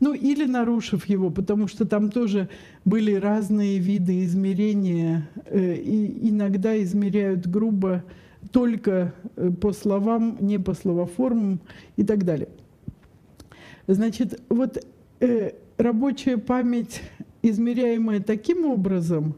Ну, 0.00 0.14
или 0.14 0.44
нарушив 0.44 1.06
его, 1.06 1.30
потому 1.30 1.68
что 1.68 1.86
там 1.86 2.10
тоже 2.10 2.48
были 2.84 3.14
разные 3.14 3.78
виды 3.78 4.24
измерения. 4.24 5.28
Э, 5.46 5.74
и 5.74 6.28
иногда 6.28 6.80
измеряют 6.82 7.46
грубо 7.46 8.04
только 8.52 9.14
э, 9.36 9.50
по 9.50 9.72
словам, 9.72 10.38
не 10.40 10.58
по 10.58 10.74
словоформам 10.74 11.60
и 11.96 12.04
так 12.04 12.24
далее. 12.24 12.48
Значит, 13.86 14.40
вот 14.48 14.84
э, 15.20 15.52
рабочая 15.76 16.36
память, 16.36 17.00
измеряемая 17.42 18.20
таким 18.20 18.66
образом, 18.66 19.34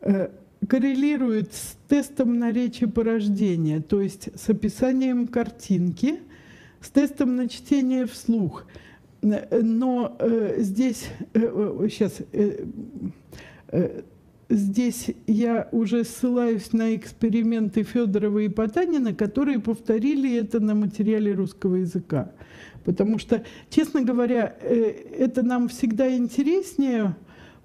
э, 0.00 0.28
коррелирует 0.68 1.52
с 1.54 1.76
тестом 1.88 2.38
на 2.38 2.52
речи 2.52 2.86
порождения, 2.86 3.80
то 3.80 4.00
есть 4.00 4.28
с 4.38 4.48
описанием 4.48 5.26
картинки, 5.26 6.20
с 6.80 6.90
тестом 6.90 7.36
на 7.36 7.48
чтение 7.48 8.06
вслух. 8.06 8.66
Но 9.22 10.16
э, 10.18 10.56
здесь, 10.58 11.08
э, 11.34 11.88
сейчас, 11.90 12.20
э, 12.32 12.64
э, 13.68 14.02
здесь 14.48 15.10
я 15.26 15.68
уже 15.72 16.04
ссылаюсь 16.04 16.72
на 16.72 16.96
эксперименты 16.96 17.82
Федорова 17.82 18.38
и 18.38 18.48
Потанина, 18.48 19.14
которые 19.14 19.58
повторили 19.58 20.38
это 20.38 20.60
на 20.60 20.74
материале 20.74 21.32
русского 21.32 21.76
языка. 21.76 22.32
Потому 22.84 23.18
что, 23.18 23.44
честно 23.68 24.02
говоря, 24.02 24.56
э, 24.62 24.74
это 25.18 25.42
нам 25.42 25.68
всегда 25.68 26.14
интереснее, 26.16 27.14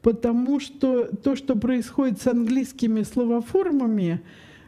потому 0.05 0.59
что 0.59 1.05
то, 1.05 1.35
что 1.35 1.55
происходит 1.55 2.21
с 2.21 2.27
английскими 2.27 3.01
словоформами, 3.01 4.21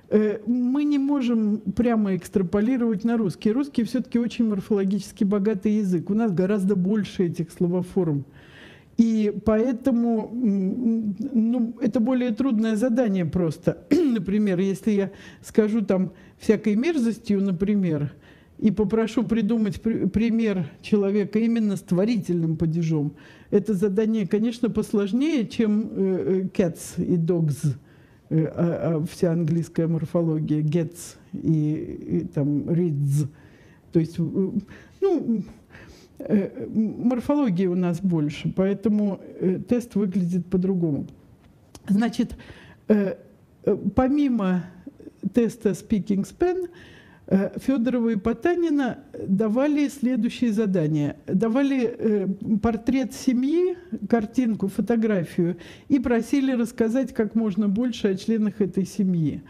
э, 0.09 0.39
мы 0.47 0.83
не 0.83 0.97
можем 0.97 1.59
прямо 1.75 2.15
экстраполировать 2.15 3.03
на 3.03 3.17
русский. 3.17 3.51
Русский 3.51 3.83
все-таки 3.83 4.17
очень 4.17 4.49
морфологически 4.49 5.25
богатый 5.25 5.73
язык. 5.73 6.09
У 6.09 6.15
нас 6.15 6.31
гораздо 6.31 6.75
больше 6.75 7.27
этих 7.27 7.51
словоформ. 7.51 8.25
И 8.97 9.31
поэтому 9.45 10.31
ну, 10.33 11.75
это 11.81 11.99
более 11.99 12.31
трудное 12.31 12.75
задание 12.75 13.25
просто. 13.25 13.85
например, 13.91 14.57
если 14.57 14.89
я 14.89 15.11
скажу 15.43 15.81
там 15.81 16.13
всякой 16.39 16.75
мерзостью, 16.75 17.43
например, 17.43 18.11
и 18.57 18.71
попрошу 18.71 19.21
придумать 19.21 19.79
пример 19.83 20.65
человека 20.81 21.37
именно 21.37 21.75
с 21.75 21.81
творительным 21.81 22.57
падежом, 22.57 23.13
это 23.49 23.73
задание, 23.73 24.27
конечно, 24.27 24.69
посложнее, 24.69 25.47
чем 25.47 25.81
э, 25.81 25.87
э, 25.95 26.41
cats 26.53 27.01
и 27.03 27.15
dogs, 27.15 27.75
э, 28.29 28.45
а, 28.45 29.01
а 29.01 29.05
вся 29.05 29.31
английская 29.31 29.87
морфология, 29.87 30.61
gets 30.61 31.15
и, 31.33 32.21
и 32.21 32.27
там 32.27 32.69
reads. 32.69 33.27
То 33.91 33.99
есть, 33.99 34.19
ну, 34.19 35.43
морфологии 36.19 37.67
у 37.67 37.75
нас 37.75 38.01
больше, 38.01 38.51
поэтому 38.55 39.21
тест 39.69 39.95
выглядит 39.95 40.45
по-другому. 40.47 41.07
Значит, 41.87 42.35
помимо 43.95 44.65
теста 45.33 45.69
Speaking 45.69 46.27
Span, 46.27 46.69
Федорова 47.29 48.09
и 48.09 48.15
Потанина 48.15 48.99
давали 49.27 49.89
следующие 49.89 50.53
задания. 50.53 51.17
Давали 51.27 51.83
э, 51.85 52.27
портрет 52.61 53.13
семьи, 53.13 53.75
картинку, 54.07 54.69
фотографию 54.69 55.57
и 55.89 55.99
просили 55.99 56.53
рассказать 56.53 57.13
как 57.13 57.35
можно 57.35 57.67
больше 57.67 58.07
о 58.07 58.15
членах 58.15 58.61
этой 58.61 58.85
семьи. 58.85 59.43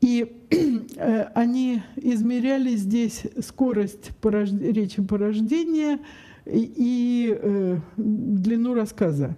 И 0.00 0.40
э, 0.96 1.24
они 1.34 1.82
измеряли 1.96 2.76
здесь 2.76 3.24
скорость 3.44 4.16
порожд... 4.22 4.54
речи 4.54 5.02
порождения 5.02 5.98
и 6.46 7.38
длину 7.96 8.74
рассказа. 8.74 9.36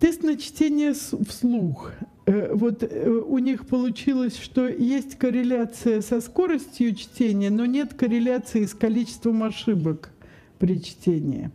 Тест 0.00 0.22
на 0.22 0.36
чтение 0.36 0.92
вслух. 0.92 1.92
Э, 2.26 2.54
вот 2.54 2.82
э, 2.82 3.08
у 3.08 3.38
них 3.38 3.66
получилось, 3.66 4.38
что 4.38 4.66
есть 4.68 5.16
корреляция 5.16 6.00
со 6.00 6.20
скоростью 6.20 6.94
чтения, 6.94 7.50
но 7.50 7.66
нет 7.66 7.94
корреляции 7.94 8.64
с 8.64 8.74
количеством 8.74 9.42
ошибок 9.42 10.10
при 10.58 10.82
чтении. 10.82 11.50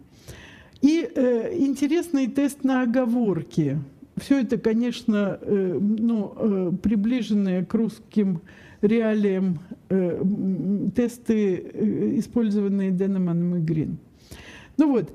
И 0.82 1.10
э, 1.14 1.58
интересный 1.58 2.28
тест 2.28 2.64
на 2.64 2.84
оговорки. 2.84 3.80
Все 4.18 4.42
это, 4.42 4.58
конечно, 4.58 5.40
э, 5.42 5.80
ну, 5.80 6.34
э, 6.36 6.72
приближенные 6.82 7.66
к 7.66 7.74
русским 7.74 8.42
реалиям 8.82 9.60
э, 9.90 10.24
тесты, 10.96 11.56
э, 11.74 12.20
использованные 12.20 12.92
Денеманом 12.92 13.58
и 13.58 13.60
Грин. 13.60 13.98
Ну 14.78 14.92
вот, 14.92 15.12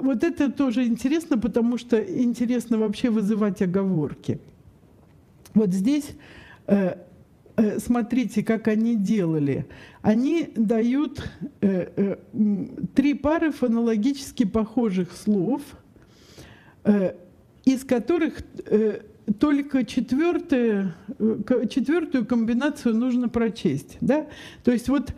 вот 0.00 0.24
это 0.24 0.52
тоже 0.52 0.84
интересно, 0.84 1.38
потому 1.38 1.78
что 1.78 1.98
интересно 1.98 2.78
вообще 2.78 3.08
вызывать 3.08 3.62
оговорки. 3.62 4.38
Вот 5.54 5.70
здесь 5.70 6.10
э, 6.66 6.96
смотрите, 7.78 8.42
как 8.42 8.68
они 8.68 8.96
делали. 8.96 9.66
Они 10.02 10.50
дают 10.54 11.30
три 12.94 13.14
пары 13.14 13.52
фонологически 13.52 14.44
похожих 14.44 15.12
слов, 15.12 15.62
из 17.64 17.84
которых 17.84 18.42
только 19.38 19.84
четвертую, 19.84 20.94
четвертую 21.70 22.26
комбинацию 22.26 22.94
нужно 22.96 23.28
прочесть. 23.28 23.96
Да? 24.00 24.26
То 24.64 24.72
есть 24.72 24.88
вот 24.88 25.14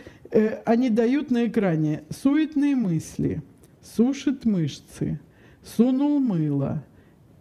они 0.67 0.91
дают 0.91 1.31
на 1.31 1.47
экране 1.47 2.03
суетные 2.11 2.77
мысли– 2.77 3.43
сушит 3.85 4.45
мышцы, 4.45 5.20
сунул 5.62 6.18
мыло. 6.18 6.85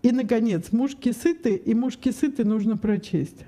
И, 0.01 0.11
наконец, 0.11 0.71
мушки 0.71 1.13
сыты, 1.13 1.55
и 1.55 1.73
мушки 1.73 2.11
сыты 2.11 2.43
нужно 2.43 2.77
прочесть. 2.77 3.45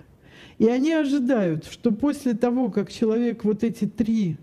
И 0.58 0.68
они 0.68 0.93
ожидают, 0.93 1.66
что 1.66 1.91
после 1.91 2.34
того, 2.34 2.70
как 2.70 2.91
человек 2.91 3.43
вот 3.43 3.64
эти 3.64 3.86
три 3.86 4.38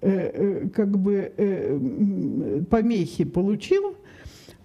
э, 0.00 0.10
э, 0.10 0.68
как 0.70 0.96
бы 0.96 1.32
э, 1.36 2.62
помехи 2.70 3.24
получил, 3.24 3.96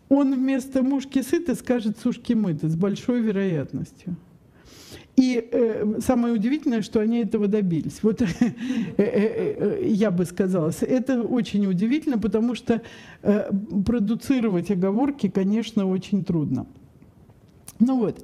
он 0.08 0.34
вместо 0.36 0.82
мушки 0.82 1.22
сыты 1.22 1.56
скажет 1.56 1.98
сушки 2.00 2.34
мыты 2.34 2.70
с 2.70 2.76
большой 2.76 3.22
вероятностью. 3.22 4.16
И 5.16 5.48
э, 5.52 6.00
самое 6.00 6.34
удивительное, 6.34 6.82
что 6.82 7.00
они 7.00 7.20
этого 7.20 7.48
добились. 7.48 8.00
Вот 8.02 8.22
э, 8.22 8.28
э, 8.98 8.98
э, 8.98 9.88
я 9.88 10.10
бы 10.10 10.26
сказала, 10.26 10.72
это 10.82 11.22
очень 11.22 11.68
удивительно, 11.68 12.18
потому 12.18 12.56
что 12.56 12.82
э, 13.22 13.52
продуцировать 13.86 14.72
оговорки, 14.72 15.30
конечно, 15.30 15.88
очень 15.88 16.24
трудно. 16.24 16.66
Ну 17.80 18.00
вот. 18.00 18.24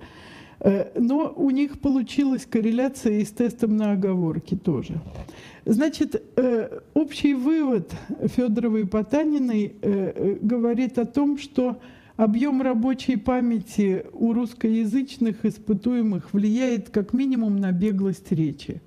Но 0.95 1.33
у 1.37 1.51
них 1.51 1.79
получилась 1.79 2.45
корреляция 2.45 3.19
и 3.19 3.25
с 3.25 3.31
тестом 3.31 3.77
на 3.77 3.93
оговорки 3.93 4.55
тоже. 4.57 4.99
Значит, 5.63 6.21
общий 6.93 7.33
вывод 7.33 7.93
Федоровой 8.25 8.81
и 8.81 8.85
Потаниной 8.85 9.73
говорит 10.41 10.97
о 10.97 11.05
том, 11.05 11.37
что 11.37 11.79
Объем 12.19 12.61
рабочей 12.61 13.15
памяти 13.15 14.05
у 14.11 14.33
русскоязычных 14.33 15.45
испытуемых 15.45 16.33
влияет 16.33 16.89
как 16.89 17.13
минимум 17.13 17.55
на 17.55 17.71
беглость 17.71 18.29
речи. 18.33 18.81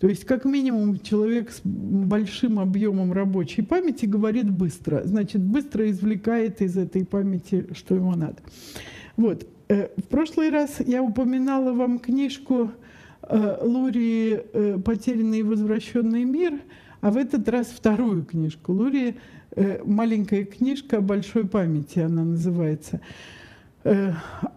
То 0.00 0.06
есть 0.06 0.26
как 0.26 0.44
минимум 0.44 1.00
человек 1.00 1.50
с 1.50 1.62
большим 1.64 2.58
объемом 2.58 3.14
рабочей 3.14 3.62
памяти 3.62 4.04
говорит 4.04 4.50
быстро, 4.50 5.00
значит 5.06 5.40
быстро 5.40 5.90
извлекает 5.90 6.60
из 6.60 6.76
этой 6.76 7.06
памяти, 7.06 7.68
что 7.72 7.94
ему 7.94 8.14
надо. 8.14 8.36
Вот. 9.16 9.48
Э, 9.70 9.88
в 9.96 10.06
прошлый 10.06 10.50
раз 10.50 10.78
я 10.80 11.02
упоминала 11.02 11.72
вам 11.72 11.98
книжку 11.98 12.70
э, 13.22 13.58
Лурии 13.62 14.42
э, 14.52 14.78
«Потерянный 14.84 15.38
и 15.38 15.42
возвращенный 15.42 16.24
мир», 16.24 16.60
а 17.00 17.10
в 17.10 17.16
этот 17.16 17.48
раз 17.48 17.68
вторую 17.68 18.26
книжку 18.26 18.72
Лурии 18.72 19.16
маленькая 19.84 20.44
книжка 20.44 20.98
о 20.98 21.00
большой 21.00 21.46
памяти, 21.46 22.00
она 22.00 22.24
называется. 22.24 23.00
Э, 23.84 24.12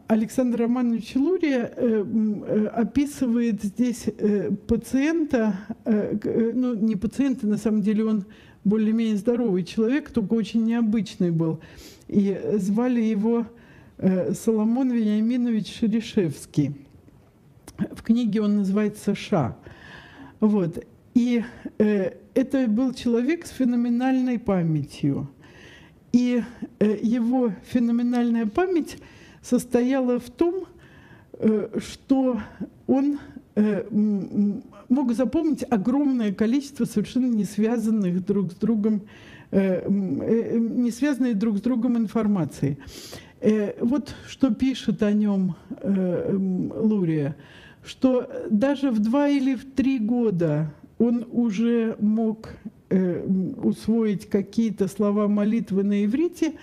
Александр 0.08 0.62
Романович 0.62 1.16
Лурия 1.16 1.72
э, 1.76 2.04
э, 2.06 2.66
описывает 2.68 3.64
здесь 3.64 4.08
пациента, 4.68 5.56
ну 5.86 6.74
не 6.74 6.96
пациента, 6.96 7.48
на 7.48 7.58
самом 7.58 7.82
деле 7.82 8.06
он 8.06 8.26
более-менее 8.64 9.16
здоровый 9.16 9.64
человек, 9.64 10.12
только 10.12 10.34
очень 10.34 10.66
необычный 10.66 11.32
был. 11.32 11.62
И 12.08 12.38
звали 12.56 13.02
его 13.02 13.48
Соломон 14.34 14.92
Вениаминович 14.92 15.80
Шерешевский. 15.80 16.76
В 17.78 18.04
книге 18.04 18.42
он 18.42 18.58
называется 18.58 19.16
«Ша». 19.16 19.56
Вот. 20.40 20.84
И 21.14 21.44
это 21.88 22.68
был 22.68 22.94
человек 22.94 23.46
с 23.46 23.50
феноменальной 23.50 24.40
памятью. 24.40 25.30
И 26.14 26.44
его 26.80 27.54
феноменальная 27.72 28.46
память– 28.46 28.98
состояла 29.42 30.20
в 30.20 30.30
том, 30.30 30.66
э, 31.34 31.80
что 31.80 32.40
он 32.88 33.20
э, 33.56 33.84
мог 34.90 35.14
запомнить 35.14 35.66
огромное 35.70 36.34
количество 36.34 36.86
совершенно 36.86 37.28
не 37.28 37.44
связанных 37.44 38.26
друг 38.26 38.52
с 38.52 38.56
другом, 38.56 39.02
э, 39.52 39.88
не 39.90 40.92
связанной 40.92 41.34
друг 41.34 41.58
с 41.58 41.62
другом 41.62 41.98
информации. 41.98 42.78
Вот 43.80 44.14
что 44.28 44.54
пишет 44.54 45.02
о 45.02 45.12
нем 45.12 45.56
Лурия, 45.84 47.36
что 47.84 48.30
даже 48.52 48.92
в 48.92 49.00
два 49.00 49.30
или 49.30 49.56
в 49.56 49.66
три 49.66 49.98
года 49.98 50.72
он 51.02 51.26
уже 51.32 51.96
мог 52.00 52.50
э, 52.90 53.26
усвоить 53.64 54.30
какие-то 54.30 54.88
слова 54.88 55.28
молитвы 55.28 55.84
на 55.84 56.06
иврите. 56.06 56.54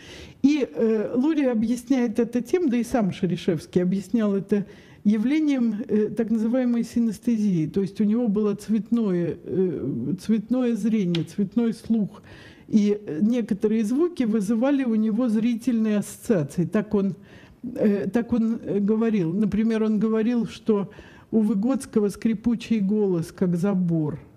И 0.43 0.65
э, 0.73 1.13
Лурия 1.13 1.51
объясняет 1.51 2.21
это 2.21 2.41
тем, 2.41 2.69
да 2.69 2.77
и 2.77 2.85
сам 2.85 3.11
Шерешевский 3.11 3.83
объяснял 3.83 4.37
это 4.37 4.65
явлением 5.03 5.83
э, 5.89 6.11
так 6.11 6.31
называемой 6.31 6.85
синестезии. 6.85 7.67
То 7.67 7.81
есть 7.81 8.01
у 8.01 8.05
него 8.05 8.29
было 8.29 8.55
цветное, 8.55 9.37
э, 9.43 10.15
цветное 10.21 10.77
зрение, 10.77 11.25
цветной 11.25 11.75
слух. 11.75 12.23
И 12.69 12.97
некоторые 13.21 13.85
звуки 13.85 14.23
вызывали 14.23 14.85
у 14.85 14.95
него 14.95 15.29
зрительные 15.29 15.99
ассоциации. 15.99 16.65
Так 16.65 16.95
он, 16.95 17.17
э, 17.65 18.07
так 18.09 18.33
он 18.33 18.61
э, 18.63 18.79
говорил. 18.79 19.33
Например, 19.33 19.83
он 19.83 19.99
говорил, 19.99 20.47
что 20.47 20.93
у 21.33 21.41
Выгодского 21.41 22.09
скрипучий 22.09 22.79
голос, 22.79 23.33
как 23.33 23.57
забор– 23.57 24.21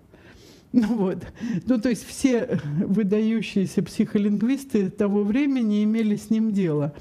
Ну, 0.74 0.96
вот. 0.96 1.18
ну, 1.66 1.78
то 1.78 1.90
есть 1.90 2.06
все 2.06 2.58
выдающиеся 2.78 3.82
психолингвисты 3.82 4.88
того 4.88 5.22
времени 5.22 5.84
имели 5.84 6.16
с 6.16 6.30
ним 6.30 6.50
дело. 6.50 6.94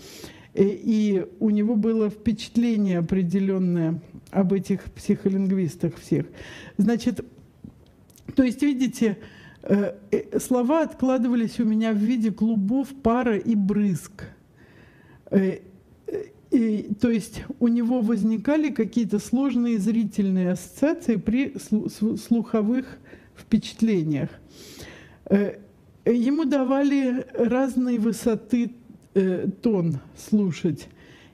И, 0.53 0.63
и 0.63 1.25
у 1.39 1.49
него 1.49 1.77
было 1.77 2.09
впечатление 2.09 2.99
определенное 2.99 4.01
об 4.29 4.51
этих 4.51 4.83
психолингвистах 4.91 5.95
всех. 5.95 6.25
Значит, 6.77 7.25
то 8.35 8.43
есть, 8.43 8.61
видите, 8.61 9.17
э, 9.63 9.93
э, 10.11 10.39
слова 10.39 10.81
откладывались 10.81 11.59
у 11.61 11.65
меня 11.65 11.93
в 11.93 11.97
виде 11.97 12.31
клубов 12.31 12.89
пара 13.01 13.37
и 13.37 13.55
брызг. 13.55 14.25
Э, 15.29 15.59
и, 16.51 16.93
то 16.99 17.09
есть 17.09 17.43
у 17.61 17.69
него 17.69 18.01
возникали 18.01 18.69
какие-то 18.69 19.19
сложные 19.19 19.77
зрительные 19.77 20.51
ассоциации 20.51 21.15
при 21.15 21.55
слуховых 22.17 22.99
впечатлениях. 23.35 24.29
Э, 25.29 25.57
ему 26.05 26.45
давали 26.45 27.25
разной 27.33 27.97
высоты 27.97 28.71
э, 29.13 29.47
тон 29.61 29.99
слушать. 30.17 30.87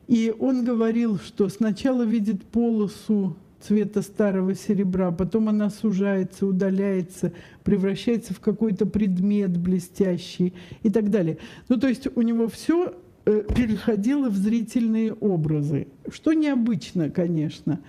И 0.08 0.34
он 0.38 0.64
говорил, 0.64 1.20
что 1.20 1.50
сначала 1.50 2.04
видит 2.04 2.46
полосу 2.46 3.36
цвета 3.60 4.02
старого 4.02 4.56
серебра, 4.56 5.12
потом 5.12 5.50
она 5.50 5.70
сужается, 5.70 6.46
удаляется, 6.46 7.34
превращается 7.64 8.34
в 8.34 8.40
какой-то 8.40 8.86
предмет 8.86 9.58
блестящий 9.58 10.54
и 10.84 10.90
так 10.90 11.10
далее. 11.10 11.38
Ну, 11.68 11.78
то 11.78 11.88
есть 11.88 12.08
у 12.16 12.22
него 12.22 12.48
все 12.48 12.96
э, 13.26 13.44
переходило 13.56 14.30
в 14.30 14.38
зрительные 14.38 15.14
образы, 15.14 15.88
что 16.10 16.34
необычно, 16.34 17.10
конечно. 17.10 17.82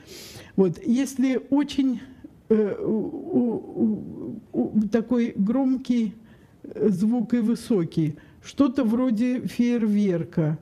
Вот. 0.57 0.85
Если 0.85 1.41
очень 1.51 2.01
такой 4.91 5.33
громкий 5.37 6.15
э, 6.63 6.89
звук 6.89 7.35
и 7.35 7.39
высокий, 7.39 8.17
что-то 8.43 8.85
вроде 8.85 9.47
фейерверка, 9.47 10.59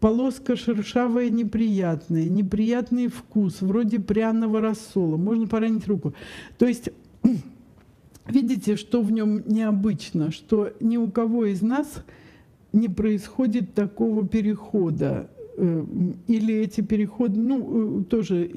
полоска 0.00 0.56
шершавая 0.56 1.30
неприятная, 1.30 2.28
неприятный 2.28 3.08
вкус, 3.08 3.62
вроде 3.62 4.00
пряного 4.00 4.60
рассола, 4.60 5.16
можно 5.16 5.46
поранить 5.46 5.88
руку. 5.88 6.14
То 6.58 6.66
есть 6.66 6.90
видите, 8.26 8.76
что 8.76 9.00
в 9.00 9.10
нем 9.10 9.42
необычно, 9.46 10.30
что 10.30 10.72
ни 10.80 10.98
у 10.98 11.10
кого 11.10 11.46
из 11.46 11.62
нас 11.62 12.04
не 12.72 12.88
происходит 12.88 13.72
такого 13.72 14.28
перехода. 14.28 15.30
Э, 15.56 15.84
или 16.26 16.54
эти 16.54 16.82
переходы, 16.82 17.40
ну, 17.40 18.04
тоже, 18.04 18.50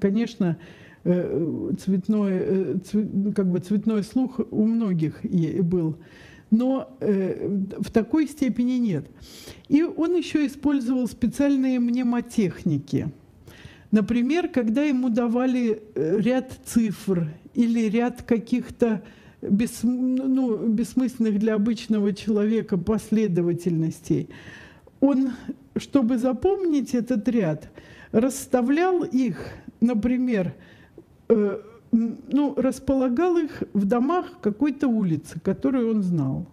конечно, 0.00 0.58
Э, 0.58 0.89
цветной, 1.02 2.32
э, 2.32 2.74
ну, 2.92 3.32
как 3.32 3.50
бы 3.50 3.60
цветной 3.60 4.02
слух 4.02 4.40
у 4.50 4.66
многих 4.66 5.24
был, 5.62 5.96
но 6.50 6.94
э, 7.00 7.48
в 7.78 7.90
такой 7.90 8.26
степени 8.26 8.72
нет. 8.72 9.06
И 9.68 9.82
он 9.82 10.14
еще 10.14 10.46
использовал 10.46 11.06
специальные 11.08 11.80
мнемотехники. 11.80 13.08
Например, 13.90 14.48
когда 14.48 14.82
ему 14.82 15.08
давали 15.08 15.82
ряд 15.94 16.52
цифр 16.64 17.28
или 17.54 17.88
ряд 17.88 18.22
каких-то 18.22 19.02
бес, 19.40 19.80
ну, 19.82 20.68
бессмысленных 20.68 21.38
для 21.38 21.54
обычного 21.54 22.12
человека 22.12 22.76
последовательностей, 22.76 24.28
он, 25.00 25.30
чтобы 25.76 26.18
запомнить 26.18 26.94
этот 26.94 27.26
ряд, 27.28 27.70
расставлял 28.12 29.02
их, 29.02 29.38
например, 29.80 30.52
Э, 30.52 30.69
ну, 31.92 32.54
располагал 32.56 33.36
их 33.38 33.62
в 33.72 33.84
домах 33.84 34.26
какой-то 34.40 34.88
улицы, 34.88 35.40
которую 35.40 35.90
он 35.90 36.02
знал. 36.02 36.46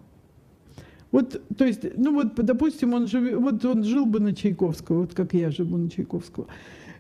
Вот, 1.12 1.42
то 1.58 1.66
есть, 1.66 1.86
ну 1.96 2.14
вот, 2.14 2.36
допустим, 2.36 2.94
он, 2.94 3.08
жив, 3.08 3.40
вот 3.40 3.64
он 3.64 3.84
жил 3.84 4.06
бы 4.06 4.20
на 4.20 4.36
Чайковского, 4.36 5.02
вот 5.02 5.14
как 5.14 5.34
я 5.34 5.52
живу 5.52 5.78
на 5.78 5.90
Чайковского. 5.90 6.48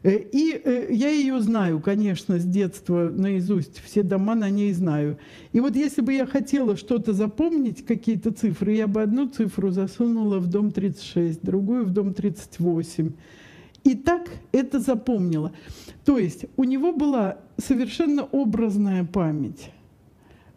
Э, 0.03 0.17
и 0.17 0.61
э, 0.63 0.87
я 0.91 1.09
ее 1.09 1.39
знаю, 1.41 1.81
конечно, 1.81 2.39
с 2.39 2.45
детства 2.45 3.11
наизусть, 3.13 3.81
все 3.83 4.03
дома 4.03 4.35
на 4.35 4.49
ней 4.49 4.71
знаю. 4.73 5.17
И 5.51 5.59
вот 5.59 5.75
если 5.75 6.01
бы 6.01 6.13
я 6.13 6.25
хотела 6.25 6.77
что-то 6.77 7.11
запомнить, 7.11 7.85
какие-то 7.85 8.31
цифры, 8.31 8.73
я 8.73 8.87
бы 8.87 9.01
одну 9.01 9.27
цифру 9.27 9.71
засунула 9.71 10.39
в 10.39 10.47
дом 10.47 10.71
36, 10.71 11.41
другую 11.41 11.85
в 11.85 11.89
дом 11.89 12.13
38. 12.13 13.11
И 13.87 13.95
так 13.95 14.29
это 14.51 14.81
запомнила. 14.81 15.53
То 16.03 16.17
есть 16.17 16.43
у 16.57 16.65
него 16.65 16.91
была 16.91 17.37
совершенно 17.57 18.23
образная 18.23 19.05
память. 19.05 19.71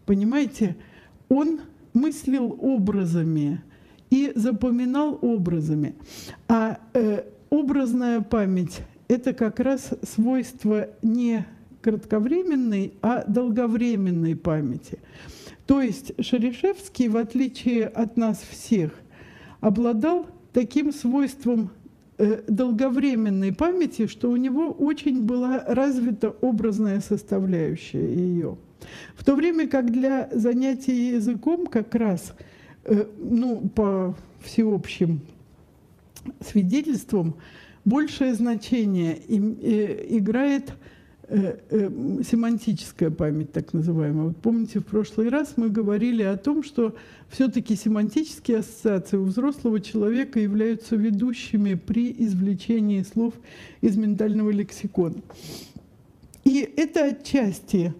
Понимаете, 0.04 0.76
он 1.28 1.60
мыслил 1.94 2.58
образами 2.60 3.62
и 4.10 4.32
запоминал 4.34 5.16
образами. 5.22 5.94
А 6.48 6.80
э, 6.92 7.22
образная 7.50 8.20
память– 8.20 8.80
это 9.08 9.32
как 9.32 9.60
раз 9.60 9.90
свойство 10.02 10.88
не 11.00 11.46
кратковременной, 11.82 12.94
а 13.00 13.22
долговременной 13.28 14.34
памяти. 14.34 14.98
То 15.68 15.80
есть 15.80 16.14
Шерешевский, 16.20 17.06
в 17.06 17.16
отличие 17.16 17.86
от 17.86 18.16
нас 18.16 18.40
всех, 18.40 18.92
обладал 19.60 20.26
таким 20.52 20.92
свойством 20.92 21.70
долговременной 22.48 23.52
памяти, 23.52 24.06
что 24.06 24.30
у 24.30 24.36
него 24.36 24.70
очень 24.70 25.22
была 25.22 25.64
развита 25.66 26.30
образная 26.40 27.00
составляющая 27.00 28.14
ее. 28.14 28.56
В 29.14 29.24
то 29.24 29.34
время 29.34 29.68
как 29.68 29.90
для 29.90 30.28
занятий 30.32 31.10
языком 31.10 31.66
как 31.66 31.94
раз, 31.94 32.34
э, 32.84 33.06
ну, 33.18 33.68
по 33.68 34.16
всеобщим 34.40 35.20
свидетельствам, 36.40 37.34
большее 37.84 38.34
значение 38.34 39.16
э, 39.28 40.06
играет 40.16 40.72
Э, 41.32 41.58
э, 41.70 41.88
семантическая 42.28 43.08
память, 43.08 43.52
так 43.52 43.72
называемая. 43.72 44.24
Вот 44.24 44.36
помните, 44.38 44.80
в 44.80 44.84
прошлый 44.84 45.28
раз 45.28 45.52
мы 45.54 45.68
говорили 45.68 46.24
о 46.24 46.36
том, 46.36 46.64
что 46.64 46.96
все-таки 47.28 47.76
семантические 47.76 48.58
ассоциации 48.58 49.16
у 49.16 49.22
взрослого 49.22 49.80
человека 49.80 50.40
являются 50.40 50.96
ведущими 50.96 51.74
при 51.74 52.12
извлечении 52.18 53.04
слов 53.04 53.34
из 53.80 53.96
ментального 53.96 54.50
лексикона. 54.50 55.22
И 56.42 56.68
это 56.76 57.04
отчасти 57.04 57.94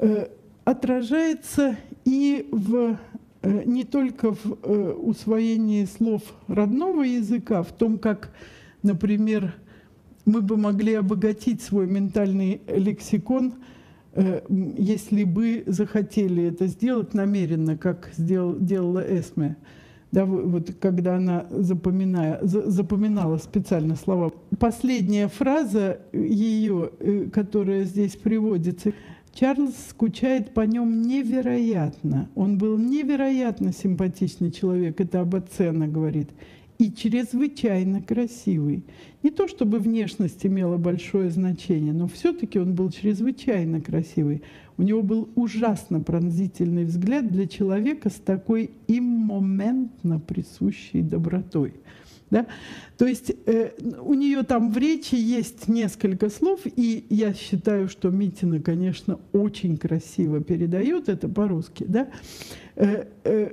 э, 0.00 0.26
отражается 0.64 1.76
и 2.04 2.48
в 2.50 2.98
э, 3.42 3.62
не 3.64 3.84
только 3.84 4.32
в 4.32 4.58
э, 4.64 4.92
усвоении 4.92 5.84
слов 5.84 6.22
родного 6.48 7.04
языка, 7.04 7.62
в 7.62 7.70
том, 7.70 7.96
как, 7.96 8.32
например, 8.82 9.54
мы 10.26 10.42
бы 10.42 10.56
могли 10.56 10.94
обогатить 10.94 11.62
свой 11.62 11.86
ментальный 11.86 12.60
лексикон, 12.66 13.54
э, 14.12 14.42
если 14.76 15.24
бы 15.24 15.62
захотели 15.66 16.44
это 16.44 16.66
сделать 16.66 17.14
намеренно, 17.14 17.78
как 17.78 18.10
сделал, 18.14 18.56
делала 18.58 19.00
Эсме. 19.00 19.56
Да, 20.12 20.24
вот 20.24 20.74
когда 20.80 21.16
она 21.16 21.46
запоминая, 21.50 22.38
запоминала 22.42 23.38
специально 23.38 23.96
слова. 23.96 24.32
Последняя 24.58 25.28
фраза 25.28 26.00
ее, 26.12 26.90
которая 27.32 27.84
здесь 27.84 28.16
приводится, 28.16 28.92
Чарльз 29.34 29.74
скучает 29.90 30.54
по 30.54 30.62
нем 30.62 31.02
невероятно. 31.02 32.30
Он 32.34 32.56
был 32.56 32.78
невероятно 32.78 33.72
симпатичный 33.72 34.50
человек, 34.50 35.00
это 35.00 35.20
об 35.20 35.34
отце 35.34 35.72
говорит, 35.72 36.30
и 36.78 36.92
чрезвычайно 36.92 38.02
красивый. 38.02 38.84
Не 39.22 39.30
то 39.30 39.48
чтобы 39.48 39.78
внешность 39.78 40.44
имела 40.44 40.76
большое 40.76 41.30
значение, 41.30 41.92
но 41.92 42.06
все-таки 42.06 42.58
он 42.58 42.74
был 42.74 42.90
чрезвычайно 42.90 43.80
красивый. 43.80 44.42
У 44.78 44.82
него 44.82 45.02
был 45.02 45.28
ужасно 45.34 46.00
пронзительный 46.00 46.84
взгляд 46.84 47.30
для 47.30 47.46
человека 47.46 48.10
с 48.10 48.14
такой 48.14 48.70
им 48.88 49.04
моментно 49.04 50.20
присущей 50.20 51.02
добротой. 51.02 51.72
Да? 52.30 52.46
То 52.98 53.06
есть 53.06 53.32
э, 53.46 53.70
у 54.00 54.14
нее 54.14 54.42
там 54.42 54.72
в 54.72 54.76
речи 54.76 55.14
есть 55.14 55.68
несколько 55.68 56.28
слов, 56.28 56.60
и 56.64 57.06
я 57.08 57.32
считаю, 57.32 57.88
что 57.88 58.10
Митина, 58.10 58.60
конечно, 58.60 59.20
очень 59.32 59.76
красиво 59.76 60.40
передает 60.42 61.08
это 61.08 61.28
по-русски, 61.28 61.84
да? 61.86 62.08
э, 62.74 63.06
э, 63.24 63.52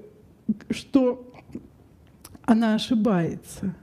что 0.71 1.32
она 2.45 2.75
ошибается. 2.75 3.75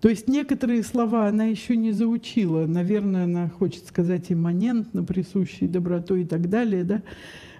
То 0.00 0.08
есть 0.08 0.28
некоторые 0.28 0.82
слова 0.82 1.26
она 1.26 1.44
еще 1.44 1.76
не 1.76 1.92
заучила. 1.92 2.66
Наверное, 2.66 3.24
она 3.24 3.48
хочет 3.48 3.86
сказать 3.86 4.30
имманентно, 4.30 5.02
присущей 5.02 5.66
добротой 5.66 6.22
и 6.22 6.24
так 6.24 6.48
далее. 6.48 6.84
Да? 6.84 7.02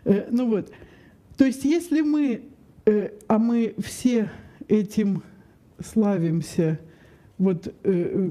Э, 0.05 0.27
ну 0.31 0.49
вот. 0.49 0.71
То 1.37 1.45
есть 1.45 1.65
если 1.65 2.03
мы, 2.03 2.43
э, 2.85 3.11
а 3.27 3.39
мы 3.39 3.75
все 3.79 4.31
этим 4.69 5.23
славимся 5.85 6.79
вот 7.39 7.75
э, 7.85 8.31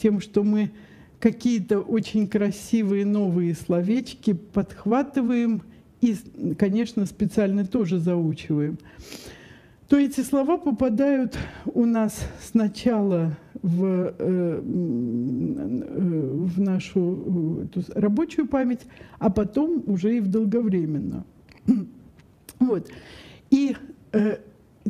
тем, 0.00 0.20
что 0.20 0.42
мы 0.42 0.70
какие-то 1.18 1.80
очень 1.80 2.26
красивые 2.26 3.04
новые 3.04 3.54
словечки 3.54 4.32
подхватываем 4.32 5.62
и, 6.00 6.16
конечно, 6.58 7.04
специально 7.06 7.66
тоже 7.66 7.98
заучиваем, 7.98 8.78
то 9.90 9.98
эти 9.98 10.20
слова 10.20 10.56
попадают 10.56 11.36
у 11.66 11.84
нас 11.84 12.24
сначала 12.40 13.36
в, 13.60 14.14
э, 14.16 14.60
в 14.62 16.60
нашу 16.60 17.64
эту 17.64 17.82
рабочую 17.96 18.46
память, 18.46 18.82
а 19.18 19.30
потом 19.30 19.82
уже 19.88 20.18
и 20.18 20.20
в 20.20 20.28
долговременную. 20.28 21.24
Вот. 22.60 22.88
И 23.50 23.74
э, 24.12 24.36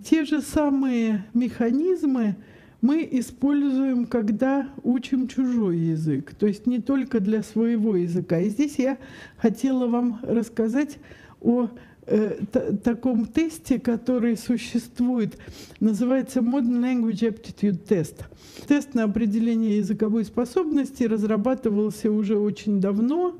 те 0.03 0.26
же 0.26 0.42
самые 0.42 1.24
механизмы 1.32 2.36
мы 2.82 3.09
используем, 3.11 4.05
когда 4.05 4.68
учим 4.82 5.28
чужой 5.28 5.78
язык, 5.78 6.34
то 6.34 6.46
есть 6.46 6.66
не 6.66 6.78
только 6.80 7.20
для 7.20 7.42
своего 7.42 7.96
языка. 7.96 8.38
И 8.38 8.51
здесь 8.51 8.78
я 8.78 8.98
хотела 9.38 9.86
вам 9.86 10.20
рассказать 10.22 10.98
о 11.40 11.70
э, 12.11 12.76
таком 12.82 13.26
тесте, 13.26 13.78
который 13.78 14.36
существует, 14.36 15.38
называется 15.80 16.40
Modern 16.40 16.80
Language 16.80 17.30
Aptitude 17.30 17.86
Test. 17.86 18.24
Тест 18.66 18.94
на 18.94 19.04
определение 19.04 19.78
языковой 19.78 20.24
способности 20.24 21.04
разрабатывался 21.04 22.11
уже 22.11 22.36
очень 22.38 22.80
давно, 22.80 23.38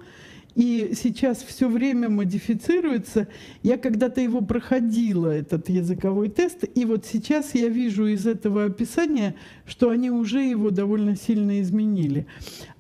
и 0.55 0.93
сейчас 0.95 1.43
все 1.43 1.69
время 1.69 2.09
модифицируется. 2.09 3.29
Я 3.63 3.79
когда-то 3.79 4.21
его 4.21 4.41
проходила, 4.41 5.29
этот 5.29 5.69
языковой 5.69 6.29
тест, 6.29 6.65
и 6.75 6.85
вот 6.85 7.07
сейчас 7.07 7.55
я 7.55 7.69
вижу 7.69 8.07
из 8.07 8.27
этого 8.27 8.65
описания, 8.65 9.35
что 9.67 9.91
они 9.91 10.11
уже 10.11 10.41
его 10.41 10.71
довольно 10.71 11.17
сильно 11.17 11.61
изменили. 11.61 12.27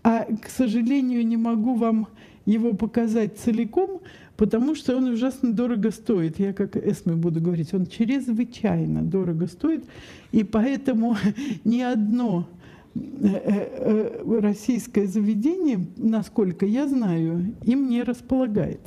А, 0.02 0.24
к 0.24 0.48
сожалению, 0.48 1.26
не 1.26 1.36
могу 1.36 1.74
вам 1.74 2.08
его 2.46 2.72
показать 2.72 3.38
целиком, 3.38 4.00
потому 4.40 4.74
что 4.74 4.96
он 4.96 5.04
ужасно 5.04 5.52
дорого 5.52 5.92
стоит. 5.92 6.40
Я 6.40 6.52
как 6.52 6.76
Эсме 6.76 7.14
буду 7.14 7.40
говорить, 7.40 7.74
он 7.74 7.86
чрезвычайно 7.86 9.02
дорого 9.02 9.46
стоит, 9.46 9.84
и 10.32 10.42
поэтому 10.42 11.16
ни 11.64 11.80
одно 11.80 12.48
Э, 12.92 13.00
э, 13.22 14.40
российское 14.40 15.06
заведение, 15.06 15.86
насколько 15.96 16.66
я 16.66 16.88
знаю, 16.88 17.54
им 17.62 17.88
не 17.88 18.02
располагает. 18.02 18.80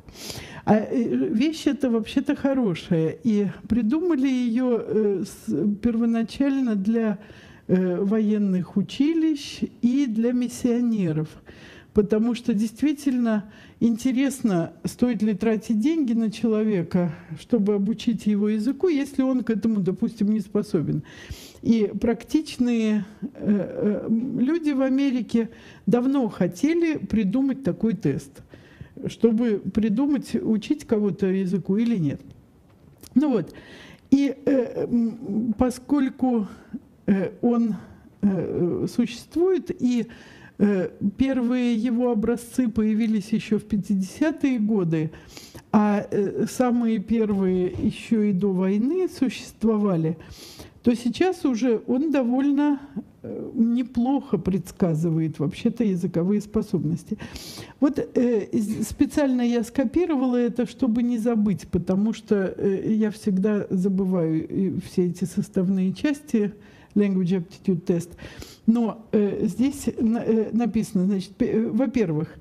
А 0.65 0.75
э, 0.75 1.05
вещь 1.05 1.67
эта 1.67 1.89
вообще-то 1.89 2.35
хорошая. 2.35 3.15
И 3.23 3.47
придумали 3.69 4.27
ее 4.27 5.23
первоначально 5.81 6.75
для 6.75 7.17
военных 7.65 8.75
училищ 8.75 9.61
и 9.81 10.05
для 10.05 10.33
миссионеров. 10.33 11.29
Потому 11.93 12.33
что 12.33 12.55
действительно 12.55 13.51
интересно, 13.79 14.73
стоит 14.83 15.21
ли 15.21 15.35
тратить 15.35 15.79
деньги 15.79 16.13
на 16.13 16.31
человека, 16.31 17.13
чтобы 17.39 17.75
обучить 17.75 18.25
его 18.25 18.49
языку, 18.49 18.87
если 18.87 19.21
он 19.21 19.43
к 19.43 19.51
этому, 19.51 19.79
допустим, 19.79 20.31
не 20.31 20.39
способен. 20.39 21.03
И 21.61 21.91
практичные 22.01 23.05
э, 23.21 23.27
э, 23.35 24.07
люди 24.09 24.71
в 24.71 24.81
Америке 24.81 25.49
давно 25.85 26.29
хотели 26.29 26.97
придумать 26.97 27.63
такой 27.63 27.93
тест, 27.93 28.41
чтобы 29.05 29.61
придумать, 29.73 30.35
учить 30.35 30.85
кого-то 30.85 31.27
языку 31.27 31.77
или 31.77 31.97
нет. 31.97 32.21
Ну 33.13 33.29
вот, 33.29 33.53
и 34.09 34.35
э, 34.45 34.87
поскольку 35.57 36.47
он 37.41 37.75
существует, 38.87 39.69
и 39.77 40.07
первые 41.17 41.75
его 41.75 42.11
образцы 42.11 42.67
появились 42.69 43.29
еще 43.29 43.57
в 43.57 43.65
50-е 43.65 44.59
годы, 44.59 45.11
а 45.71 46.07
самые 46.49 46.99
первые 46.99 47.67
еще 47.67 48.29
и 48.29 48.33
до 48.33 48.51
войны 48.51 49.07
существовали, 49.09 50.17
то 50.83 50.93
сейчас 50.95 51.45
уже 51.45 51.81
он 51.87 52.11
довольно 52.11 52.79
э, 53.21 53.51
неплохо 53.53 54.37
предсказывает 54.37 55.39
вообще-то 55.39 55.85
языковые 55.85 56.41
способности. 56.41 57.17
Вот 57.79 57.99
э, 57.99 58.47
специально 58.83 59.41
я 59.41 59.63
скопировала 59.63 60.35
это, 60.35 60.65
чтобы 60.65 61.01
не 61.01 61.17
забыть, 61.17 61.69
потому 61.69 62.11
что 62.11 62.53
э, 62.57 62.93
я 62.93 63.11
всегда 63.11 63.65
забываю 63.69 64.81
все 64.81 65.07
эти 65.07 65.23
составные 65.23 65.93
части 65.93 66.53
Language 66.95 67.43
Aptitude 67.43 67.83
Test. 67.83 68.11
Но 68.65 69.05
э, 69.11 69.45
здесь 69.45 69.89
на, 69.99 70.19
э, 70.19 70.49
написано, 70.51 71.05
значит, 71.05 71.33
э, 71.39 71.67
во-первых, 71.69 72.35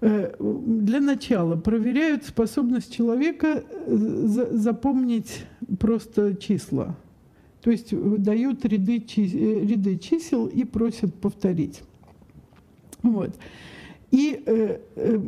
э, 0.00 0.34
для 0.38 1.00
начала 1.00 1.56
проверяют 1.56 2.24
способность 2.24 2.92
человека 2.92 3.64
за, 3.86 4.56
запомнить 4.56 5.44
просто 5.78 6.34
числа. 6.36 6.96
То 7.62 7.70
есть 7.70 7.92
э, 7.92 7.96
дают 8.18 8.64
ряды, 8.64 9.04
э, 9.16 9.22
ряды 9.66 9.96
чисел 9.96 10.46
и 10.46 10.64
просят 10.64 11.14
повторить. 11.14 11.82
Вот. 13.02 13.36
И 14.10 14.42
э, 14.44 14.78
э, 14.94 15.20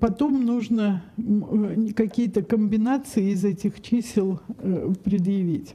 потом 0.00 0.44
нужно 0.44 1.04
э, 1.16 1.92
какие-то 1.94 2.42
комбинации 2.42 3.30
из 3.30 3.44
этих 3.44 3.80
чисел 3.80 4.40
э, 4.58 4.92
предъявить. 5.04 5.74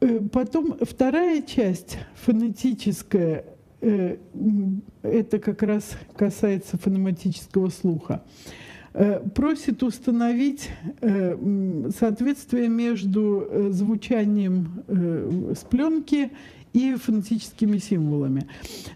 Э, 0.00 0.20
потом 0.32 0.76
вторая 0.80 1.42
часть, 1.42 1.98
фонетическая, 2.14 3.44
э, 3.80 4.16
это 5.02 5.38
как 5.38 5.62
раз 5.62 5.96
касается 6.16 6.78
фонематического 6.78 7.68
слуха. 7.68 8.22
Э, 8.94 9.20
просит 9.34 9.82
установить 9.82 10.70
соответствие 11.98 12.68
между 12.68 13.70
звучанием 13.70 14.84
с 14.88 15.58
пленки 15.64 16.30
и 16.72 16.94
фонетическими 16.94 17.78
символами. 17.78 18.46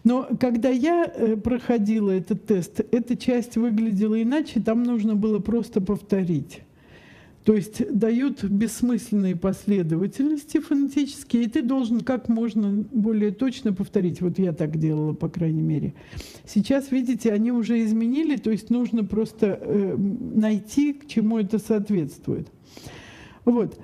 Но 0.05 0.29
когда 0.39 0.69
я 0.69 1.07
проходила 1.43 2.11
этот 2.11 2.47
тест, 2.47 2.81
эта 2.91 3.17
часть 3.17 3.57
выглядела 3.57 4.21
иначе, 4.21 4.61
там 4.61 4.83
нужно 4.83 5.15
было 5.15 5.39
просто 5.39 5.81
повторить. 5.81 6.63
То 7.45 7.55
есть 7.55 7.93
дают 7.93 8.45
бессмысленные 8.45 9.35
последовательности 9.35 10.61
фонетические, 10.61 11.45
и 11.45 11.49
ты 11.49 11.63
должен 11.63 12.01
как 12.01 12.29
можно 12.29 12.85
более 12.93 13.33
точно 13.33 13.73
повторить. 13.73 14.21
Вот 14.21 14.39
я 14.39 14.53
так 14.53 14.79
делала, 14.79 15.13
по 15.13 15.29
крайней 15.29 15.63
мере. 15.63 15.95
Сейчас, 16.47 16.93
видите, 16.93 17.33
они 17.33 17.51
уже 17.51 17.83
изменили, 17.85 18.37
то 18.37 18.51
есть 18.51 18.71
нужно 18.71 19.05
просто 19.05 19.59
э, 19.61 19.97
найти, 19.97 20.93
к 20.93 21.09
чему 21.09 21.39
это 21.39 21.59
соответствует. 21.59 22.47
Вот. 23.45 23.77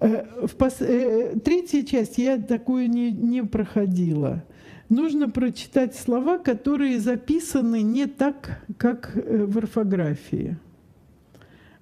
Э, 0.00 0.46
в 0.46 0.54
пос... 0.56 0.76
э, 0.80 1.38
третья 1.42 1.82
часть 1.84 2.18
я 2.18 2.36
такую 2.36 2.90
не, 2.90 3.10
не 3.10 3.42
проходила. 3.42 4.44
Нужно 4.90 5.30
прочитать 5.30 5.96
слова, 5.96 6.38
которые 6.38 7.00
записаны 7.00 7.80
не 7.80 8.06
так, 8.06 8.62
как 8.76 9.16
э, 9.16 9.46
в 9.46 9.56
орфографии. 9.56 10.58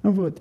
Вот. 0.04 0.40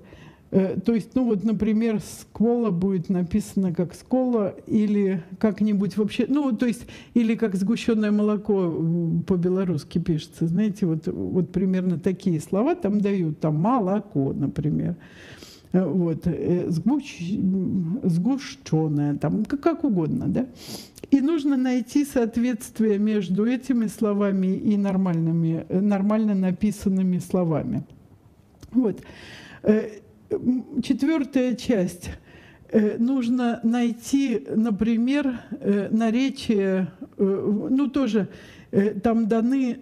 Э, 0.53 0.79
то 0.79 0.93
есть, 0.93 1.15
ну 1.15 1.25
вот, 1.25 1.43
например, 1.43 1.99
скола 1.99 2.69
будет 2.69 3.09
написано 3.09 3.73
как 3.73 3.95
скола 3.95 4.53
или 4.67 5.23
как-нибудь 5.39 5.97
вообще, 5.97 6.27
ну, 6.29 6.55
то 6.55 6.67
есть, 6.67 6.85
или 7.15 7.33
как 7.33 7.55
сгущенное 7.55 8.11
молоко 8.11 8.71
по-белорусски 9.25 9.97
пишется. 9.97 10.45
Знаете, 10.45 10.85
вот, 10.85 11.07
вот 11.07 11.51
примерно 11.51 11.97
такие 11.97 12.39
слова 12.39 12.75
там 12.75 13.01
дают, 13.01 13.39
там 13.39 13.55
молоко, 13.55 14.31
например. 14.31 14.95
Э, 15.71 15.87
вот, 15.87 16.27
э, 16.27 16.69
сгущ, 16.69 17.19
сгущенное, 18.03 19.15
там, 19.15 19.45
как 19.45 19.83
угодно, 19.83 20.27
да. 20.27 20.45
И 21.09 21.19
нужно 21.19 21.57
найти 21.57 22.05
соответствие 22.05 22.99
между 22.99 23.47
этими 23.47 23.87
словами 23.87 24.55
и 24.55 24.77
нормальными, 24.77 25.65
нормально 25.71 26.35
написанными 26.35 27.17
словами. 27.17 27.83
Вот. 28.71 29.01
Четвертая 30.81 31.55
часть. 31.55 32.09
Э, 32.73 32.97
нужно 32.97 33.59
найти, 33.61 34.47
например, 34.55 35.39
э, 35.51 35.89
наречие, 35.91 36.87
э, 37.17 37.67
ну 37.69 37.87
тоже 37.87 38.27
там 39.03 39.27
даны 39.27 39.81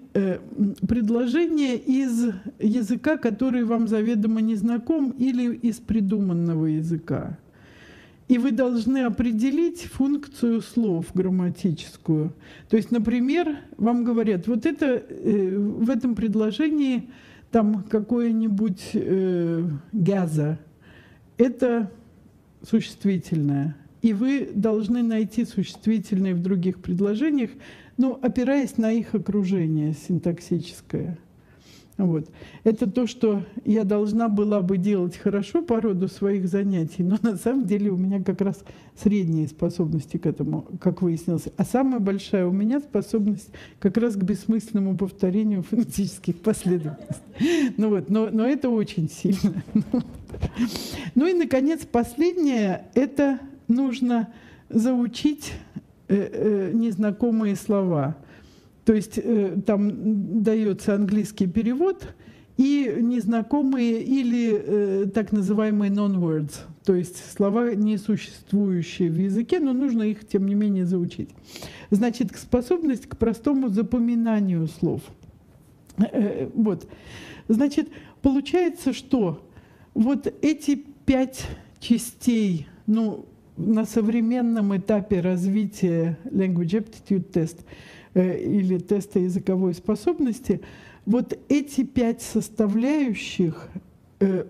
предложения 0.85 1.77
из 1.77 2.33
языка, 2.59 3.15
который 3.15 3.63
вам 3.63 3.87
заведомо 3.87 4.41
не 4.41 4.55
знаком, 4.55 5.11
или 5.11 5.55
из 5.55 5.77
придуманного 5.77 6.65
языка. 6.65 7.37
И 8.27 8.37
вы 8.37 8.51
должны 8.51 9.05
определить 9.05 9.83
функцию 9.83 10.61
слов 10.61 11.05
грамматическую. 11.13 12.33
То 12.67 12.75
есть, 12.75 12.91
например, 12.91 13.59
вам 13.77 14.03
говорят, 14.03 14.47
вот 14.47 14.65
это 14.65 15.01
в 15.07 15.89
этом 15.89 16.13
предложении 16.13 17.07
там 17.51 17.83
какое-нибудь 17.83 18.91
э, 18.93 19.69
газа, 19.91 20.59
это 21.37 21.91
существительное. 22.67 23.75
И 24.01 24.13
вы 24.13 24.49
должны 24.53 25.03
найти 25.03 25.45
существительные 25.45 26.33
в 26.33 26.41
других 26.41 26.81
предложениях, 26.81 27.51
ну, 27.97 28.17
опираясь 28.21 28.77
на 28.77 28.91
их 28.91 29.13
окружение 29.13 29.93
синтаксическое. 29.93 31.19
Вот. 31.97 32.29
Это 32.63 32.89
то, 32.89 33.05
что 33.05 33.43
я 33.63 33.83
должна 33.83 34.27
была 34.27 34.61
бы 34.61 34.77
делать 34.77 35.17
хорошо 35.17 35.61
по 35.61 35.79
роду 35.81 36.07
своих 36.07 36.47
занятий, 36.47 37.03
но 37.03 37.17
на 37.21 37.37
самом 37.37 37.65
деле 37.65 37.91
у 37.91 37.97
меня 37.97 38.21
как 38.23 38.41
раз 38.41 38.63
средние 38.95 39.47
способности 39.47 40.17
к 40.17 40.25
этому, 40.25 40.65
как 40.79 41.01
выяснилось. 41.01 41.47
А 41.57 41.63
самая 41.63 41.99
большая 41.99 42.47
у 42.47 42.51
меня 42.51 42.79
способность 42.79 43.49
как 43.79 43.97
раз 43.97 44.15
к 44.15 44.23
бессмысленному 44.23 44.97
повторению 44.97 45.63
фонетических 45.63 46.37
последовательностей. 46.37 47.21
Ну 47.77 47.89
вот, 47.89 48.09
но, 48.09 48.29
но 48.31 48.45
это 48.45 48.69
очень 48.69 49.09
сильно. 49.09 49.63
Ну 51.15 51.27
и, 51.27 51.33
наконец, 51.33 51.85
последнее– 51.85 52.85
это 52.93 53.39
нужно 53.67 54.29
заучить 54.69 55.51
э, 56.07 56.15
э, 56.15 56.71
незнакомые 56.73 57.55
слова– 57.55 58.15
то 58.91 58.95
есть 58.95 59.17
э, 59.23 59.55
там 59.65 60.43
дается 60.43 60.93
английский 60.95 61.47
перевод 61.47 62.13
и 62.57 62.93
незнакомые 62.99 64.03
или 64.03 64.51
э, 64.53 65.05
так 65.05 65.31
называемые 65.31 65.89
non-words, 65.89 66.51
то 66.83 66.93
есть 66.93 67.31
слова, 67.31 67.73
не 67.73 67.95
существующие 67.95 69.09
в 69.09 69.17
языке, 69.17 69.61
но 69.61 69.71
нужно 69.71 70.03
их, 70.03 70.27
тем 70.27 70.45
не 70.45 70.55
менее, 70.55 70.85
заучить. 70.85 71.29
Значит, 71.89 72.35
способность 72.35 73.07
к 73.07 73.15
простому 73.15 73.69
запоминанию 73.69 74.67
слов. 74.67 75.03
Э, 75.97 76.49
вот. 76.53 76.85
Значит, 77.47 77.87
получается, 78.21 78.91
что 78.91 79.41
вот 79.93 80.27
эти 80.41 80.83
пять 81.05 81.47
частей, 81.79 82.67
ну, 82.87 83.25
на 83.55 83.85
современном 83.85 84.75
этапе 84.75 85.21
развития 85.21 86.19
Language 86.25 86.83
Aptitude 87.07 87.31
Test– 87.31 87.59
или 88.13 88.77
теста 88.77 89.19
языковой 89.19 89.73
способности, 89.73 90.61
вот 91.05 91.37
эти 91.49 91.83
пять 91.83 92.21
составляющих 92.21 93.69
э, 94.19 94.45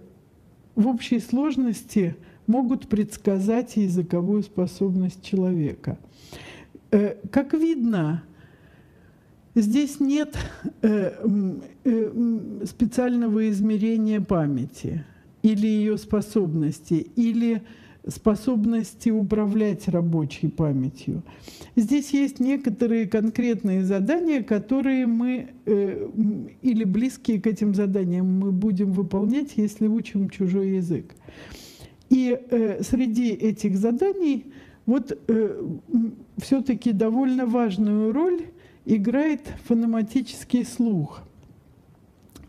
в 0.75 0.87
общей 0.87 1.19
сложности 1.19 2.15
могут 2.47 2.87
предсказать 2.87 3.77
языковую 3.77 4.43
способность 4.43 5.23
человека. 5.23 5.97
Э, 6.91 7.15
как 7.31 7.53
видно, 7.53 8.23
здесь 9.55 9.99
нет 9.99 10.37
специального 12.65 13.49
измерения 13.49 14.21
памяти 14.21 15.05
или 15.43 15.67
ее 15.67 15.97
способности, 15.97 16.93
или 17.15 17.61
способности 18.07 19.09
управлять 19.09 19.87
рабочей 19.87 20.47
памятью. 20.47 21.23
Здесь 21.75 22.11
есть 22.11 22.39
некоторые 22.39 23.07
конкретные 23.07 23.83
задания, 23.85 24.43
которые 24.43 25.07
мы 25.07 25.51
э, 25.65 26.09
или 26.61 26.83
близкие 26.83 27.41
к 27.41 27.47
этим 27.47 27.73
заданиям 27.73 28.39
мы 28.39 28.51
будем 28.51 28.91
выполнять, 28.91 29.53
если 29.55 29.87
учим 29.87 30.29
чужой 30.29 30.71
язык. 30.71 31.15
И 32.09 32.37
э, 32.49 32.83
среди 32.83 33.29
этих 33.29 33.77
заданий 33.77 34.51
вот 34.85 35.17
э, 35.27 35.63
все-таки 36.37 36.91
довольно 36.91 37.45
важную 37.45 38.11
роль 38.11 38.47
играет 38.85 39.41
фонематический 39.65 40.65
слух. 40.65 41.21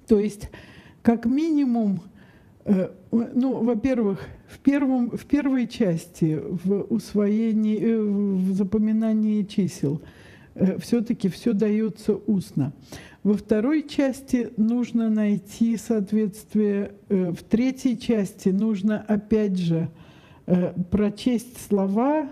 То 0.09 0.19
есть, 0.19 0.51
как 1.03 1.27
минимум, 1.27 2.01
ну, 2.65 3.63
во-первых, 3.65 4.21
в, 4.49 4.59
первом, 4.59 5.11
в 5.11 5.25
первой 5.27 5.67
части, 5.67 6.41
в 6.43 6.83
усвоении, 6.91 7.81
э, 7.81 8.01
в 8.01 8.53
запоминании 8.53 9.43
чисел, 9.43 10.01
э, 10.55 10.79
все-таки 10.79 11.29
все 11.29 11.53
дается 11.53 12.15
устно. 12.15 12.73
Во 13.25 13.35
второй 13.35 13.89
части 13.89 14.51
нужно 14.57 15.11
найти 15.11 15.77
соответствие. 15.77 16.93
Э, 17.09 17.33
в 17.33 17.43
третьей 17.43 17.99
части 17.99 18.49
нужно, 18.51 19.01
опять 19.01 19.57
же, 19.59 19.89
прочесть 20.91 21.65
слова 21.69 22.29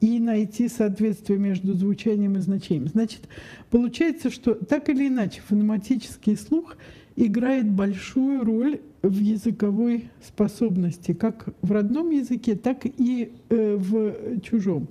и 0.00 0.20
найти 0.20 0.68
соответствие 0.68 1.40
между 1.40 1.74
звучанием 1.74 2.36
и 2.36 2.40
значением. 2.40 2.86
Значит, 2.86 3.28
получается, 3.68 4.30
что 4.30 4.54
так 4.54 4.88
или 4.88 5.08
иначе 5.08 5.40
фонематический 5.40 6.36
слух 6.36 6.76
играет 7.16 7.68
большую 7.68 8.44
роль 8.44 8.80
в 9.02 9.20
языковой 9.20 10.10
способности, 10.22 11.12
как 11.12 11.48
в 11.62 11.72
родном 11.72 12.10
языке, 12.10 12.56
так 12.56 12.84
и 12.84 13.32
э, 13.48 13.76
в 13.76 14.40
чужом. 14.40 14.88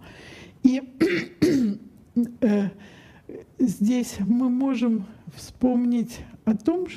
И 0.63 0.81
э, 2.41 2.69
здесь 3.59 4.15
мы 4.19 4.49
можем 4.49 5.05
вспомнить 5.35 6.19
о 6.45 6.55
том, 6.55 6.87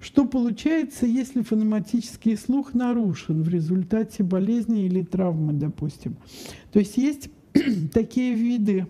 что 0.00 0.26
получается, 0.26 1.06
если 1.06 1.42
фонематический 1.42 2.36
слух 2.36 2.74
нарушен 2.74 3.42
в 3.42 3.48
результате 3.48 4.22
болезни 4.22 4.86
или 4.86 5.02
травмы, 5.02 5.52
допустим. 5.52 6.16
То 6.72 6.78
есть 6.78 6.96
есть 6.96 7.30
такие 7.92 8.34
виды 8.34 8.86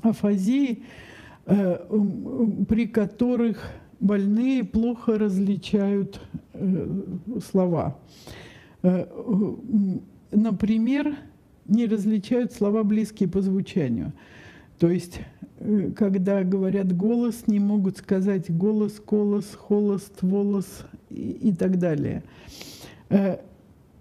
афазии, 0.00 0.82
э, 1.46 1.76
при 2.68 2.86
которых 2.86 3.70
больные 4.00 4.64
плохо 4.64 5.16
различают 5.16 6.20
слова. 7.40 7.98
Э, 8.82 9.06
например, 10.30 11.16
не 11.66 11.86
различают 11.86 12.52
слова 12.52 12.82
близкие 12.82 13.28
по 13.28 13.40
звучанию. 13.40 14.12
То 14.78 14.90
есть, 14.90 15.20
э, 15.58 15.90
когда 15.94 16.42
говорят 16.42 16.94
голос, 16.96 17.46
не 17.46 17.60
могут 17.60 17.98
сказать 17.98 18.54
голос, 18.54 19.00
голос, 19.00 19.54
холост, 19.54 20.22
волос 20.22 20.86
и, 21.10 21.52
так 21.56 21.78
далее. 21.78 22.24
Э, 23.08 23.38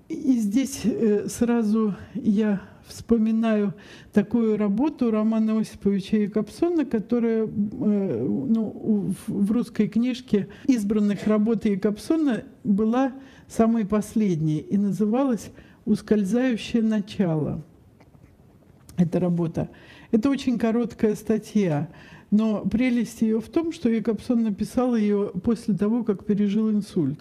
и 0.10 0.40
здесь 0.40 0.82
э, 0.84 1.28
сразу 1.30 1.96
я 2.16 2.62
вспоминаю 2.92 3.74
такую 4.14 4.58
работу 4.58 5.12
Романа 5.12 5.60
Осиповича 5.60 6.18
Якобсона, 6.18 6.86
которая 6.86 7.48
ну, 7.48 9.14
в 9.28 9.52
русской 9.52 9.88
книжке 9.88 10.48
избранных 10.68 11.28
работ 11.28 11.66
Якобсона 11.66 12.44
была 12.64 13.14
самой 13.48 13.86
последней 13.86 14.60
и 14.60 14.78
называлась 14.78 15.52
«Ускользающее 15.86 16.84
начало». 16.84 17.64
Эта 18.98 19.20
работа. 19.20 19.70
Это 20.12 20.30
очень 20.30 20.60
короткая 20.60 21.16
статья, 21.16 21.90
но 22.30 22.64
прелесть 22.66 23.22
ее 23.22 23.42
в 23.42 23.50
том, 23.50 23.72
что 23.72 23.90
Якобсон 23.90 24.44
написал 24.44 24.96
ее 24.96 25.32
после 25.44 25.74
того, 25.74 26.04
как 26.04 26.26
пережил 26.26 26.70
инсульт. 26.70 27.20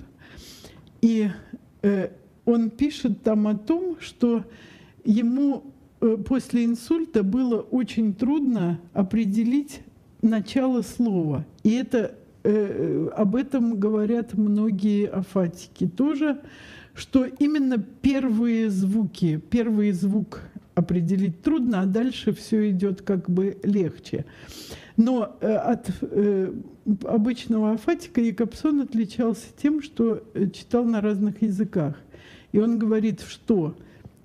И 1.00 1.28
э, 1.82 2.10
он 2.44 2.70
пишет 2.70 3.22
там 3.22 3.46
о 3.46 3.56
том, 3.56 3.96
что 4.00 4.44
ему 5.04 5.72
э, 6.00 6.16
после 6.26 6.64
инсульта 6.64 7.22
было 7.22 7.60
очень 7.60 8.14
трудно 8.14 8.80
определить 8.92 9.80
начало 10.22 10.82
слова. 10.82 11.46
И 11.62 11.70
это, 11.70 12.14
э, 12.44 13.08
об 13.16 13.36
этом 13.36 13.78
говорят 13.78 14.34
многие 14.34 15.06
афатики 15.08 15.86
тоже, 15.86 16.40
что 16.94 17.24
именно 17.24 17.78
первые 17.78 18.70
звуки, 18.70 19.40
первый 19.50 19.92
звук 19.92 20.42
определить 20.74 21.42
трудно, 21.42 21.82
а 21.82 21.86
дальше 21.86 22.32
все 22.32 22.70
идет 22.70 23.02
как 23.02 23.28
бы 23.28 23.58
легче. 23.62 24.24
Но 24.96 25.36
э, 25.40 25.54
от 25.54 25.90
э, 26.02 26.52
обычного 27.04 27.72
афатика 27.72 28.20
Якобсон 28.20 28.82
отличался 28.82 29.46
тем, 29.56 29.82
что 29.82 30.22
э, 30.34 30.48
читал 30.50 30.84
на 30.84 31.00
разных 31.00 31.42
языках. 31.42 31.96
И 32.52 32.58
он 32.58 32.78
говорит, 32.78 33.22
что 33.22 33.76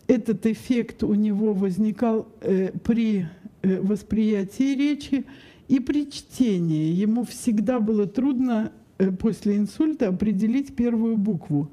этот 0.07 0.45
эффект 0.45 1.03
у 1.03 1.14
него 1.14 1.53
возникал 1.53 2.27
э, 2.41 2.72
при 2.84 3.27
э, 3.61 3.82
восприятии 3.82 4.76
речи 4.76 5.26
и 5.68 5.80
при 5.80 6.10
чтении. 6.10 6.94
Ему 6.94 7.23
всегда 7.23 7.80
было 7.80 8.06
трудно 8.07 8.72
э, 8.98 9.11
после 9.11 9.57
инсульта 9.57 10.10
определить 10.10 10.76
первую 10.76 11.18
букву. 11.18 11.72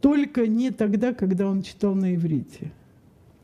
Только 0.00 0.46
не 0.46 0.70
тогда, 0.70 1.14
когда 1.14 1.46
он 1.46 1.62
читал 1.62 1.94
на 1.94 2.14
иврите 2.14 2.72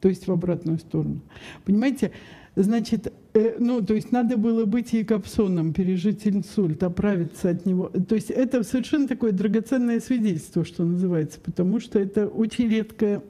то 0.00 0.08
есть 0.08 0.26
в 0.26 0.32
обратную 0.32 0.78
сторону. 0.78 1.20
Понимаете, 1.64 2.12
значит, 2.56 3.12
э, 3.34 3.56
ну, 3.58 3.82
то 3.82 3.94
есть 3.94 4.12
надо 4.12 4.36
было 4.36 4.64
быть 4.64 4.92
Якобсоном, 4.92 5.72
пережить 5.72 6.26
инсульт, 6.26 6.82
оправиться 6.82 7.50
от 7.50 7.66
него. 7.66 7.88
То 7.88 8.14
есть 8.14 8.30
это 8.30 8.62
совершенно 8.62 9.06
такое 9.06 9.32
драгоценное 9.32 10.00
свидетельство, 10.00 10.64
что 10.64 10.84
называется, 10.84 11.38
потому 11.40 11.80
что 11.80 11.98
это 11.98 12.26
очень 12.26 12.68
редкая 12.68 13.22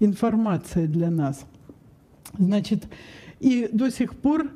информация 0.00 0.86
для 0.86 1.10
нас. 1.10 1.46
Значит, 2.38 2.84
и 3.40 3.68
до 3.72 3.90
сих 3.90 4.16
пор 4.16 4.50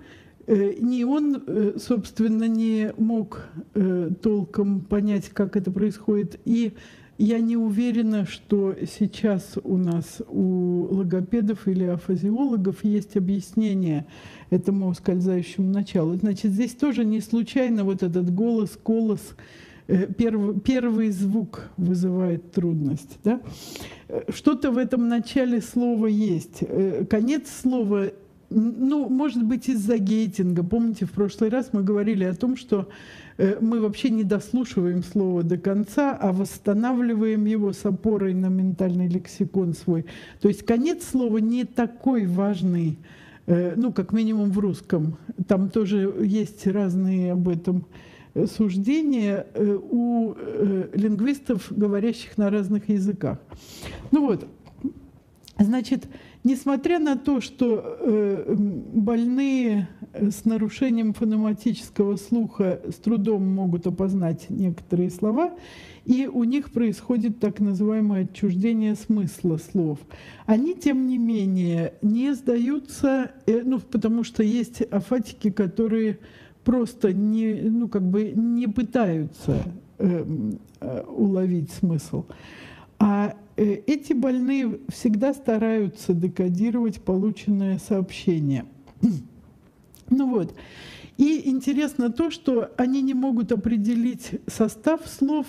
э, 0.46 0.74
ни 0.80 1.04
он, 1.04 1.42
э, 1.46 1.72
собственно, 1.78 2.48
не 2.48 2.92
мог 2.98 3.46
э, 3.74 4.10
толком 4.22 4.80
понять, 4.80 5.28
как 5.30 5.56
это 5.56 5.70
происходит, 5.70 6.40
и 6.44 6.72
я 7.18 7.38
не 7.38 7.56
уверена, 7.56 8.26
что 8.26 8.74
сейчас 8.90 9.56
у 9.62 9.76
нас 9.76 10.20
у 10.28 10.88
логопедов 10.90 11.68
или 11.68 11.84
афазиологов 11.84 12.84
есть 12.84 13.16
объяснение 13.16 14.06
этому 14.50 14.88
ускользающему 14.88 15.70
началу. 15.70 16.16
Значит, 16.16 16.52
здесь 16.52 16.72
тоже 16.72 17.04
не 17.04 17.20
случайно 17.20 17.84
вот 17.84 18.02
этот 18.02 18.34
голос, 18.34 18.76
э, 19.36 19.42
первый, 20.16 20.60
первый 20.60 21.10
звук 21.10 21.70
вызывает 21.77 22.52
трудность. 22.52 23.19
Да? 23.24 23.40
Что-то 24.28 24.70
в 24.70 24.78
этом 24.78 25.09
начале 25.09 25.60
слова 25.60 26.06
есть. 26.06 26.59
Э, 26.60 27.05
конец 27.09 27.48
слова 27.51 28.06
ну, 28.55 29.09
может 29.09 29.43
быть, 29.43 29.70
из-за 29.70 29.97
гейтинга. 29.97 30.62
Помните, 30.62 31.06
в 31.06 31.12
прошлый 31.12 31.48
раз 31.48 31.70
мы 31.73 31.82
говорили 31.82 32.24
о 32.24 32.35
том, 32.35 32.59
что 32.59 32.86
Э, 33.39 33.56
мы 33.60 33.81
вообще 33.81 34.10
не 34.10 34.24
дослушиваем 34.24 35.02
слово 35.02 35.43
до 35.43 35.59
конца, 35.59 36.16
а 36.16 36.32
восстанавливаем 36.32 37.44
его 37.44 37.73
с 37.73 37.85
опорой 37.85 38.35
на 38.35 38.47
ментальный 38.47 39.09
лексикон 39.09 39.74
свой. 39.74 40.06
То 40.40 40.48
есть 40.48 40.64
конец 40.64 41.05
слова 41.05 41.39
не 41.39 41.64
такой 41.64 42.27
важный, 42.27 42.98
э, 43.47 43.74
ну, 43.77 43.93
как 43.93 44.12
минимум 44.12 44.52
в 44.52 44.59
русском. 44.59 45.16
Там 45.47 45.70
тоже 45.70 46.14
есть 46.20 46.66
разные 46.66 47.32
об 47.32 47.48
этом 47.48 47.78
э, 47.78 48.11
суждения 48.46 49.46
у 49.54 50.34
лингвистов, 50.94 51.66
говорящих 51.70 52.38
на 52.38 52.50
разных 52.50 52.88
языках. 52.88 53.38
Ну 54.10 54.26
вот, 54.26 54.46
значит, 55.59 56.06
Несмотря 56.44 56.98
на 56.98 57.16
то, 57.16 57.40
что 57.40 57.98
э, 58.00 58.54
больные 58.56 59.88
с 60.12 60.44
нарушением 60.44 61.14
фонематического 61.14 62.16
слуха 62.16 62.80
с 62.90 62.96
трудом 62.96 63.46
могут 63.46 63.86
опознать 63.86 64.46
некоторые 64.50 65.10
слова, 65.10 65.54
и 66.04 66.26
у 66.26 66.42
них 66.42 66.72
происходит 66.72 67.38
так 67.38 67.60
называемое 67.60 68.24
отчуждение 68.24 68.96
смысла 68.96 69.56
слов. 69.56 70.00
Они, 70.44 70.74
тем 70.74 71.06
не 71.06 71.16
менее, 71.16 71.94
не 72.02 72.34
сдаются, 72.34 73.30
э, 73.46 73.62
ну, 73.64 73.78
потому 73.78 74.24
что 74.24 74.42
есть 74.42 74.82
афатики, 74.82 75.52
которые 75.52 76.18
просто 76.64 77.12
не, 77.12 77.55
ну, 77.55 77.89
как 77.89 78.02
бы 78.02 78.32
не 78.32 78.66
пытаются 78.66 79.62
э, 79.98 80.24
э, 80.80 81.02
уловить 81.06 81.70
смысл. 81.70 82.24
А 82.98 83.34
Э, 83.56 83.74
эти 83.86 84.12
больные 84.12 84.80
всегда 84.89 85.34
стараются 85.34 86.14
декодировать 86.14 87.01
полученное 87.02 87.78
сообщение. 87.78 88.66
Ну 90.14 90.28
вот. 90.28 90.55
И 91.16 91.48
интересно 91.48 92.10
то, 92.10 92.30
что 92.30 92.70
они 92.76 93.01
не 93.01 93.14
могут 93.14 93.51
определить 93.51 94.40
состав 94.47 95.01
слов 95.06 95.47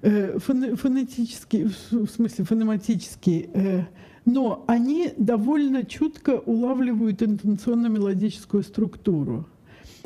э, 0.00 0.38
фонетический, 0.38 1.64
в 1.90 2.06
смысле 2.06 2.46
фонематический, 2.46 3.50
э, 3.52 3.82
но 4.24 4.64
они 4.66 5.12
довольно 5.18 5.84
чутко 5.84 6.38
улавливают 6.38 7.22
интенционно-мелодическую 7.22 8.62
структуру. 8.62 9.46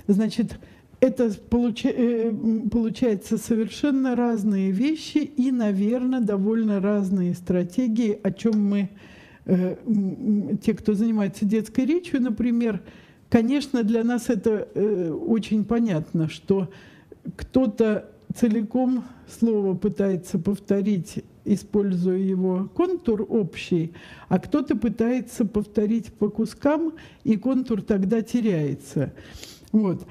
Значит, 0.07 0.59
это 1.01 1.31
получа 1.51 1.91
э, 1.91 2.33
получается 2.71 3.39
совершенно 3.39 4.17
разные 4.17 4.71
вещи 4.71 5.19
и, 5.19 5.51
наверное, 5.51 6.21
довольно 6.21 6.81
разные 6.81 7.35
стратегии, 7.35 8.19
о 8.23 8.31
чем 8.31 8.63
мы, 8.63 8.91
э, 9.47 9.77
те, 10.63 10.75
кто 10.75 10.95
занимается 10.95 11.45
детской 11.45 11.85
речью, 11.85 12.23
например, 12.23 12.83
конечно, 13.29 13.83
для 13.83 14.05
нас 14.05 14.29
это 14.29 14.69
э, 14.75 15.11
очень 15.11 15.65
понятно, 15.65 16.29
что 16.29 16.71
кто-то 17.37 18.11
целиком 18.35 19.05
слово 19.29 19.75
пытается 19.75 20.39
повторить, 20.39 21.25
используя 21.45 22.19
его 22.19 22.69
контур 22.75 23.27
общий, 23.29 23.93
а 24.29 24.39
кто-то 24.39 24.77
пытается 24.77 25.45
повторить 25.45 26.13
по 26.13 26.29
кускам, 26.29 26.95
и 27.25 27.37
контур 27.37 27.83
тогда 27.83 28.23
теряется. 28.23 29.13
Вот. 29.75 30.07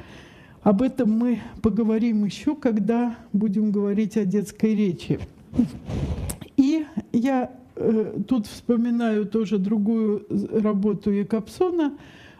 Об 0.61 0.81
этом 0.81 1.17
мы 1.17 1.39
поговорим 1.61 2.25
еще, 2.25 2.53
когда 2.53 3.15
будем 3.31 3.71
говорить 3.71 4.17
о 4.17 4.25
детской 4.25 4.75
речи. 4.75 5.21
И 6.57 6.85
я 7.13 7.49
э, 7.77 8.19
тут 8.27 8.47
вспоминаю 8.47 9.25
тоже 9.25 9.59
другую 9.59 10.27
работу 10.51 11.11
Якобсона 11.11 11.93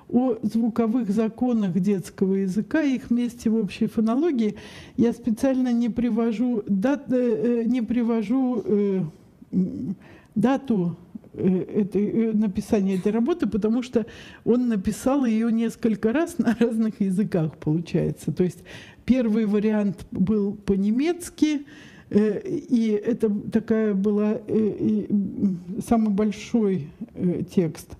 о 0.10 0.36
звуковых 0.42 1.10
законах 1.12 1.80
детского 1.80 2.34
языка 2.34 2.82
и 2.82 2.96
их 2.96 3.10
месте 3.10 3.50
в 3.50 3.56
общей 3.56 3.88
фонологии. 3.88 4.56
Я 4.98 5.14
специально 5.14 5.72
не 5.72 5.88
привожу, 5.88 6.62
дат, 6.68 7.06
э, 7.10 7.64
не 7.66 7.82
привожу 7.82 8.64
э, 8.66 9.02
дату 10.36 10.98
Э, 11.13 11.13
этой, 11.36 12.30
э, 12.30 12.34
написания 12.34 12.96
этой 12.96 13.12
работы, 13.12 13.48
потому 13.48 13.82
что 13.82 14.06
он 14.46 14.68
написал 14.68 15.26
ее 15.26 15.52
несколько 15.52 16.14
раз 16.14 16.38
на 16.38 16.56
разных 16.60 17.02
языках, 17.02 17.58
получается. 17.58 18.32
То 18.32 18.44
есть 18.44 18.64
первый 19.06 19.46
вариант 19.46 20.06
был 20.12 20.54
по-немецки, 20.54 21.66
э, 22.10 22.40
и 22.48 22.90
это 22.90 23.30
такая 23.52 23.94
была 23.94 24.40
самый 25.86 26.12
большой 26.12 26.88
текст, 27.54 27.98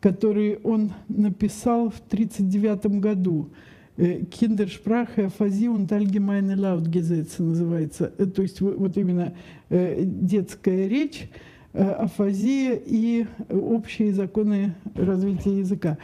который 0.00 0.58
он 0.62 0.92
написал 1.08 1.90
в 1.90 2.00
1939 2.00 3.00
году. 3.00 3.48
Киндершпраche 3.96 5.24
Апhasie 5.24 5.68
und 5.68 5.90
allgemeine 5.90 6.54
Lautgesetze 6.54 7.42
называется. 7.42 8.08
То 8.08 8.42
есть 8.42 8.60
вот 8.60 8.94
именно 8.98 9.32
детская 9.70 10.86
речь 10.86 11.30
Э, 11.30 11.45
афазия 11.76 12.80
и 12.84 13.26
общие 13.50 14.12
законы 14.12 14.74
развития 14.94 15.58
языка. 15.58 15.98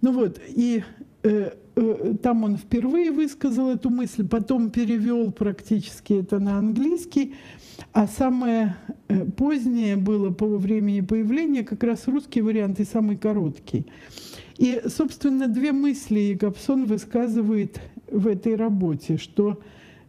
Ну 0.00 0.12
вот, 0.12 0.40
и 0.48 0.82
э, 1.22 1.50
э, 1.76 2.14
там 2.22 2.44
он 2.44 2.56
впервые 2.56 3.10
высказал 3.10 3.70
эту 3.70 3.90
мысль, 3.90 4.26
потом 4.26 4.70
перевел 4.70 5.32
практически 5.32 6.14
это 6.14 6.38
на 6.38 6.58
английский, 6.58 7.34
а 7.92 8.06
самое 8.06 8.76
э, 9.08 9.24
позднее 9.24 9.96
было 9.96 10.30
по 10.30 10.46
времени 10.46 11.00
появления 11.00 11.64
как 11.64 11.82
раз 11.84 12.06
русский 12.06 12.42
вариант 12.42 12.80
и 12.80 12.84
самый 12.84 13.16
короткий. 13.16 13.86
И, 14.58 14.82
собственно, 14.86 15.48
две 15.48 15.72
мысли 15.72 16.36
Гобсон 16.38 16.84
высказывает 16.86 17.80
в 18.10 18.26
этой 18.26 18.56
работе, 18.56 19.16
что 19.16 19.60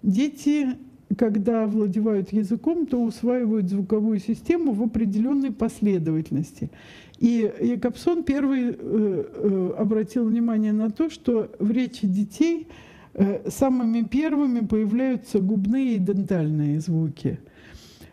дети 0.03 0.75
когда 1.17 1.63
овладевают 1.63 2.33
языком, 2.33 2.85
то 2.87 3.01
усваивают 3.01 3.69
звуковую 3.69 4.19
систему 4.19 4.73
в 4.73 4.83
определенной 4.83 5.51
последовательности. 5.51 6.71
И 7.19 7.51
Якобсон 7.61 8.23
первый 8.23 8.71
э, 8.71 8.73
э, 8.77 9.73
обратил 9.77 10.25
внимание 10.25 10.73
на 10.73 10.91
то, 10.91 11.09
что 11.09 11.51
в 11.59 11.71
речи 11.71 12.07
детей 12.07 12.67
э, 13.13 13.49
самыми 13.49 14.01
первыми 14.01 14.65
появляются 14.65 15.39
губные 15.39 15.95
и 15.95 15.99
дентальные 15.99 16.81
звуки. 16.81 17.39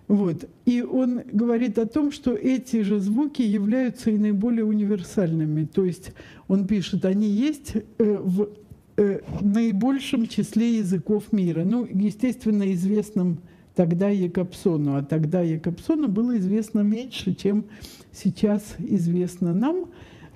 Вот. 0.07 0.49
И 0.67 0.83
он 0.83 1.23
говорит 1.33 1.79
о 1.79 1.87
том, 1.87 2.13
что 2.13 2.35
эти 2.35 2.83
же 2.83 3.01
звуки 3.01 3.43
являются 3.43 4.11
и 4.11 4.19
наиболее 4.19 4.65
универсальными. 4.65 5.65
То 5.65 5.85
есть 5.85 6.13
он 6.49 6.67
пишет, 6.67 7.05
они 7.05 7.27
есть 7.29 7.77
в 7.99 8.51
наибольшем 8.97 10.27
числе 10.27 10.79
языков 10.79 11.33
мира. 11.33 11.65
Ну, 11.65 11.87
естественно, 11.91 12.73
известным 12.73 13.39
тогда 13.75 14.09
Якобсону, 14.09 14.97
а 14.97 15.03
тогда 15.03 15.41
Якобсону 15.41 16.09
было 16.09 16.37
известно 16.39 16.81
меньше, 16.81 17.35
чем 17.35 17.65
сейчас 18.13 18.75
известно 18.79 19.55
нам, 19.55 19.87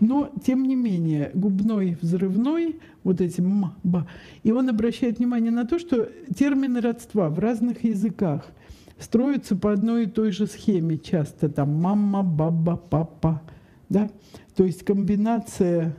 но 0.00 0.30
тем 0.44 0.64
не 0.64 0.74
менее 0.74 1.30
губной, 1.34 1.96
взрывной, 2.00 2.80
вот 3.04 3.20
эти 3.20 3.40
м, 3.40 3.72
ба, 3.82 4.08
и 4.42 4.52
он 4.52 4.68
обращает 4.68 5.18
внимание 5.18 5.50
на 5.50 5.64
то, 5.64 5.78
что 5.78 6.08
термины 6.34 6.80
родства 6.80 7.28
в 7.28 7.38
разных 7.38 7.84
языках 7.84 8.46
строятся 8.98 9.56
по 9.56 9.72
одной 9.72 10.04
и 10.04 10.10
той 10.10 10.32
же 10.32 10.46
схеме, 10.46 10.98
часто 10.98 11.48
там 11.48 11.74
мама, 11.74 12.22
баба, 12.22 12.76
папа, 12.76 13.42
да, 13.88 14.10
то 14.54 14.64
есть 14.64 14.84
комбинация 14.84 15.94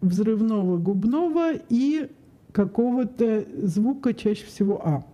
взрывного 0.00 0.78
губного 0.78 1.52
и 1.68 2.08
какого-то 2.52 3.44
звука, 3.62 4.14
чаще 4.14 4.44
всего 4.46 4.80
А. 4.84 5.04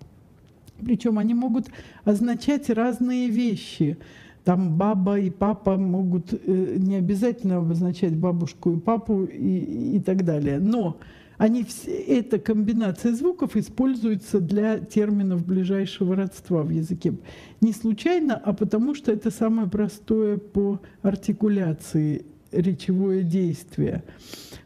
Причем 0.84 1.18
они 1.18 1.34
могут 1.34 1.68
означать 2.04 2.70
разные 2.70 3.28
вещи. 3.28 3.98
Там 4.44 4.76
баба 4.76 5.18
и 5.18 5.30
папа 5.30 5.76
могут 5.76 6.32
э, 6.32 6.76
не 6.78 6.96
обязательно 6.96 7.56
обозначать 7.56 8.14
бабушку 8.14 8.72
и 8.72 8.78
папу 8.78 9.24
и, 9.24 9.96
и 9.96 10.00
так 10.00 10.24
далее. 10.24 10.60
Но 10.60 10.98
они 11.38 11.64
все, 11.64 11.90
эта 11.90 12.38
комбинация 12.38 13.12
звуков 13.12 13.56
используется 13.56 14.40
для 14.40 14.78
терминов 14.78 15.44
ближайшего 15.44 16.14
родства 16.14 16.62
в 16.62 16.70
языке. 16.70 17.14
Не 17.60 17.72
случайно, 17.72 18.36
а 18.36 18.52
потому 18.52 18.94
что 18.94 19.12
это 19.12 19.30
самое 19.30 19.68
простое 19.68 20.38
по 20.38 20.80
артикуляции 21.02 22.24
речевое 22.56 23.22
действие. 23.22 24.02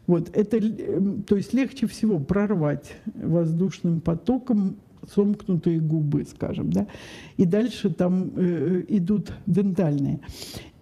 Вот 0.07 0.35
это, 0.35 0.57
эм, 0.57 1.23
то 1.23 1.35
есть 1.35 1.53
легче 1.53 1.87
всего 1.87 2.19
прорвать 2.19 2.93
воздушным 3.15 4.01
потоком 4.01 4.77
сомкнутые 5.13 5.79
губы, 5.79 6.25
скажем, 6.25 6.71
да, 6.71 6.87
и 7.37 7.45
дальше 7.45 7.89
там 7.89 8.31
э, 8.35 8.83
идут 8.87 9.31
дентальные. 9.45 10.19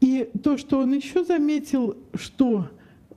И 0.01 0.29
то, 0.43 0.57
что 0.57 0.79
он 0.79 0.93
еще 0.93 1.23
заметил, 1.23 1.97
что, 2.13 2.67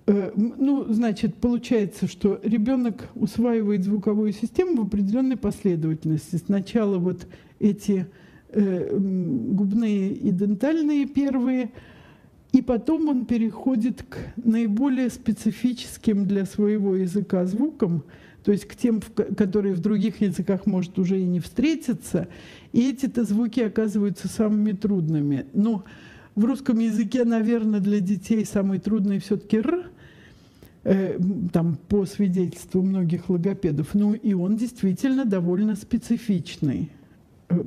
э, 0.07 0.33
ну, 0.37 0.93
значит, 0.93 1.37
получается, 1.37 2.07
что 2.07 2.41
ребенок 2.43 3.09
усваивает 3.15 3.85
звуковую 3.85 4.33
систему 4.33 4.83
в 4.83 4.87
определенной 4.87 5.37
последовательности. 5.37 6.37
Сначала 6.37 6.99
вот 6.99 7.27
эти 7.59 8.07
э, 8.51 8.97
губные 8.97 10.13
и 10.13 10.31
дентальные 10.31 11.07
первые, 11.07 11.71
и 12.53 12.61
потом 12.61 13.09
он 13.09 13.25
переходит 13.25 14.03
к 14.03 14.19
наиболее 14.37 15.09
специфическим 15.09 16.27
для 16.27 16.45
своего 16.45 16.95
языка 16.95 17.47
звукам, 17.47 18.05
то 18.45 18.53
есть 18.53 18.67
к 18.67 18.77
тем, 18.77 19.01
которые 19.37 19.75
в 19.75 19.81
других 19.81 20.21
языках, 20.21 20.67
может, 20.67 20.99
уже 20.99 21.19
и 21.19 21.25
не 21.25 21.41
встретиться. 21.41 22.29
И 22.73 22.91
эти-то 22.91 23.25
звуки 23.25 23.61
оказываются 23.61 24.29
самыми 24.29 24.73
трудными. 24.73 25.47
Но 25.55 25.85
в 26.35 26.45
русском 26.45 26.79
языке, 26.79 27.25
наверное, 27.25 27.81
для 27.81 28.01
детей 28.01 28.45
самый 28.45 28.81
трудный 28.81 29.19
все-таки 29.21 29.59
«р», 29.59 29.91
э, 30.85 31.19
там, 31.53 31.77
по 31.89 32.05
свидетельству 32.05 32.83
многих 32.83 33.31
логопедов. 33.31 33.95
Ну, 33.95 34.13
и 34.13 34.35
он 34.35 34.57
действительно 34.57 35.25
довольно 35.25 35.77
специфичный 35.77 36.91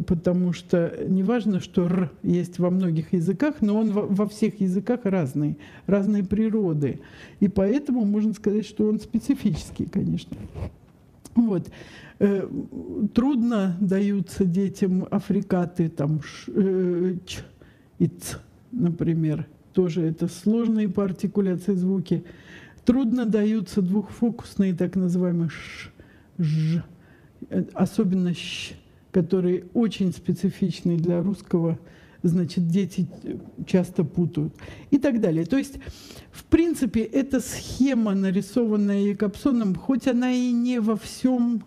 потому 0.07 0.53
что 0.53 0.93
не 1.07 1.23
важно, 1.23 1.59
что 1.59 1.85
«р» 1.85 2.11
есть 2.23 2.59
во 2.59 2.69
многих 2.69 3.13
языках, 3.13 3.55
но 3.61 3.79
он 3.79 3.91
во 3.91 4.27
всех 4.27 4.61
языках 4.61 5.01
разный, 5.03 5.57
разной 5.87 6.23
природы. 6.23 6.99
И 7.39 7.47
поэтому 7.47 8.05
можно 8.05 8.33
сказать, 8.33 8.65
что 8.65 8.87
он 8.87 8.99
специфический, 8.99 9.85
конечно. 9.85 10.37
Вот. 11.35 11.69
Э, 12.19 12.47
трудно 13.13 13.75
даются 13.81 14.45
детям 14.45 15.05
африкаты, 15.11 15.89
там, 15.89 16.21
ш, 16.21 16.51
э, 16.55 17.15
ч 17.25 17.39
и 17.99 18.07
ц, 18.07 18.37
например. 18.71 19.45
Тоже 19.73 20.03
это 20.03 20.27
сложные 20.27 20.87
по 20.87 21.03
артикуляции 21.03 21.73
звуки. 21.73 22.23
Трудно 22.85 23.25
даются 23.25 23.81
двухфокусные, 23.81 24.73
так 24.73 24.95
называемые 24.95 25.49
ш, 25.49 25.89
ж, 26.37 26.83
э, 27.49 27.65
особенно 27.73 28.33
щ 28.33 28.75
который 29.15 29.63
очень 29.73 30.11
специфичный 30.11 30.97
для 30.97 31.21
русского, 31.21 31.79
значит, 32.21 32.67
дети 32.67 33.07
часто 33.65 34.03
путают 34.03 34.53
и 34.91 34.97
так 34.97 35.21
далее. 35.21 35.45
То 35.45 35.57
есть, 35.57 35.79
в 36.33 36.43
принципе, 36.43 36.99
эта 36.99 37.39
схема, 37.39 38.13
нарисованная 38.13 39.03
Якобсоном, 39.03 39.73
хоть 39.73 40.05
она 40.07 40.33
и 40.33 40.51
не 40.51 40.81
во 40.81 40.97
всем 40.97 41.63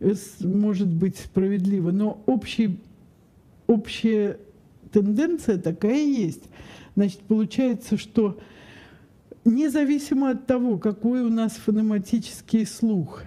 э, 0.00 0.12
может 0.40 0.88
быть 0.88 1.16
справедлива, 1.16 1.92
но 1.92 2.22
общий, 2.26 2.78
общая 3.66 4.36
тенденция 4.92 5.56
такая 5.56 6.04
есть. 6.04 6.44
Значит, 6.94 7.20
получается, 7.20 7.96
что 7.96 8.38
независимо 9.46 10.32
от 10.32 10.46
того, 10.46 10.76
какой 10.76 11.22
у 11.22 11.30
нас 11.30 11.52
фонематический 11.52 12.66
слух, 12.66 13.22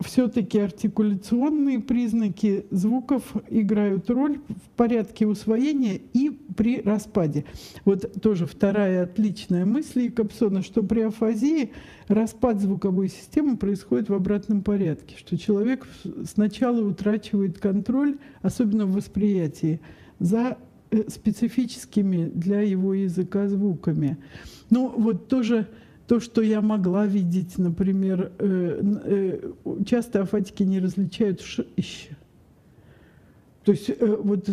все-таки 0.00 0.58
артикуляционные 0.58 1.80
признаки 1.80 2.66
звуков 2.70 3.34
играют 3.50 4.08
роль 4.10 4.38
в 4.48 4.70
порядке 4.76 5.26
усвоения 5.26 6.00
и 6.12 6.30
при 6.56 6.80
распаде. 6.80 7.44
Вот 7.84 8.20
тоже 8.22 8.46
вторая 8.46 9.04
отличная 9.04 9.64
мысль 9.64 10.02
Якобсона, 10.02 10.62
что 10.62 10.82
при 10.82 11.00
афазии 11.00 11.72
распад 12.06 12.60
звуковой 12.60 13.08
системы 13.08 13.56
происходит 13.56 14.08
в 14.08 14.14
обратном 14.14 14.62
порядке, 14.62 15.16
что 15.18 15.36
человек 15.36 15.86
сначала 16.24 16.80
утрачивает 16.80 17.58
контроль, 17.58 18.18
особенно 18.42 18.86
в 18.86 18.92
восприятии, 18.92 19.80
за 20.20 20.58
э, 20.90 21.08
специфическими 21.08 22.26
для 22.26 22.60
его 22.60 22.94
языка 22.94 23.48
звуками. 23.48 24.16
Ну 24.70 24.88
вот 24.96 25.28
тоже 25.28 25.66
то, 26.08 26.20
что 26.20 26.40
я 26.40 26.62
могла 26.62 27.06
видеть, 27.06 27.58
например, 27.58 28.32
э, 28.38 28.80
э, 29.04 29.52
часто 29.84 30.22
афатики 30.22 30.62
не 30.62 30.80
различают 30.80 31.42
щ. 31.42 31.64
То 33.62 33.72
есть 33.72 33.90
э, 33.90 34.16
вот 34.18 34.48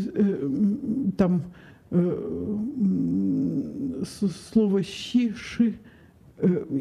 там 1.18 1.44
слово 4.52 4.84
щи, 4.84 5.34
ши 5.34 5.76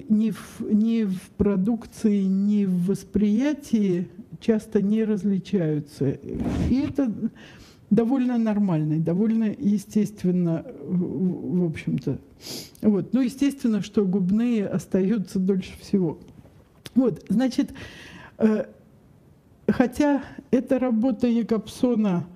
ни 0.09 0.33
в, 0.33 0.61
ни 0.63 1.05
в 1.05 1.21
продукции, 1.37 2.25
ни 2.25 2.65
в 2.65 2.87
восприятии 2.87 4.09
часто 4.41 4.83
не 4.83 5.05
различаются. 5.05 6.11
И 6.11 6.87
это 6.89 7.13
довольно 7.95 8.39
нормальный, 8.39 8.99
довольно 8.99 9.55
естественно, 9.59 10.65
в 10.83 11.65
общем-то. 11.65 12.19
Вот. 12.83 13.13
Ну, 13.13 13.21
естественно, 13.21 13.83
что 13.83 14.05
губные 14.05 14.67
остаются 14.67 15.39
дольше 15.39 15.73
всего. 15.81 16.19
Вот, 16.95 17.25
значит, 17.29 17.73
э, 18.39 18.67
хотя 19.69 20.23
эта 20.51 20.79
работа 20.79 21.27
Якобсона, 21.27 22.27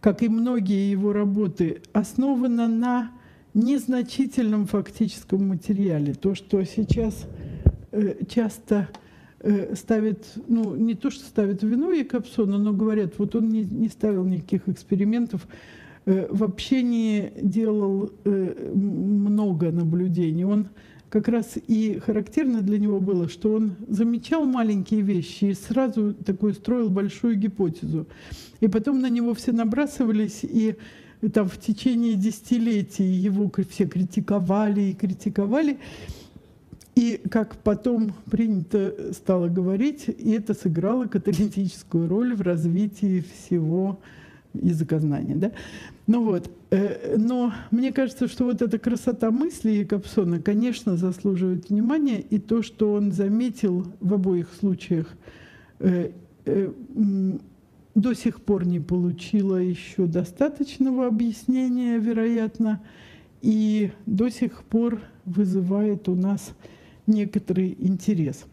как 0.00 0.22
и 0.22 0.28
многие 0.28 0.90
его 0.90 1.12
работы, 1.12 1.82
основана 1.92 2.68
на 2.68 3.12
незначительном 3.54 4.66
фактическом 4.66 5.48
материале. 5.48 6.14
То, 6.14 6.34
что 6.34 6.62
сейчас 6.64 7.26
э, 7.92 8.24
часто 8.28 8.88
ставят, 9.74 10.26
ну, 10.48 10.74
не 10.74 10.94
то, 10.94 11.10
что 11.10 11.24
ставят 11.24 11.62
вину 11.62 11.92
Якобсона, 11.92 12.58
но 12.58 12.72
говорят, 12.72 13.18
вот 13.18 13.36
он 13.36 13.48
не, 13.48 13.62
не 13.62 13.88
ставил 13.88 14.24
никаких 14.24 14.68
экспериментов, 14.68 15.46
э, 16.06 16.26
вообще 16.30 16.82
не 16.82 17.32
делал 17.40 18.10
э, 18.24 18.72
много 18.74 19.70
наблюдений. 19.70 20.44
Он 20.44 20.68
как 21.08 21.28
раз 21.28 21.54
и 21.68 22.00
характерно 22.04 22.62
для 22.62 22.78
него 22.78 23.00
было, 23.00 23.28
что 23.28 23.54
он 23.54 23.72
замечал 23.88 24.44
маленькие 24.44 25.00
вещи 25.02 25.46
и 25.46 25.54
сразу 25.54 26.14
такой 26.14 26.54
строил 26.54 26.90
большую 26.90 27.36
гипотезу. 27.36 28.06
И 28.60 28.68
потом 28.68 29.00
на 29.00 29.08
него 29.08 29.34
все 29.34 29.52
набрасывались, 29.52 30.40
и 30.42 30.76
там 31.32 31.48
в 31.48 31.58
течение 31.58 32.14
десятилетий 32.14 33.04
его 33.04 33.50
все 33.70 33.86
критиковали 33.86 34.82
и 34.82 34.94
критиковали. 34.94 35.78
И 36.98 37.20
как 37.30 37.54
потом 37.58 38.12
принято 38.28 39.12
стало 39.12 39.46
говорить, 39.46 40.08
и 40.08 40.32
это 40.32 40.52
сыграло 40.52 41.06
каталитическую 41.06 42.08
роль 42.08 42.34
в 42.34 42.40
развитии 42.40 43.20
всего 43.20 44.00
языкознания. 44.52 45.36
Да? 45.36 45.52
Ну 46.08 46.24
вот, 46.24 46.50
э, 46.70 47.14
но 47.16 47.52
мне 47.70 47.92
кажется, 47.92 48.26
что 48.26 48.46
вот 48.46 48.62
эта 48.62 48.80
красота 48.80 49.30
мысли 49.30 49.70
Якобсона, 49.70 50.42
конечно, 50.42 50.96
заслуживает 50.96 51.70
внимания, 51.70 52.18
и 52.18 52.40
то, 52.40 52.62
что 52.62 52.94
он 52.94 53.12
заметил 53.12 53.86
в 54.00 54.14
обоих 54.14 54.48
случаях, 54.58 55.06
э, 55.78 56.10
э, 56.46 56.72
до 57.94 58.14
сих 58.14 58.40
пор 58.40 58.66
не 58.66 58.80
получила 58.80 59.58
еще 59.58 60.06
достаточного 60.06 61.06
объяснения, 61.06 61.98
вероятно, 61.98 62.82
и 63.40 63.92
до 64.06 64.30
сих 64.30 64.64
пор 64.64 65.00
вызывает 65.24 66.08
у 66.08 66.16
нас 66.16 66.54
некоторый 67.08 67.74
интерес. 67.78 68.44